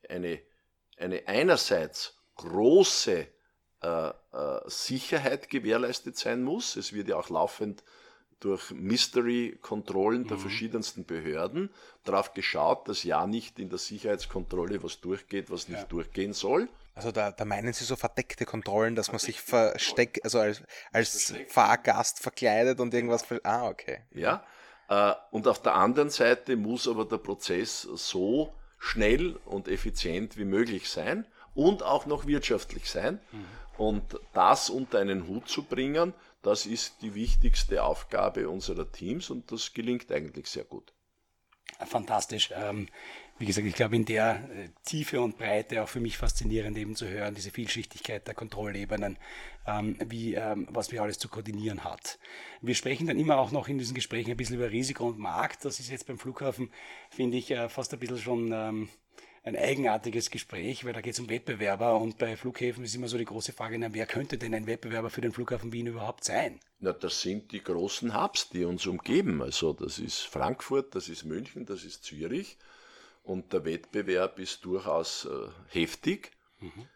eine, 0.09 0.39
eine 0.97 1.27
einerseits 1.27 2.17
große 2.35 3.27
äh, 3.81 4.07
äh, 4.07 4.13
Sicherheit 4.67 5.49
gewährleistet 5.49 6.17
sein 6.17 6.41
muss. 6.41 6.77
Es 6.77 6.93
wird 6.93 7.09
ja 7.09 7.17
auch 7.17 7.29
laufend 7.29 7.83
durch 8.39 8.71
Mystery-Kontrollen 8.71 10.27
der 10.27 10.37
mhm. 10.37 10.41
verschiedensten 10.41 11.05
Behörden 11.05 11.69
darauf 12.03 12.33
geschaut, 12.33 12.87
dass 12.87 13.03
ja 13.03 13.25
nicht 13.25 13.59
in 13.59 13.69
der 13.69 13.79
Sicherheitskontrolle 13.79 14.83
was 14.83 14.99
durchgeht, 14.99 15.49
was 15.49 15.67
nicht 15.67 15.81
ja. 15.81 15.87
durchgehen 15.87 16.33
soll. 16.33 16.69
Also 16.93 17.11
da, 17.11 17.31
da 17.31 17.43
meinen 17.43 17.73
Sie 17.73 17.83
so 17.83 17.95
verdeckte 17.95 18.45
Kontrollen, 18.45 18.95
dass 18.95 19.09
man 19.11 19.19
sich 19.19 19.41
versteckt, 19.41 20.23
also 20.23 20.39
als, 20.39 20.63
als 20.93 21.33
Fahrgast 21.49 22.19
verkleidet 22.19 22.79
und 22.79 22.93
irgendwas. 22.93 23.25
Ah, 23.43 23.67
okay. 23.67 24.01
Ja. 24.11 24.45
Äh, 24.87 25.13
und 25.31 25.47
auf 25.47 25.61
der 25.61 25.75
anderen 25.75 26.09
Seite 26.09 26.55
muss 26.55 26.87
aber 26.87 27.05
der 27.05 27.17
Prozess 27.17 27.81
so 27.81 28.53
schnell 28.77 29.35
und 29.45 29.67
effizient 29.67 30.37
wie 30.37 30.45
möglich 30.45 30.89
sein 30.89 31.25
und 31.53 31.83
auch 31.83 32.05
noch 32.05 32.27
wirtschaftlich 32.27 32.89
sein. 32.89 33.19
Mhm. 33.31 33.45
Und 33.77 34.19
das 34.33 34.69
unter 34.69 34.99
einen 34.99 35.27
Hut 35.27 35.49
zu 35.49 35.63
bringen, 35.63 36.13
das 36.45 36.67
ist 36.67 37.01
die 37.01 37.15
wichtigste 37.15 37.83
Aufgabe 37.83 38.49
unserer 38.49 38.91
Teams 38.91 39.31
und 39.31 39.51
das 39.51 39.73
gelingt 39.73 40.11
eigentlich 40.11 40.47
sehr 40.47 40.63
gut. 40.63 40.93
Fantastisch. 41.87 42.51
Ähm, 42.55 42.87
wie 43.39 43.47
gesagt, 43.47 43.65
ich 43.67 43.73
glaube, 43.73 43.95
in 43.95 44.05
der 44.05 44.47
äh, 44.51 44.69
Tiefe 44.85 45.19
und 45.19 45.37
Breite 45.37 45.81
auch 45.81 45.89
für 45.89 45.99
mich 45.99 46.17
faszinierend 46.17 46.77
eben 46.77 46.95
zu 46.95 47.07
hören, 47.09 47.33
diese 47.33 47.49
Vielschichtigkeit 47.49 48.27
der 48.27 48.35
Kontrollebenen, 48.35 49.17
ähm, 49.65 49.97
wie, 50.05 50.35
ähm, 50.35 50.67
was 50.69 50.91
wir 50.91 51.01
alles 51.01 51.17
zu 51.17 51.27
koordinieren 51.27 51.83
hat. 51.83 52.19
Wir 52.61 52.75
sprechen 52.75 53.07
dann 53.07 53.19
immer 53.19 53.39
auch 53.39 53.51
noch 53.51 53.67
in 53.67 53.79
diesen 53.79 53.95
Gesprächen 53.95 54.29
ein 54.29 54.37
bisschen 54.37 54.57
über 54.57 54.69
Risiko 54.69 55.07
und 55.07 55.17
Markt. 55.17 55.65
Das 55.65 55.79
ist 55.79 55.89
jetzt 55.89 56.05
beim 56.05 56.19
Flughafen, 56.19 56.71
finde 57.09 57.37
ich, 57.37 57.49
äh, 57.49 57.67
fast 57.69 57.91
ein 57.91 57.99
bisschen 57.99 58.19
schon 58.19 58.87
ein 59.45 59.55
eigenartiges 59.55 60.31
Gespräch, 60.31 60.85
weil 60.85 60.93
da 60.93 61.01
geht 61.01 61.13
es 61.13 61.19
um 61.19 61.29
Wettbewerber 61.29 61.99
und 61.99 62.17
bei 62.17 62.35
Flughäfen 62.35 62.83
ist 62.83 62.95
immer 62.95 63.07
so 63.07 63.17
die 63.17 63.25
große 63.25 63.53
Frage, 63.53 63.77
na, 63.77 63.93
wer 63.93 64.07
könnte 64.07 64.39
denn 64.39 64.55
ein 64.55 64.65
Wettbewerber 64.65 65.11
für 65.11 65.21
den 65.21 65.31
Flughafen 65.31 65.71
Wien 65.71 65.85
überhaupt 65.85 66.23
sein? 66.23 66.59
Na, 66.79 66.91
das 66.93 67.21
sind 67.21 67.51
die 67.51 67.63
großen 67.63 68.19
Hubs, 68.19 68.49
die 68.49 68.65
uns 68.65 68.87
umgeben. 68.87 69.43
Also 69.43 69.73
das 69.73 69.99
ist 69.99 70.21
Frankfurt, 70.21 70.95
das 70.95 71.09
ist 71.09 71.25
München, 71.25 71.65
das 71.67 71.83
ist 71.83 72.03
Zürich 72.03 72.57
und 73.23 73.53
der 73.53 73.65
Wettbewerb 73.65 74.39
ist 74.39 74.65
durchaus 74.65 75.25
äh, 75.25 75.47
heftig. 75.69 76.31
Mhm 76.59 76.87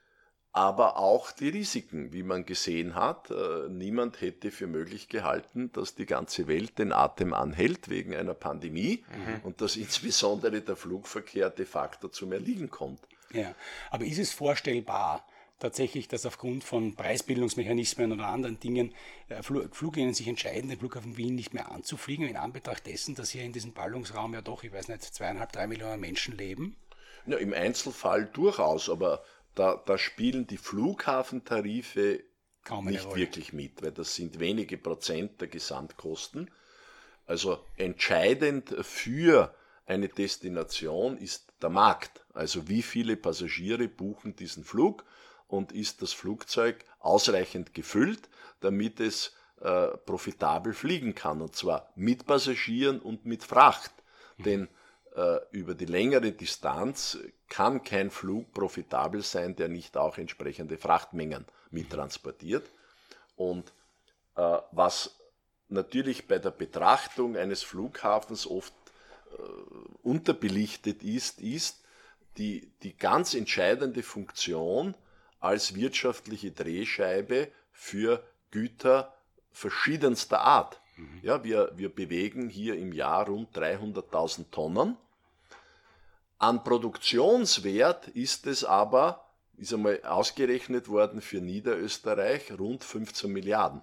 aber 0.59 0.97
auch 0.97 1.31
die 1.31 1.47
Risiken, 1.47 2.11
wie 2.11 2.21
man 2.21 2.45
gesehen 2.45 2.93
hat. 2.93 3.31
Äh, 3.31 3.69
niemand 3.69 4.19
hätte 4.19 4.51
für 4.51 4.67
möglich 4.67 5.07
gehalten, 5.07 5.71
dass 5.71 5.95
die 5.95 6.05
ganze 6.05 6.49
Welt 6.49 6.77
den 6.79 6.91
Atem 6.91 7.33
anhält 7.33 7.87
wegen 7.87 8.13
einer 8.13 8.33
Pandemie 8.33 9.05
mhm. 9.07 9.39
und 9.43 9.61
dass 9.61 9.75
insbesondere 9.77 10.59
der 10.59 10.75
Flugverkehr 10.75 11.49
de 11.49 11.65
facto 11.65 12.09
zum 12.09 12.33
Erliegen 12.33 12.69
kommt. 12.69 12.99
Ja, 13.31 13.55
aber 13.89 14.03
ist 14.03 14.19
es 14.19 14.33
vorstellbar, 14.33 15.25
tatsächlich, 15.59 16.09
dass 16.09 16.25
aufgrund 16.25 16.65
von 16.65 16.93
Preisbildungsmechanismen 16.93 18.11
oder 18.11 18.27
anderen 18.27 18.59
Dingen 18.59 18.93
äh, 19.29 19.41
Fluglinien 19.41 20.13
sich 20.13 20.27
entscheiden, 20.27 20.69
den 20.69 20.79
Flughafen 20.79 21.15
Wien 21.15 21.35
nicht 21.35 21.53
mehr 21.53 21.71
anzufliegen, 21.71 22.27
in 22.27 22.35
Anbetracht 22.35 22.85
dessen, 22.85 23.15
dass 23.15 23.29
hier 23.29 23.45
in 23.45 23.53
diesem 23.53 23.71
Ballungsraum 23.71 24.33
ja 24.33 24.41
doch, 24.41 24.65
ich 24.65 24.73
weiß 24.73 24.89
nicht, 24.89 25.03
zweieinhalb, 25.03 25.53
drei 25.53 25.67
Millionen 25.67 26.01
Menschen 26.01 26.37
leben? 26.37 26.75
Ja, 27.27 27.37
Im 27.37 27.53
Einzelfall 27.53 28.25
durchaus, 28.25 28.89
aber 28.89 29.23
da, 29.59 29.75
da 29.75 29.97
spielen 29.97 30.47
die 30.47 30.57
Flughafentarife 30.57 32.23
nicht 32.83 33.05
Rolle. 33.05 33.15
wirklich 33.15 33.51
mit, 33.51 33.81
weil 33.83 33.91
das 33.91 34.15
sind 34.15 34.39
wenige 34.39 34.77
Prozent 34.77 35.41
der 35.41 35.49
Gesamtkosten. 35.49 36.49
Also 37.25 37.65
entscheidend 37.75 38.73
für 38.81 39.53
eine 39.85 40.07
Destination 40.07 41.17
ist 41.17 41.51
der 41.61 41.69
Markt. 41.69 42.23
Also 42.33 42.69
wie 42.69 42.81
viele 42.81 43.17
Passagiere 43.17 43.89
buchen 43.89 44.33
diesen 44.33 44.63
Flug 44.63 45.03
und 45.47 45.73
ist 45.73 46.01
das 46.01 46.13
Flugzeug 46.13 46.85
ausreichend 46.99 47.73
gefüllt, 47.73 48.29
damit 48.61 49.01
es 49.01 49.33
äh, 49.59 49.87
profitabel 50.05 50.73
fliegen 50.73 51.15
kann. 51.15 51.41
Und 51.41 51.55
zwar 51.57 51.91
mit 51.95 52.25
Passagieren 52.25 52.99
und 53.01 53.25
mit 53.25 53.43
Fracht. 53.43 53.91
Mhm. 54.37 54.43
Denn 54.43 54.67
über 55.51 55.75
die 55.75 55.85
längere 55.85 56.31
Distanz 56.31 57.17
kann 57.47 57.83
kein 57.83 58.09
Flug 58.09 58.53
profitabel 58.53 59.21
sein, 59.21 59.55
der 59.55 59.67
nicht 59.67 59.97
auch 59.97 60.17
entsprechende 60.17 60.77
Frachtmengen 60.77 61.45
mittransportiert. 61.71 62.69
Und 63.35 63.73
äh, 64.35 64.57
was 64.71 65.19
natürlich 65.67 66.27
bei 66.27 66.39
der 66.39 66.51
Betrachtung 66.51 67.37
eines 67.37 67.63
Flughafens 67.63 68.47
oft 68.47 68.73
äh, 69.31 69.41
unterbelichtet 70.03 71.03
ist, 71.03 71.39
ist 71.39 71.83
die, 72.37 72.71
die 72.83 72.97
ganz 72.97 73.33
entscheidende 73.33 74.03
Funktion 74.03 74.95
als 75.39 75.75
wirtschaftliche 75.75 76.51
Drehscheibe 76.51 77.49
für 77.71 78.23
Güter 78.51 79.13
verschiedenster 79.51 80.41
Art. 80.41 80.79
Mhm. 80.97 81.19
Ja, 81.21 81.43
wir, 81.43 81.71
wir 81.75 81.93
bewegen 81.93 82.49
hier 82.49 82.75
im 82.75 82.93
Jahr 82.93 83.27
rund 83.27 83.55
300.000 83.57 84.51
Tonnen. 84.51 84.97
An 86.39 86.63
Produktionswert 86.63 88.07
ist 88.07 88.47
es 88.47 88.63
aber, 88.63 89.29
ist 89.57 89.73
einmal 89.73 90.01
ausgerechnet 90.03 90.87
worden 90.87 91.21
für 91.21 91.41
Niederösterreich, 91.41 92.57
rund 92.57 92.83
15 92.83 93.31
Milliarden. 93.31 93.81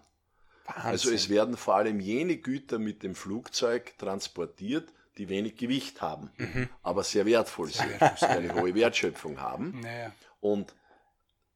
Wahnsinn. 0.64 0.90
Also 0.90 1.10
es 1.12 1.28
werden 1.28 1.56
vor 1.56 1.76
allem 1.76 2.00
jene 2.00 2.38
Güter 2.38 2.78
mit 2.78 3.02
dem 3.02 3.14
Flugzeug 3.14 3.96
transportiert, 3.98 4.88
die 5.18 5.28
wenig 5.28 5.56
Gewicht 5.56 6.00
haben, 6.00 6.30
mhm. 6.38 6.68
aber 6.82 7.04
sehr 7.04 7.26
wertvoll 7.26 7.68
sind, 7.68 8.00
eine 8.22 8.54
hohe 8.54 8.74
Wertschöpfung 8.74 9.40
haben. 9.40 9.80
Naja. 9.80 10.12
Und 10.40 10.74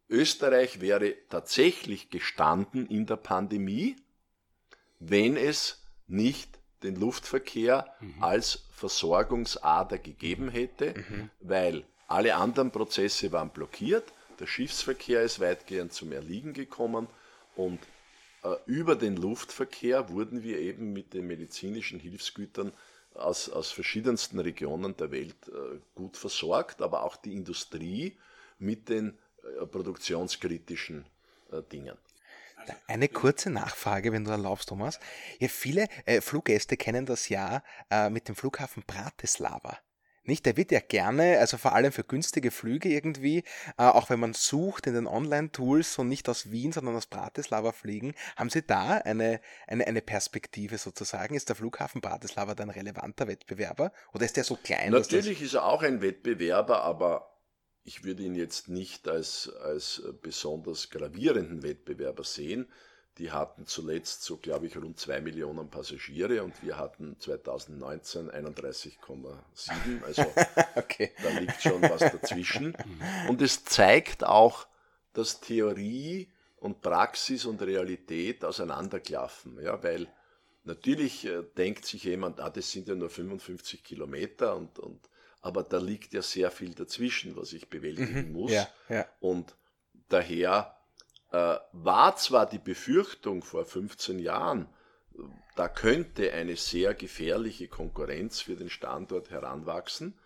Österreich 0.09 0.80
wäre 0.80 1.14
tatsächlich 1.28 2.11
gestanden 2.11 2.86
in 2.86 3.07
der 3.07 3.16
Pandemie, 3.16 3.96
wenn 4.98 5.36
es 5.36 5.82
nicht 6.07 6.59
den 6.82 6.96
Luftverkehr 6.96 7.86
mhm. 8.00 8.22
als 8.22 8.64
Versorgungsader 8.72 9.98
gegeben 9.98 10.48
hätte, 10.48 10.94
mhm. 10.96 11.30
weil 11.40 11.84
alle 12.08 12.34
anderen 12.34 12.70
Prozesse 12.70 13.30
waren 13.32 13.50
blockiert, 13.50 14.12
der 14.38 14.46
Schiffsverkehr 14.46 15.22
ist 15.22 15.38
weitgehend 15.40 15.92
zum 15.92 16.12
Erliegen 16.12 16.54
gekommen 16.54 17.06
und 17.56 17.78
äh, 18.42 18.54
über 18.66 18.96
den 18.96 19.16
Luftverkehr 19.16 20.08
wurden 20.08 20.42
wir 20.42 20.58
eben 20.58 20.92
mit 20.92 21.12
den 21.12 21.26
medizinischen 21.26 22.00
Hilfsgütern 22.00 22.72
aus, 23.14 23.50
aus 23.50 23.70
verschiedensten 23.70 24.38
Regionen 24.38 24.96
der 24.96 25.10
Welt 25.10 25.36
äh, 25.48 25.78
gut 25.94 26.16
versorgt, 26.16 26.80
aber 26.80 27.02
auch 27.04 27.16
die 27.16 27.34
Industrie 27.34 28.16
mit 28.58 28.88
den 28.88 29.18
äh, 29.42 29.66
produktionskritischen 29.66 31.04
äh, 31.52 31.62
Dingen. 31.70 31.96
Eine 32.86 33.08
kurze 33.08 33.50
Nachfrage, 33.50 34.12
wenn 34.12 34.24
du 34.24 34.30
erlaubst, 34.30 34.68
Thomas. 34.68 34.98
Ja, 35.38 35.48
viele 35.48 35.86
äh, 36.04 36.20
Fluggäste 36.20 36.76
kennen 36.76 37.06
das 37.06 37.28
ja 37.28 37.62
äh, 37.90 38.11
mit 38.11 38.28
dem 38.28 38.36
Flughafen 38.36 38.82
Bratislava. 38.86 39.78
Nicht, 40.24 40.44
der 40.44 40.56
wird 40.56 40.70
ja 40.70 40.80
gerne, 40.80 41.38
also 41.38 41.56
vor 41.56 41.74
allem 41.74 41.92
für 41.92 42.04
günstige 42.04 42.50
Flüge 42.50 42.90
irgendwie, 42.90 43.38
äh, 43.78 43.82
auch 43.82 44.11
wenn 44.11 44.20
man 44.20 44.34
sucht 44.34 44.86
in 44.86 44.94
den 44.94 45.06
Online-Tools 45.06 45.98
und 45.98 46.08
nicht 46.08 46.28
aus 46.28 46.50
Wien, 46.50 46.72
sondern 46.72 46.94
aus 46.94 47.06
Bratislava 47.06 47.72
fliegen, 47.72 48.14
haben 48.36 48.50
Sie 48.50 48.62
da 48.62 48.98
eine, 48.98 49.40
eine, 49.66 49.86
eine 49.86 50.02
Perspektive 50.02 50.76
sozusagen? 50.76 51.34
Ist 51.34 51.48
der 51.48 51.56
Flughafen 51.56 52.02
Bratislava 52.02 52.54
dann 52.54 52.70
relevanter 52.70 53.28
Wettbewerber 53.28 53.92
oder 54.12 54.24
ist 54.24 54.36
der 54.36 54.44
so 54.44 54.56
klein? 54.56 54.92
Natürlich 54.92 55.40
ist 55.40 55.54
er 55.54 55.64
auch 55.64 55.82
ein 55.82 56.02
Wettbewerber, 56.02 56.82
aber 56.82 57.30
ich 57.84 58.04
würde 58.04 58.22
ihn 58.22 58.34
jetzt 58.34 58.68
nicht 58.68 59.08
als, 59.08 59.50
als 59.62 60.02
besonders 60.20 60.90
gravierenden 60.90 61.62
Wettbewerber 61.62 62.24
sehen. 62.24 62.68
Die 63.18 63.32
hatten 63.32 63.66
zuletzt 63.66 64.22
so, 64.22 64.36
glaube 64.36 64.66
ich, 64.66 64.76
rund 64.76 64.98
zwei 64.98 65.20
Millionen 65.20 65.68
Passagiere 65.68 66.42
und 66.42 66.62
wir 66.62 66.78
hatten 66.78 67.18
2019 67.18 68.30
31,7. 68.30 70.02
Also 70.04 70.22
okay. 70.76 71.12
da 71.22 71.28
liegt 71.38 71.60
schon 71.60 71.82
was 71.82 72.00
dazwischen. 72.00 72.76
Und 73.28 73.42
es 73.42 73.64
zeigt 73.64 74.24
auch, 74.24 74.66
dass 75.12 75.40
Theorie 75.40 76.30
und 76.60 76.82
Praxis 76.82 77.44
und 77.44 77.60
Realität 77.62 78.44
auseinanderklaffen. 78.44 79.60
Ja, 79.62 79.82
weil 79.82 80.06
natürlich 80.64 81.26
äh, 81.26 81.42
denkt 81.56 81.84
sich 81.84 82.04
jemand, 82.04 82.40
ah, 82.40 82.50
das 82.50 82.70
sind 82.70 82.88
ja 82.88 82.94
nur 82.94 83.10
55 83.10 83.82
Kilometer 83.82 84.56
und, 84.56 84.78
und 84.78 85.00
aber 85.41 85.62
da 85.62 85.78
liegt 85.78 86.12
ja 86.12 86.22
sehr 86.22 86.51
viel 86.51 86.74
dazwischen, 86.74 87.36
was 87.36 87.53
ich 87.53 87.68
bewältigen 87.68 88.28
mhm, 88.28 88.32
muss. 88.32 88.53
Ja, 88.53 88.68
ja. 88.88 89.07
Und 89.20 89.55
daher 90.09 90.76
äh, 91.32 91.57
war 91.72 92.16
zwar 92.16 92.47
die 92.47 92.59
Befürchtung 92.59 93.43
vor 93.43 93.64
15 93.64 94.18
Jahren, 94.18 94.68
da 95.57 95.68
könnte 95.68 96.32
eine 96.32 96.57
sehr 96.57 96.95
gefährliche 96.95 97.68
Konkurrenz 97.68 98.41
für 98.41 98.57
den 98.57 98.70
Standort 98.70 99.30
heranwachsen. 99.30 100.18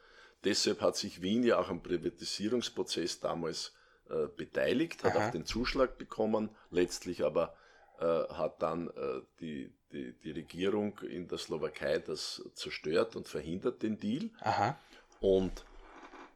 Deshalb 0.45 0.81
hat 0.81 0.97
sich 0.97 1.23
Wien 1.23 1.43
ja 1.43 1.59
auch 1.59 1.71
am 1.71 1.83
Privatisierungsprozess 1.83 3.21
damals 3.21 3.73
äh, 4.11 4.27
beteiligt, 4.37 5.03
hat 5.03 5.17
Aha. 5.17 5.27
auch 5.27 5.31
den 5.31 5.47
Zuschlag 5.47 5.97
bekommen, 5.97 6.51
letztlich 6.71 7.25
aber 7.25 7.57
äh, 7.99 8.05
hat 8.05 8.61
dann 8.61 8.89
äh, 8.89 9.23
die, 9.41 9.73
die, 9.93 10.13
die, 10.13 10.33
Regierung 10.33 10.99
in 10.99 11.29
der 11.29 11.39
Slowakei 11.39 11.99
das 11.99 12.43
zerstört 12.55 13.17
und 13.17 13.27
verhindert 13.27 13.83
den 13.83 13.99
Deal. 13.99 14.31
Aha. 14.41 14.79
Und 15.25 15.65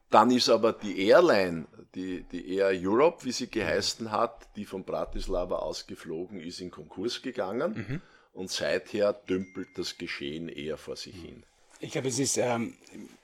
dann 0.09 0.31
ist 0.31 0.49
aber 0.49 0.73
die 0.73 1.07
Airline, 1.07 1.67
die, 1.93 2.23
die 2.23 2.55
Air 2.55 2.71
Europe, 2.73 3.23
wie 3.23 3.31
sie 3.31 3.47
geheißen 3.47 4.11
hat, 4.11 4.47
die 4.55 4.65
von 4.65 4.83
Bratislava 4.83 5.57
ausgeflogen 5.57 6.39
ist, 6.39 6.59
in 6.59 6.71
Konkurs 6.71 7.21
gegangen. 7.21 7.85
Mhm. 7.87 8.01
Und 8.33 8.49
seither 8.49 9.13
dümpelt 9.13 9.69
das 9.75 9.99
Geschehen 9.99 10.49
eher 10.49 10.77
vor 10.77 10.95
sich 10.95 11.13
hin. 11.13 11.43
Ich 11.81 11.91
glaube, 11.91 12.07
es 12.07 12.17
ist, 12.17 12.37
ähm, 12.37 12.77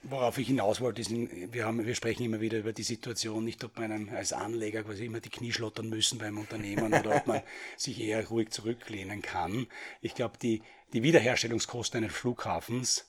worauf 0.03 0.37
ich 0.37 0.47
hinaus 0.47 0.81
wollte, 0.81 1.01
ist, 1.01 1.09
wir, 1.11 1.65
haben, 1.65 1.83
wir 1.83 1.95
sprechen 1.95 2.23
immer 2.23 2.41
wieder 2.41 2.59
über 2.59 2.71
die 2.71 2.83
Situation, 2.83 3.43
nicht 3.43 3.63
ob 3.63 3.79
man 3.79 4.09
als 4.09 4.33
Anleger 4.33 4.83
quasi 4.83 5.05
immer 5.05 5.19
die 5.19 5.29
Knie 5.29 5.51
schlottern 5.51 5.89
müssen 5.89 6.19
beim 6.19 6.37
Unternehmen 6.37 6.93
oder 6.93 7.15
ob 7.15 7.25
man 7.25 7.41
sich 7.75 7.99
eher 7.99 8.27
ruhig 8.27 8.51
zurücklehnen 8.51 9.23
kann. 9.23 9.65
Ich 10.01 10.13
glaube, 10.13 10.37
die, 10.39 10.61
die 10.93 11.01
Wiederherstellungskosten 11.01 12.03
eines 12.03 12.15
Flughafens 12.15 13.05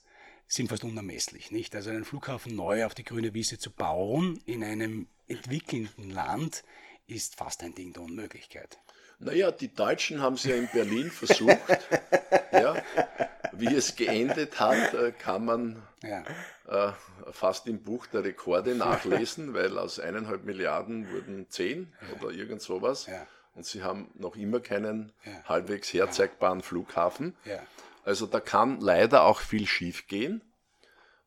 sind 0.46 0.68
fast 0.68 0.84
unermesslich, 0.84 1.50
nicht? 1.50 1.74
Also 1.74 1.90
einen 1.90 2.04
Flughafen 2.04 2.54
neu 2.54 2.84
auf 2.84 2.94
die 2.94 3.04
grüne 3.04 3.34
Wiese 3.34 3.58
zu 3.58 3.70
bauen 3.70 4.40
in 4.46 4.62
einem 4.62 5.08
entwickelnden 5.28 6.10
Land 6.10 6.64
ist 7.06 7.36
fast 7.36 7.62
ein 7.62 7.74
Ding 7.74 7.92
der 7.92 8.02
Unmöglichkeit. 8.02 8.78
Naja, 9.18 9.50
die 9.50 9.72
Deutschen 9.72 10.20
haben 10.20 10.34
es 10.34 10.44
ja 10.44 10.56
in 10.56 10.68
Berlin 10.72 11.10
versucht. 11.10 11.56
ja. 12.52 12.76
Wie 13.52 13.74
es 13.74 13.96
geendet 13.96 14.60
hat, 14.60 14.92
äh, 14.92 15.12
kann 15.12 15.44
man 15.46 15.82
ja. 16.02 16.22
äh, 16.68 16.92
fast 17.32 17.66
im 17.66 17.82
Buch 17.82 18.06
der 18.06 18.24
Rekorde 18.24 18.74
nachlesen, 18.74 19.54
weil 19.54 19.78
aus 19.78 19.98
eineinhalb 19.98 20.44
Milliarden 20.44 21.10
wurden 21.10 21.48
zehn 21.48 21.92
ja. 22.02 22.20
oder 22.20 22.34
irgend 22.34 22.60
sowas. 22.60 23.06
Ja. 23.06 23.26
Und 23.54 23.64
sie 23.64 23.82
haben 23.82 24.10
noch 24.14 24.36
immer 24.36 24.60
keinen 24.60 25.14
halbwegs 25.48 25.94
herzeigbaren 25.94 26.60
Flughafen. 26.60 27.34
Also 28.06 28.26
da 28.26 28.38
kann 28.38 28.80
leider 28.80 29.24
auch 29.24 29.40
viel 29.40 29.66
schiefgehen. 29.66 30.40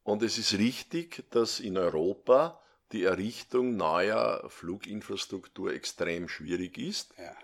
Und 0.04 0.24
es 0.24 0.38
ist 0.38 0.54
richtig, 0.54 1.26
dass 1.30 1.60
in 1.60 1.78
Europa 1.78 2.58
die 2.94 3.04
Errichtung 3.04 3.76
neuer 3.76 4.46
Fluginfrastruktur 4.48 5.74
extrem 5.74 6.30
schwierig 6.30 6.78
ist. 6.78 7.14
Ja. 7.18 7.36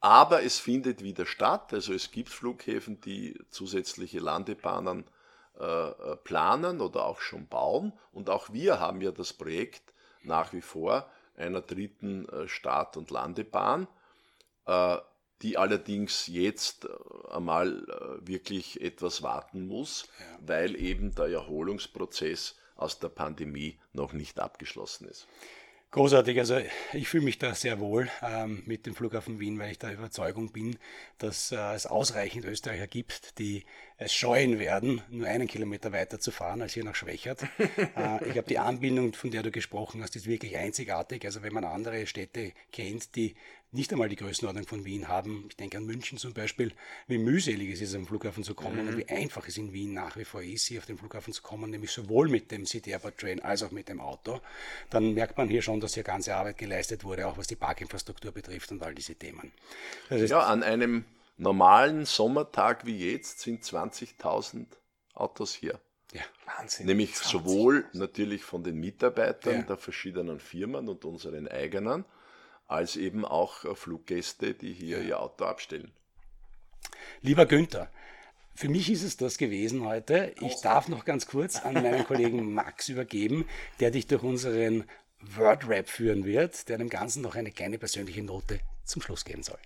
Aber 0.00 0.44
es 0.44 0.60
findet 0.60 1.02
wieder 1.02 1.26
statt. 1.26 1.74
Also 1.74 1.92
es 1.94 2.12
gibt 2.12 2.28
Flughäfen, 2.28 3.00
die 3.00 3.36
zusätzliche 3.50 4.20
Landebahnen 4.20 5.04
äh, 5.58 5.64
äh 5.64 6.16
planen 6.22 6.80
oder 6.80 7.06
auch 7.06 7.20
schon 7.20 7.48
bauen. 7.48 7.92
Und 8.12 8.30
auch 8.30 8.52
wir 8.52 8.78
haben 8.78 9.00
ja 9.00 9.10
das 9.10 9.32
Projekt 9.32 9.92
nach 10.22 10.52
wie 10.52 10.62
vor 10.62 11.10
einer 11.36 11.60
dritten 11.60 12.28
äh, 12.28 12.46
Start- 12.46 12.96
und 12.96 13.10
Landebahn. 13.10 13.88
Äh, 14.64 14.98
die 15.42 15.56
allerdings 15.58 16.26
jetzt 16.26 16.86
äh, 16.86 17.34
einmal 17.34 17.84
äh, 17.88 18.26
wirklich 18.26 18.80
etwas 18.80 19.22
warten 19.22 19.66
muss, 19.66 20.08
ja. 20.18 20.38
weil 20.46 20.76
eben 20.76 21.14
der 21.14 21.26
Erholungsprozess 21.26 22.56
aus 22.76 22.98
der 22.98 23.08
Pandemie 23.08 23.78
noch 23.92 24.12
nicht 24.12 24.38
abgeschlossen 24.38 25.08
ist. 25.08 25.26
Großartig, 25.92 26.38
also 26.38 26.60
ich 26.92 27.08
fühle 27.08 27.24
mich 27.24 27.38
da 27.38 27.54
sehr 27.54 27.80
wohl 27.80 28.10
ähm, 28.20 28.62
mit 28.66 28.84
dem 28.84 28.94
Flughafen 28.94 29.40
Wien, 29.40 29.58
weil 29.58 29.70
ich 29.70 29.78
der 29.78 29.94
Überzeugung 29.94 30.52
bin, 30.52 30.78
dass 31.16 31.52
äh, 31.52 31.74
es 31.74 31.86
ausreichend 31.86 32.44
Österreicher 32.44 32.86
gibt, 32.86 33.38
die 33.38 33.64
es 33.98 34.12
scheuen 34.12 34.58
werden, 34.58 35.00
nur 35.08 35.26
einen 35.26 35.48
Kilometer 35.48 35.92
weiter 35.92 36.20
zu 36.20 36.30
fahren 36.30 36.60
als 36.60 36.74
hier 36.74 36.84
nach 36.84 36.94
Schwächert. 36.94 37.42
äh, 37.58 38.24
ich 38.26 38.32
glaube, 38.32 38.48
die 38.48 38.58
Anbindung, 38.58 39.14
von 39.14 39.30
der 39.30 39.42
du 39.42 39.50
gesprochen 39.50 40.02
hast, 40.02 40.16
ist 40.16 40.26
wirklich 40.26 40.56
einzigartig. 40.56 41.24
Also 41.24 41.42
wenn 41.42 41.54
man 41.54 41.64
andere 41.64 42.06
Städte 42.06 42.52
kennt, 42.72 43.16
die 43.16 43.36
nicht 43.72 43.92
einmal 43.92 44.08
die 44.08 44.16
Größenordnung 44.16 44.66
von 44.66 44.84
Wien 44.84 45.08
haben. 45.08 45.46
Ich 45.48 45.56
denke 45.56 45.76
an 45.76 45.84
München 45.84 46.18
zum 46.18 46.32
Beispiel, 46.32 46.72
wie 47.08 47.18
mühselig 47.18 47.70
es 47.70 47.80
ist, 47.80 47.94
am 47.94 48.06
Flughafen 48.06 48.44
zu 48.44 48.54
kommen 48.54 48.82
mhm. 48.82 48.88
und 48.88 48.96
wie 48.98 49.08
einfach 49.08 49.46
es 49.48 49.56
in 49.56 49.72
Wien 49.72 49.92
nach 49.92 50.16
wie 50.16 50.24
vor 50.24 50.42
ist, 50.42 50.66
hier 50.66 50.78
auf 50.78 50.86
den 50.86 50.96
Flughafen 50.96 51.32
zu 51.32 51.42
kommen, 51.42 51.70
nämlich 51.70 51.90
sowohl 51.90 52.28
mit 52.28 52.50
dem 52.50 52.64
City 52.64 52.90
Airport 52.90 53.18
Train 53.18 53.40
als 53.40 53.62
auch 53.62 53.70
mit 53.70 53.88
dem 53.88 54.00
Auto. 54.00 54.40
Dann 54.90 55.14
merkt 55.14 55.36
man 55.36 55.48
hier 55.48 55.62
schon, 55.62 55.80
dass 55.80 55.94
hier 55.94 56.04
ganze 56.04 56.34
Arbeit 56.34 56.58
geleistet 56.58 57.04
wurde, 57.04 57.26
auch 57.26 57.38
was 57.38 57.46
die 57.46 57.56
Parkinfrastruktur 57.56 58.32
betrifft 58.32 58.70
und 58.72 58.82
all 58.82 58.94
diese 58.94 59.14
Themen. 59.14 59.52
ja, 60.10 60.40
an 60.40 60.62
einem 60.62 61.04
normalen 61.36 62.04
Sommertag 62.04 62.86
wie 62.86 63.10
jetzt 63.10 63.40
sind 63.40 63.62
20.000 63.62 64.66
Autos 65.14 65.54
hier. 65.54 65.80
Ja, 66.12 66.22
Wahnsinn. 66.56 66.86
Nämlich 66.86 67.14
20. 67.14 67.30
sowohl 67.30 67.84
natürlich 67.92 68.44
von 68.44 68.62
den 68.62 68.78
Mitarbeitern 68.78 69.56
ja. 69.56 69.62
der 69.62 69.76
verschiedenen 69.76 70.40
Firmen 70.40 70.88
und 70.88 71.04
unseren 71.04 71.48
eigenen, 71.48 72.04
als 72.66 72.96
eben 72.96 73.24
auch 73.24 73.76
Fluggäste, 73.76 74.54
die 74.54 74.72
hier 74.72 75.00
ihr 75.02 75.20
Auto 75.20 75.44
abstellen. 75.44 75.92
Lieber 77.22 77.46
Günther, 77.46 77.90
Für 78.54 78.68
mich 78.70 78.90
ist 78.90 79.02
es 79.02 79.18
das 79.18 79.36
gewesen 79.36 79.84
heute. 79.84 80.34
Ich 80.40 80.62
darf 80.62 80.88
noch 80.88 81.04
ganz 81.04 81.26
kurz 81.26 81.56
an 81.56 81.74
meinen 81.74 82.04
Kollegen 82.06 82.54
Max 82.54 82.88
übergeben, 82.88 83.46
der 83.80 83.90
dich 83.90 84.06
durch 84.06 84.22
unseren 84.22 84.84
Word-Rap 85.20 85.90
führen 85.90 86.24
wird, 86.24 86.68
der 86.68 86.78
dem 86.78 86.88
Ganzen 86.88 87.22
noch 87.22 87.34
eine 87.34 87.50
kleine 87.50 87.78
persönliche 87.78 88.22
Note 88.22 88.60
zum 88.84 89.02
Schluss 89.02 89.24
geben 89.24 89.42
soll. 89.42 89.58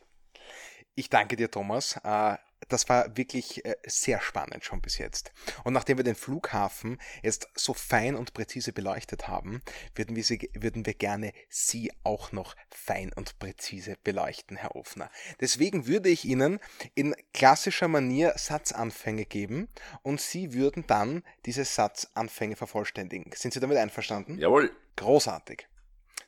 Ich 1.01 1.09
danke 1.09 1.37
dir, 1.37 1.51
Thomas. 1.51 1.99
Äh, 2.05 2.37
das 2.69 2.91
war 2.91 3.17
wirklich 3.17 3.65
äh, 3.65 3.75
sehr 3.87 4.21
spannend 4.21 4.67
schon 4.67 4.83
bis 4.83 4.99
jetzt. 4.99 5.33
Und 5.65 5.73
nachdem 5.73 5.97
wir 5.97 6.05
den 6.05 6.15
Flughafen 6.15 7.01
jetzt 7.23 7.49
so 7.55 7.73
fein 7.73 8.15
und 8.15 8.35
präzise 8.35 8.75
beleuchtet 8.75 9.27
haben, 9.27 9.63
würden 9.95 10.15
wir, 10.15 10.23
Sie, 10.23 10.51
würden 10.53 10.85
wir 10.85 10.93
gerne 10.93 11.33
Sie 11.49 11.91
auch 12.05 12.33
noch 12.33 12.55
fein 12.69 13.15
und 13.15 13.39
präzise 13.39 13.97
beleuchten, 14.05 14.59
Herr 14.59 14.77
Ofner. 14.77 15.11
Deswegen 15.41 15.87
würde 15.87 16.11
ich 16.11 16.27
Ihnen 16.27 16.61
in 16.95 17.17
klassischer 17.33 17.89
Manier 17.89 18.35
Satzanfänge 18.37 19.25
geben 19.25 19.71
und 20.03 20.21
Sie 20.21 20.53
würden 20.53 20.87
dann 20.87 21.23
diese 21.47 21.65
Satzanfänge 21.65 22.57
vervollständigen. 22.57 23.33
Sind 23.35 23.55
Sie 23.55 23.61
damit 23.61 23.79
einverstanden? 23.79 24.37
Jawohl. 24.37 24.71
Großartig. 24.97 25.67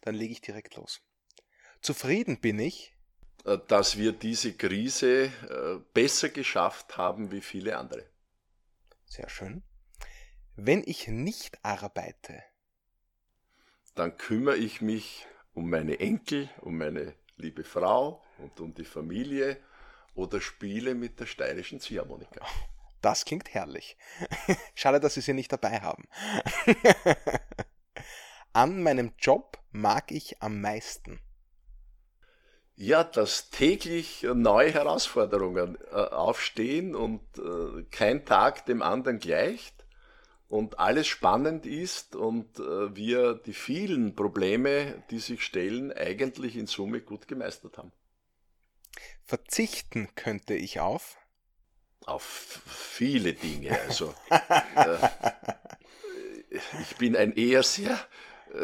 Dann 0.00 0.14
lege 0.14 0.32
ich 0.32 0.40
direkt 0.40 0.76
los. 0.76 1.02
Zufrieden 1.82 2.40
bin 2.40 2.58
ich, 2.58 2.91
dass 3.44 3.96
wir 3.96 4.12
diese 4.12 4.54
Krise 4.54 5.24
äh, 5.24 5.78
besser 5.92 6.28
geschafft 6.28 6.96
haben 6.96 7.30
wie 7.30 7.40
viele 7.40 7.76
andere. 7.76 8.04
Sehr 9.06 9.28
schön. 9.28 9.62
Wenn 10.56 10.82
ich 10.86 11.08
nicht 11.08 11.58
arbeite, 11.64 12.42
dann 13.94 14.16
kümmere 14.16 14.56
ich 14.56 14.80
mich 14.80 15.26
um 15.54 15.68
meine 15.68 15.98
Enkel, 16.00 16.48
um 16.60 16.78
meine 16.78 17.14
liebe 17.36 17.64
Frau 17.64 18.22
und 18.38 18.60
um 18.60 18.74
die 18.74 18.84
Familie 18.84 19.58
oder 20.14 20.40
spiele 20.40 20.94
mit 20.94 21.20
der 21.20 21.26
steirischen 21.26 21.80
Ziehharmonika. 21.80 22.46
Das 23.00 23.24
klingt 23.24 23.52
herrlich. 23.52 23.96
Schade, 24.74 25.00
dass 25.00 25.14
Sie 25.14 25.20
sie 25.20 25.34
nicht 25.34 25.52
dabei 25.52 25.80
haben. 25.80 26.08
An 28.52 28.82
meinem 28.82 29.12
Job 29.18 29.58
mag 29.72 30.12
ich 30.12 30.40
am 30.42 30.60
meisten. 30.60 31.20
Ja, 32.74 33.04
dass 33.04 33.50
täglich 33.50 34.22
neue 34.22 34.72
Herausforderungen 34.72 35.76
äh, 35.90 35.94
aufstehen 35.94 36.94
und 36.94 37.20
äh, 37.38 37.82
kein 37.90 38.24
Tag 38.24 38.64
dem 38.66 38.82
anderen 38.82 39.18
gleicht 39.18 39.82
und 40.48 40.78
alles 40.78 41.06
spannend 41.06 41.66
ist 41.66 42.16
und 42.16 42.58
äh, 42.58 42.96
wir 42.96 43.34
die 43.34 43.52
vielen 43.52 44.14
Probleme, 44.14 45.02
die 45.10 45.18
sich 45.18 45.42
stellen, 45.42 45.92
eigentlich 45.92 46.56
in 46.56 46.66
Summe 46.66 47.00
gut 47.00 47.28
gemeistert 47.28 47.78
haben. 47.78 47.92
Verzichten 49.24 50.08
könnte 50.14 50.54
ich 50.54 50.80
auf? 50.80 51.18
Auf 52.04 52.60
viele 52.66 53.34
Dinge. 53.34 53.78
Also 53.80 54.14
äh, 54.30 55.08
ich 56.50 56.96
bin 56.96 57.16
ein 57.16 57.34
eher 57.34 57.62
sehr, 57.62 57.98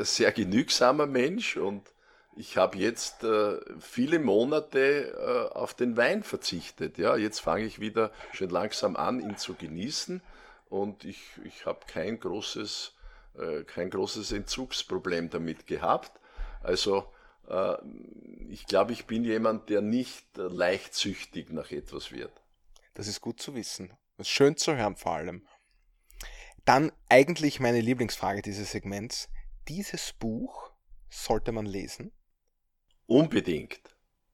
sehr 0.03 0.33
genügsamer 0.33 1.07
Mensch 1.07 1.57
und 1.57 1.91
ich 2.39 2.57
habe 2.57 2.79
jetzt 2.79 3.25
äh, 3.25 3.59
viele 3.81 4.21
Monate 4.21 5.13
äh, 5.13 5.57
auf 5.57 5.75
den 5.75 5.97
Wein 5.97 6.23
verzichtet. 6.23 6.97
Ja, 6.97 7.17
jetzt 7.17 7.41
fange 7.41 7.65
ich 7.65 7.81
wieder 7.81 8.13
schon 8.33 8.49
langsam 8.49 8.95
an, 8.95 9.19
ihn 9.19 9.37
zu 9.37 9.55
genießen 9.55 10.23
und 10.69 11.05
ich, 11.05 11.21
ich 11.45 11.67
habe 11.67 11.81
kein 11.89 12.21
großes, 12.21 12.95
äh, 13.37 13.65
kein 13.65 13.91
großes 13.91 14.31
Entzugsproblem 14.31 15.31
damit 15.31 15.67
gehabt. 15.67 16.13
Also 16.63 17.13
äh, 17.49 17.75
ich 18.49 18.67
glaube, 18.67 18.93
ich 18.93 19.07
bin 19.07 19.25
jemand, 19.25 19.69
der 19.69 19.81
nicht 19.81 20.25
leihtsüchtig 20.37 21.51
nach 21.51 21.73
etwas 21.73 22.13
wird. 22.13 22.33
Das 22.95 23.09
ist 23.09 23.21
gut 23.21 23.43
zu 23.43 23.57
wissen. 23.57 23.91
Das 24.17 24.29
ist 24.29 24.33
schön 24.33 24.57
zu 24.57 24.77
hören 24.77 24.95
vor 24.95 25.15
allem. 25.15 25.45
Dann 26.65 26.93
eigentlich 27.09 27.59
meine 27.59 27.81
Lieblingsfrage 27.81 28.43
dieses 28.43 28.71
Segments. 28.71 29.29
Dieses 29.67 30.13
Buch 30.13 30.71
sollte 31.11 31.51
man 31.51 31.67
lesen? 31.67 32.13
Unbedingt. 33.09 33.81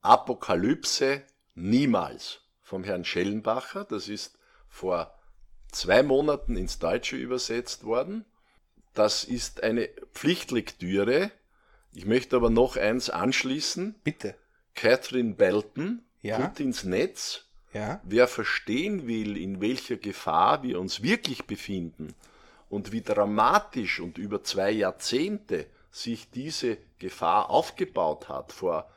Apokalypse 0.02 1.22
niemals 1.54 2.40
vom 2.60 2.82
Herrn 2.82 3.04
Schellenbacher. 3.04 3.84
Das 3.84 4.08
ist 4.08 4.36
vor 4.68 5.14
zwei 5.70 6.02
Monaten 6.02 6.56
ins 6.56 6.80
Deutsche 6.80 7.16
übersetzt 7.16 7.84
worden. 7.84 8.24
Das 8.92 9.22
ist 9.22 9.62
eine 9.62 9.88
Pflichtlektüre. 10.12 11.30
Ich 11.92 12.04
möchte 12.04 12.34
aber 12.34 12.50
noch 12.50 12.76
eins 12.76 13.10
anschließen. 13.10 13.94
Bitte. 14.02 14.34
Catherine 14.74 15.34
Belton, 15.34 16.02
Ja. 16.20 16.40
Putins 16.40 16.82
Netz. 16.82 17.44
Ja? 17.72 18.00
Wer 18.02 18.26
verstehen 18.26 19.06
will, 19.06 19.36
in 19.36 19.60
welcher 19.60 19.96
Gefahr 19.96 20.64
wir 20.64 20.80
uns 20.80 21.00
wirklich 21.00 21.44
befinden 21.44 22.12
und 22.68 22.90
wie 22.90 23.02
dramatisch 23.02 24.00
und 24.00 24.18
über 24.18 24.42
zwei 24.42 24.72
Jahrzehnte 24.72 25.66
sich 25.94 26.28
diese 26.28 26.76
Gefahr 26.98 27.50
aufgebaut 27.50 28.28
hat 28.28 28.52
vor 28.52 28.90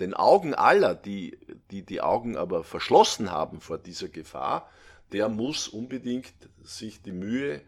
den 0.00 0.14
Augen 0.14 0.54
aller, 0.54 0.94
die, 0.94 1.36
die 1.70 1.82
die 1.82 2.00
Augen 2.00 2.38
aber 2.38 2.64
verschlossen 2.64 3.30
haben 3.30 3.60
vor 3.60 3.76
dieser 3.76 4.08
Gefahr, 4.08 4.70
der 5.12 5.28
muss 5.28 5.68
unbedingt 5.68 6.32
sich 6.62 7.02
die 7.02 7.12
Mühe 7.12 7.60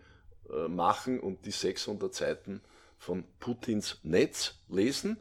äh, 0.49 0.69
machen 0.69 1.21
und 1.21 1.45
die 1.45 1.51
600 1.51 2.15
Seiten 2.15 2.63
von 2.99 3.25
Putins 3.39 3.99
Netz 4.03 4.55
lesen. 4.71 5.19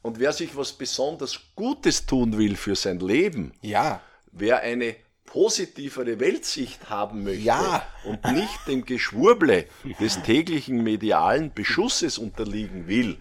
Und 0.00 0.18
wer 0.18 0.32
sich 0.32 0.56
was 0.56 0.72
besonders 0.72 1.38
Gutes 1.54 2.06
tun 2.06 2.38
will 2.38 2.56
für 2.56 2.76
sein 2.76 3.00
Leben, 3.00 3.52
Ja. 3.60 4.00
wer 4.32 4.60
eine 4.60 4.96
positivere 5.26 6.20
Weltsicht 6.20 6.88
haben 6.88 7.24
möchte 7.24 7.42
Ja. 7.42 7.86
und 8.04 8.24
nicht 8.32 8.66
dem 8.66 8.84
Geschwurble 8.84 9.66
des 10.00 10.22
täglichen 10.22 10.82
medialen 10.82 11.52
Beschusses 11.52 12.18
unterliegen 12.18 12.86
will, 12.86 13.18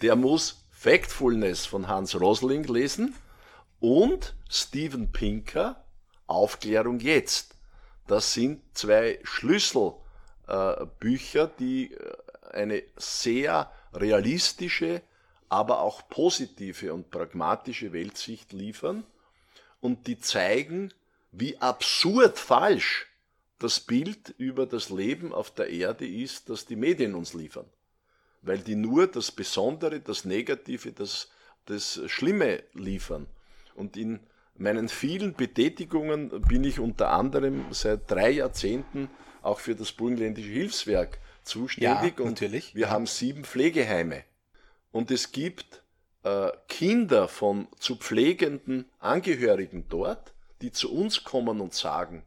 der 0.00 0.16
muss 0.16 0.64
Factfulness 0.70 1.66
von 1.66 1.88
Hans 1.88 2.18
Rosling 2.18 2.64
lesen 2.64 3.14
und 3.80 4.34
Steven 4.48 5.12
Pinker 5.12 5.84
Aufklärung 6.26 7.00
jetzt. 7.00 7.54
Das 8.06 8.32
sind 8.32 8.62
zwei 8.72 9.18
Schlüsselbücher, 9.24 11.44
äh, 11.44 11.48
die 11.58 11.94
eine 12.52 12.82
sehr 12.96 13.70
realistische, 13.92 15.02
aber 15.48 15.80
auch 15.80 16.08
positive 16.08 16.94
und 16.94 17.10
pragmatische 17.10 17.92
Weltsicht 17.92 18.52
liefern 18.52 19.04
und 19.80 20.06
die 20.06 20.18
zeigen, 20.18 20.92
wie 21.32 21.56
absurd 21.58 22.38
falsch 22.38 23.06
das 23.58 23.80
Bild 23.80 24.34
über 24.38 24.66
das 24.66 24.88
Leben 24.90 25.32
auf 25.32 25.50
der 25.52 25.68
Erde 25.68 26.06
ist, 26.06 26.48
das 26.48 26.66
die 26.66 26.76
Medien 26.76 27.14
uns 27.14 27.34
liefern. 27.34 27.66
Weil 28.42 28.58
die 28.58 28.74
nur 28.74 29.06
das 29.06 29.30
Besondere, 29.30 30.00
das 30.00 30.24
Negative, 30.24 30.92
das, 30.92 31.28
das 31.66 32.00
Schlimme 32.06 32.62
liefern. 32.72 33.26
Und 33.74 33.96
in 33.96 34.20
meinen 34.56 34.88
vielen 34.88 35.34
Betätigungen 35.34 36.30
bin 36.42 36.64
ich 36.64 36.80
unter 36.80 37.10
anderem 37.10 37.66
seit 37.70 38.10
drei 38.10 38.30
Jahrzehnten 38.30 39.10
auch 39.42 39.60
für 39.60 39.74
das 39.74 39.92
Burgenländische 39.92 40.48
Hilfswerk 40.48 41.18
zuständig. 41.42 42.18
Ja, 42.18 42.24
und 42.24 42.40
natürlich. 42.40 42.74
wir 42.74 42.90
haben 42.90 43.06
sieben 43.06 43.44
Pflegeheime. 43.44 44.24
Und 44.90 45.10
es 45.10 45.32
gibt 45.32 45.82
äh, 46.24 46.50
Kinder 46.68 47.28
von 47.28 47.68
zu 47.78 47.96
pflegenden 47.96 48.86
Angehörigen 48.98 49.86
dort, 49.88 50.34
die 50.60 50.72
zu 50.72 50.92
uns 50.92 51.24
kommen 51.24 51.60
und 51.60 51.74
sagen, 51.74 52.24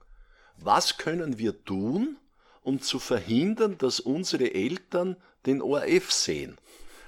was 0.58 0.98
können 0.98 1.38
wir 1.38 1.64
tun, 1.66 2.18
um 2.62 2.82
zu 2.82 3.00
verhindern, 3.00 3.78
dass 3.78 4.00
unsere 4.00 4.54
Eltern 4.54 5.18
den 5.46 5.62
ORF 5.62 6.12
sehen? 6.12 6.58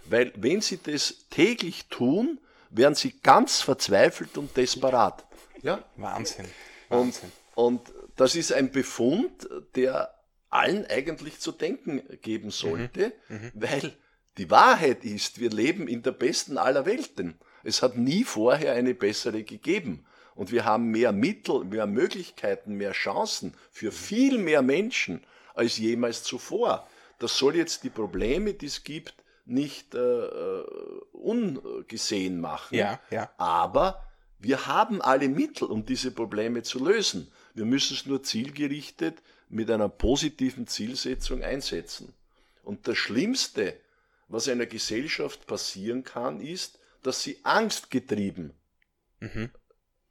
Weil 0.06 0.32
wenn 0.36 0.62
sie 0.62 0.80
das 0.82 1.28
täglich 1.30 1.86
tun, 1.88 2.40
werden 2.70 2.96
sie 2.96 3.12
ganz 3.24 3.62
verzweifelt 3.62 4.38
und 4.38 4.56
desperat. 4.58 5.26
Ja? 5.62 5.84
Wahnsinn. 5.96 6.46
Und, 6.90 6.98
Wahnsinn. 6.98 7.32
und 7.56 7.82
das 8.16 8.36
ist 8.36 8.52
ein 8.54 8.72
Befund, 8.72 9.48
der 9.76 10.14
allen 10.50 10.86
eigentlich 10.86 11.40
zu 11.40 11.52
denken 11.52 12.02
geben 12.22 12.52
sollte, 12.52 13.14
weil 13.54 13.94
die 14.38 14.50
Wahrheit 14.50 15.04
ist, 15.04 15.40
wir 15.40 15.50
leben 15.50 15.88
in 15.88 16.02
der 16.04 16.12
besten 16.12 16.58
aller 16.58 16.86
Welten. 16.86 17.40
Es 17.64 17.82
hat 17.82 17.98
nie 17.98 18.24
vorher 18.24 18.74
eine 18.74 18.94
bessere 18.94 19.44
gegeben. 19.44 20.06
Und 20.36 20.52
wir 20.52 20.66
haben 20.66 20.92
mehr 20.92 21.14
Mittel, 21.14 21.64
mehr 21.64 21.88
Möglichkeiten, 21.88 22.76
mehr 22.76 22.92
Chancen 22.92 23.54
für 23.72 23.92
viel 23.92 24.38
mehr 24.38 24.62
Menschen 24.62 25.24
als 25.54 25.78
jemals 25.78 26.24
zuvor. 26.24 26.88
Das 27.20 27.38
soll 27.38 27.56
jetzt 27.56 27.84
die 27.84 27.90
Probleme, 27.90 28.54
die 28.54 28.66
es 28.66 28.84
gibt, 28.84 29.16
nicht 29.46 29.96
äh, 29.96 30.00
äh, 30.00 30.66
ungesehen 31.14 32.42
machen. 32.42 32.76
Ja, 32.76 33.00
ja. 33.10 33.30
Aber 33.38 34.06
wir 34.40 34.68
haben 34.68 35.02
alle 35.02 35.30
Mittel, 35.30 35.70
um 35.70 35.86
diese 35.86 36.12
Probleme 36.12 36.64
zu 36.64 36.84
lösen. 36.84 37.32
Wir 37.54 37.66
müssen 37.66 37.96
es 37.96 38.06
nur 38.06 38.22
zielgerichtet 38.22 39.22
mit 39.48 39.72
einer 39.72 39.88
positiven 39.88 40.68
Zielsetzung 40.68 41.44
einsetzen. 41.44 42.14
Und 42.64 42.88
das 42.88 42.98
Schlimmste, 42.98 43.80
was 44.28 44.50
einer 44.50 44.66
Gesellschaft 44.66 45.46
passieren 45.46 46.04
kann, 46.04 46.42
ist, 46.42 46.80
dass 47.04 47.22
sie 47.22 47.38
angstgetrieben 47.44 48.54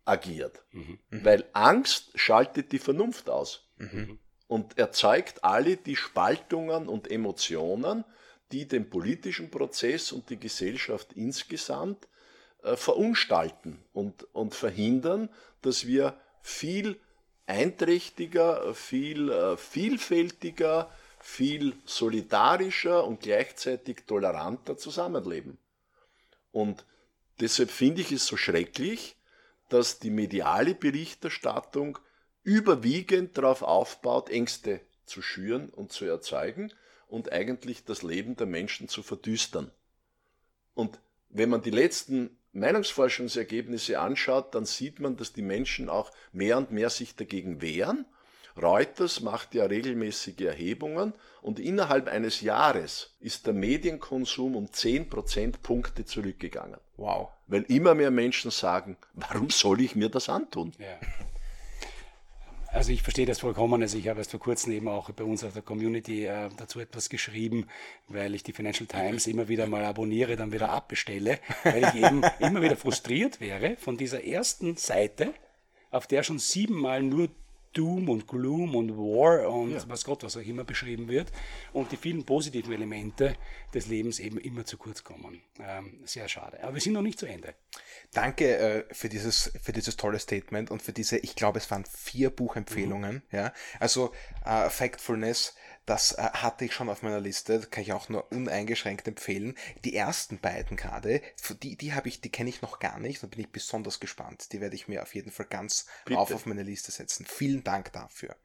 agiert. 0.04 0.62
Mhm. 0.72 0.98
Weil 1.10 1.44
Angst 1.52 2.10
schaltet 2.14 2.72
die 2.72 2.78
Vernunft 2.78 3.30
aus 3.30 3.68
mhm. 3.76 4.18
und 4.46 4.78
erzeugt 4.78 5.44
alle 5.44 5.76
die 5.76 5.96
Spaltungen 5.96 6.88
und 6.88 7.10
Emotionen, 7.10 8.04
die 8.52 8.68
den 8.68 8.90
politischen 8.90 9.50
Prozess 9.50 10.12
und 10.12 10.30
die 10.30 10.38
Gesellschaft 10.38 11.12
insgesamt 11.14 12.08
äh, 12.62 12.76
verunstalten 12.76 13.78
und, 13.92 14.24
und 14.34 14.54
verhindern, 14.54 15.28
dass 15.62 15.86
wir 15.86 16.18
viel 16.42 17.00
einträchtiger, 17.46 18.74
viel 18.74 19.30
äh, 19.30 19.56
vielfältiger, 19.56 20.90
viel 21.20 21.74
solidarischer 21.84 23.04
und 23.06 23.20
gleichzeitig 23.20 24.04
toleranter 24.06 24.76
zusammenleben. 24.76 25.58
Und 26.52 26.84
deshalb 27.40 27.70
finde 27.70 28.02
ich 28.02 28.12
es 28.12 28.26
so 28.26 28.36
schrecklich, 28.36 29.16
dass 29.68 29.98
die 29.98 30.10
mediale 30.10 30.74
Berichterstattung 30.74 31.98
überwiegend 32.42 33.36
darauf 33.38 33.62
aufbaut, 33.62 34.28
Ängste 34.28 34.80
zu 35.06 35.22
schüren 35.22 35.70
und 35.70 35.92
zu 35.92 36.04
erzeugen 36.04 36.72
und 37.08 37.32
eigentlich 37.32 37.84
das 37.84 38.02
Leben 38.02 38.36
der 38.36 38.46
Menschen 38.46 38.88
zu 38.88 39.02
verdüstern. 39.02 39.70
Und 40.74 41.00
wenn 41.28 41.50
man 41.50 41.62
die 41.62 41.70
letzten 41.70 42.36
Meinungsforschungsergebnisse 42.52 43.98
anschaut, 43.98 44.54
dann 44.54 44.64
sieht 44.64 45.00
man, 45.00 45.16
dass 45.16 45.32
die 45.32 45.42
Menschen 45.42 45.88
auch 45.88 46.12
mehr 46.32 46.56
und 46.56 46.70
mehr 46.70 46.90
sich 46.90 47.16
dagegen 47.16 47.60
wehren. 47.60 48.06
Reuters 48.56 49.20
macht 49.20 49.54
ja 49.54 49.64
regelmäßige 49.64 50.42
Erhebungen 50.42 51.12
und 51.42 51.58
innerhalb 51.58 52.06
eines 52.06 52.40
Jahres 52.40 53.16
ist 53.18 53.46
der 53.46 53.54
Medienkonsum 53.54 54.54
um 54.54 54.72
10 54.72 55.08
Prozentpunkte 55.08 56.04
zurückgegangen. 56.04 56.78
Wow. 56.96 57.30
Weil 57.46 57.62
immer 57.62 57.94
mehr 57.94 58.10
Menschen 58.10 58.50
sagen, 58.50 58.96
warum 59.14 59.50
soll 59.50 59.80
ich 59.80 59.94
mir 59.94 60.08
das 60.08 60.28
antun? 60.28 60.72
Ja. 60.78 60.98
Also 62.74 62.90
ich 62.90 63.02
verstehe 63.02 63.24
das 63.24 63.38
vollkommen. 63.38 63.80
Also 63.82 63.96
ich 63.98 64.08
habe 64.08 64.18
erst 64.18 64.32
vor 64.32 64.40
kurzem 64.40 64.72
eben 64.72 64.88
auch 64.88 65.08
bei 65.10 65.22
uns 65.22 65.44
auf 65.44 65.52
der 65.52 65.62
Community 65.62 66.26
äh, 66.26 66.48
dazu 66.56 66.80
etwas 66.80 67.08
geschrieben, 67.08 67.68
weil 68.08 68.34
ich 68.34 68.42
die 68.42 68.52
Financial 68.52 68.86
Times 68.86 69.28
immer 69.28 69.46
wieder 69.46 69.68
mal 69.68 69.84
abonniere, 69.84 70.34
dann 70.34 70.52
wieder 70.52 70.70
abbestelle, 70.70 71.38
weil 71.62 71.84
ich 71.84 71.94
eben 71.94 72.22
immer 72.40 72.62
wieder 72.62 72.76
frustriert 72.76 73.40
wäre 73.40 73.76
von 73.76 73.96
dieser 73.96 74.24
ersten 74.24 74.76
Seite, 74.76 75.32
auf 75.92 76.08
der 76.08 76.24
schon 76.24 76.40
siebenmal 76.40 77.04
nur 77.04 77.28
Doom 77.74 78.08
und 78.08 78.26
Gloom 78.26 78.74
und 78.74 78.96
War 78.96 79.48
und 79.48 79.72
ja. 79.72 79.82
was 79.88 80.04
Gott 80.04 80.22
was 80.22 80.36
auch 80.36 80.42
immer 80.42 80.64
beschrieben 80.64 81.08
wird 81.08 81.30
und 81.72 81.92
die 81.92 81.96
vielen 81.96 82.24
positiven 82.24 82.72
Elemente 82.72 83.36
des 83.74 83.86
Lebens 83.88 84.18
eben 84.20 84.38
immer 84.38 84.64
zu 84.64 84.78
kurz 84.78 85.04
kommen. 85.04 85.42
Ähm, 85.60 86.00
sehr 86.04 86.28
schade. 86.28 86.62
Aber 86.62 86.74
wir 86.74 86.80
sind 86.80 86.92
noch 86.94 87.02
nicht 87.02 87.18
zu 87.18 87.26
Ende. 87.26 87.54
Danke 88.12 88.56
äh, 88.56 88.84
für, 88.94 89.08
dieses, 89.08 89.52
für 89.60 89.72
dieses 89.72 89.96
tolle 89.96 90.18
Statement 90.18 90.70
und 90.70 90.82
für 90.82 90.92
diese, 90.92 91.18
ich 91.18 91.34
glaube, 91.34 91.58
es 91.58 91.70
waren 91.70 91.84
vier 91.84 92.30
Buchempfehlungen. 92.30 93.16
Mhm. 93.30 93.36
Ja? 93.36 93.52
Also 93.80 94.12
äh, 94.44 94.70
Factfulness, 94.70 95.54
das 95.86 96.12
äh, 96.12 96.22
hatte 96.22 96.64
ich 96.64 96.72
schon 96.72 96.88
auf 96.88 97.02
meiner 97.02 97.20
Liste, 97.20 97.58
das 97.58 97.70
kann 97.70 97.82
ich 97.82 97.92
auch 97.92 98.08
nur 98.08 98.30
uneingeschränkt 98.32 99.06
empfehlen. 99.08 99.56
Die 99.84 99.94
ersten 99.94 100.38
beiden 100.38 100.76
gerade, 100.76 101.20
die, 101.62 101.76
die 101.76 101.92
habe 101.92 102.08
ich, 102.08 102.20
die 102.20 102.30
kenne 102.30 102.50
ich 102.50 102.62
noch 102.62 102.78
gar 102.78 102.98
nicht, 102.98 103.22
da 103.22 103.26
bin 103.26 103.40
ich 103.40 103.50
besonders 103.50 104.00
gespannt. 104.00 104.52
Die 104.52 104.60
werde 104.60 104.76
ich 104.76 104.88
mir 104.88 105.02
auf 105.02 105.14
jeden 105.14 105.30
Fall 105.30 105.46
ganz 105.46 105.86
Bitte. 106.04 106.18
auf 106.18 106.32
auf 106.32 106.46
meine 106.46 106.62
Liste 106.62 106.90
setzen. 106.90 107.26
Vielen 107.26 107.64
Dank 107.64 107.92
dafür. 107.92 108.36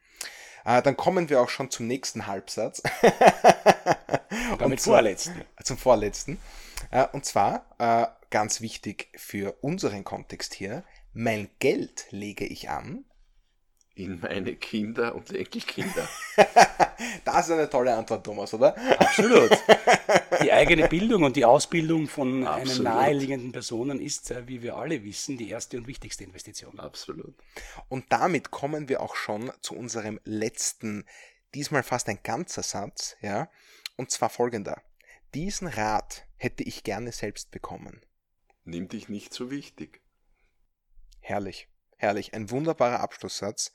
Äh, 0.66 0.82
dann 0.82 0.98
kommen 0.98 1.30
wir 1.30 1.42
auch 1.42 1.50
schon 1.50 1.72
zum 1.72 1.88
nächsten 1.88 2.28
Halbsatz. 2.28 2.82
Damit 4.60 4.82
vorletzten. 4.82 5.42
Zum 5.64 5.78
vorletzten. 5.78 6.38
Äh, 6.92 7.08
und 7.12 7.26
zwar, 7.26 7.66
äh, 7.80 8.08
ganz 8.30 8.62
wichtig 8.62 9.10
für 9.16 9.54
unseren 9.62 10.04
Kontext 10.04 10.54
hier, 10.54 10.84
mein 11.14 11.50
Geld 11.60 12.08
lege 12.12 12.46
ich 12.46 12.70
an. 12.70 13.06
In 13.96 14.20
meine 14.20 14.56
Kinder 14.56 15.16
und 15.16 15.34
Enkelkinder. 15.34 16.08
das 17.26 17.48
ist 17.48 17.54
eine 17.54 17.70
tolle 17.70 17.96
Antwort, 17.96 18.24
Thomas, 18.24 18.54
oder? 18.54 18.76
Absolut. 19.00 19.52
Die 20.42 20.52
eigene 20.52 20.88
Bildung 20.88 21.24
und 21.24 21.36
die 21.36 21.44
Ausbildung 21.44 22.08
von 22.08 22.46
Absolut. 22.48 22.86
einer 22.88 22.96
naheliegenden 22.96 23.52
Personen 23.52 24.00
ist, 24.00 24.32
äh, 24.32 24.48
wie 24.48 24.62
wir 24.62 24.78
alle 24.78 25.04
wissen, 25.04 25.38
die 25.38 25.50
erste 25.50 25.78
und 25.78 25.88
wichtigste 25.88 26.24
Investition. 26.24 26.80
Absolut. 26.80 27.36
Und 27.90 28.06
damit 28.10 28.52
kommen 28.52 28.88
wir 28.88 29.02
auch 29.02 29.16
schon 29.16 29.52
zu 29.62 29.76
unserem 29.76 30.20
letzten, 30.24 31.06
diesmal 31.54 31.84
fast 31.84 32.08
ein 32.08 32.20
ganzer 32.24 32.64
Satz, 32.64 33.18
ja, 33.22 33.50
und 33.98 34.12
zwar 34.12 34.30
folgender. 34.30 34.82
Diesen 35.34 35.68
Rat 35.68 36.26
hätte 36.38 36.64
ich 36.64 36.84
gerne 36.84 37.12
selbst 37.12 37.52
bekommen. 37.52 38.02
Nimm 38.64 38.88
dich 38.88 39.10
nicht 39.10 39.34
so 39.34 39.52
wichtig. 39.52 40.02
Herrlich, 41.20 41.68
herrlich. 41.98 42.34
Ein 42.34 42.50
wunderbarer 42.50 43.02
Abschlusssatz. 43.02 43.72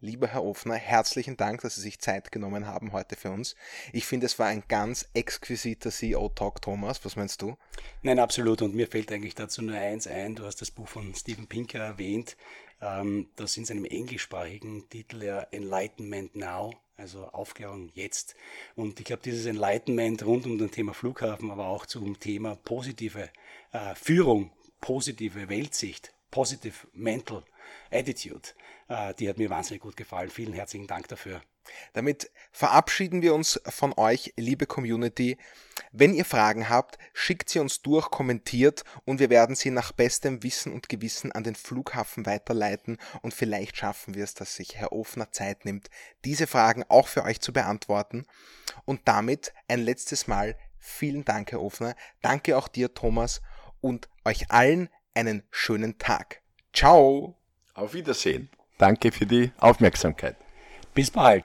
Lieber 0.00 0.26
Herr 0.28 0.44
Ofner, 0.44 0.74
herzlichen 0.74 1.36
Dank, 1.36 1.62
dass 1.62 1.76
Sie 1.76 1.80
sich 1.80 1.98
Zeit 1.98 2.32
genommen 2.32 2.66
haben 2.66 2.92
heute 2.92 3.16
für 3.16 3.30
uns. 3.30 3.54
Ich 3.92 4.06
finde, 4.06 4.26
es 4.26 4.38
war 4.38 4.46
ein 4.46 4.64
ganz 4.68 5.08
exquisiter 5.14 5.90
CEO-Talk, 5.90 6.60
Thomas. 6.60 7.04
Was 7.04 7.16
meinst 7.16 7.40
du? 7.42 7.56
Nein, 8.02 8.18
absolut. 8.18 8.60
Und 8.60 8.74
mir 8.74 8.88
fällt 8.88 9.12
eigentlich 9.12 9.34
dazu 9.34 9.62
nur 9.62 9.76
eins 9.76 10.06
ein. 10.06 10.34
Du 10.34 10.44
hast 10.44 10.60
das 10.60 10.70
Buch 10.70 10.88
von 10.88 11.14
Steven 11.14 11.46
Pinker 11.46 11.78
erwähnt, 11.78 12.36
ähm, 12.82 13.28
das 13.36 13.56
in 13.56 13.64
seinem 13.64 13.84
englischsprachigen 13.84 14.88
Titel 14.90 15.22
ja 15.22 15.40
Enlightenment 15.50 16.36
Now 16.36 16.74
also 16.96 17.24
Aufklärung 17.26 17.90
jetzt. 17.94 18.34
Und 18.76 19.00
ich 19.00 19.06
glaube, 19.06 19.22
dieses 19.22 19.46
Enlightenment 19.46 20.24
rund 20.24 20.46
um 20.46 20.58
das 20.58 20.70
Thema 20.70 20.94
Flughafen, 20.94 21.50
aber 21.50 21.66
auch 21.66 21.86
zum 21.86 22.18
Thema 22.20 22.56
positive 22.56 23.30
äh, 23.72 23.94
Führung, 23.94 24.52
positive 24.80 25.48
Weltsicht, 25.48 26.12
positive 26.30 26.86
Mental 26.92 27.42
Attitude, 27.90 28.48
äh, 28.88 29.14
die 29.14 29.28
hat 29.28 29.38
mir 29.38 29.50
wahnsinnig 29.50 29.82
gut 29.82 29.96
gefallen. 29.96 30.30
Vielen 30.30 30.52
herzlichen 30.52 30.86
Dank 30.86 31.08
dafür. 31.08 31.40
Damit 31.92 32.30
verabschieden 32.52 33.22
wir 33.22 33.34
uns 33.34 33.60
von 33.66 33.94
euch, 33.96 34.32
liebe 34.36 34.66
Community. 34.66 35.38
Wenn 35.92 36.14
ihr 36.14 36.24
Fragen 36.24 36.68
habt, 36.68 36.98
schickt 37.12 37.48
sie 37.48 37.58
uns 37.58 37.82
durch, 37.82 38.10
kommentiert 38.10 38.84
und 39.04 39.18
wir 39.18 39.30
werden 39.30 39.56
sie 39.56 39.70
nach 39.70 39.92
bestem 39.92 40.42
Wissen 40.42 40.72
und 40.72 40.88
Gewissen 40.88 41.32
an 41.32 41.44
den 41.44 41.54
Flughafen 41.54 42.26
weiterleiten 42.26 42.98
und 43.22 43.32
vielleicht 43.32 43.76
schaffen 43.76 44.14
wir 44.14 44.24
es, 44.24 44.34
dass 44.34 44.56
sich 44.56 44.76
Herr 44.76 44.92
Ofner 44.92 45.32
Zeit 45.32 45.64
nimmt, 45.64 45.88
diese 46.24 46.46
Fragen 46.46 46.84
auch 46.88 47.08
für 47.08 47.24
euch 47.24 47.40
zu 47.40 47.52
beantworten. 47.52 48.26
Und 48.84 49.02
damit 49.04 49.52
ein 49.68 49.80
letztes 49.80 50.26
Mal 50.26 50.56
vielen 50.78 51.24
Dank, 51.24 51.52
Herr 51.52 51.62
Ofner. 51.62 51.94
Danke 52.22 52.56
auch 52.56 52.68
dir, 52.68 52.92
Thomas, 52.92 53.40
und 53.80 54.08
euch 54.24 54.50
allen 54.50 54.88
einen 55.14 55.42
schönen 55.50 55.98
Tag. 55.98 56.42
Ciao! 56.72 57.36
Auf 57.74 57.92
Wiedersehen. 57.92 58.48
Danke 58.78 59.10
für 59.10 59.26
die 59.26 59.50
Aufmerksamkeit. 59.58 60.36
Bis 60.94 61.10
bald. 61.10 61.44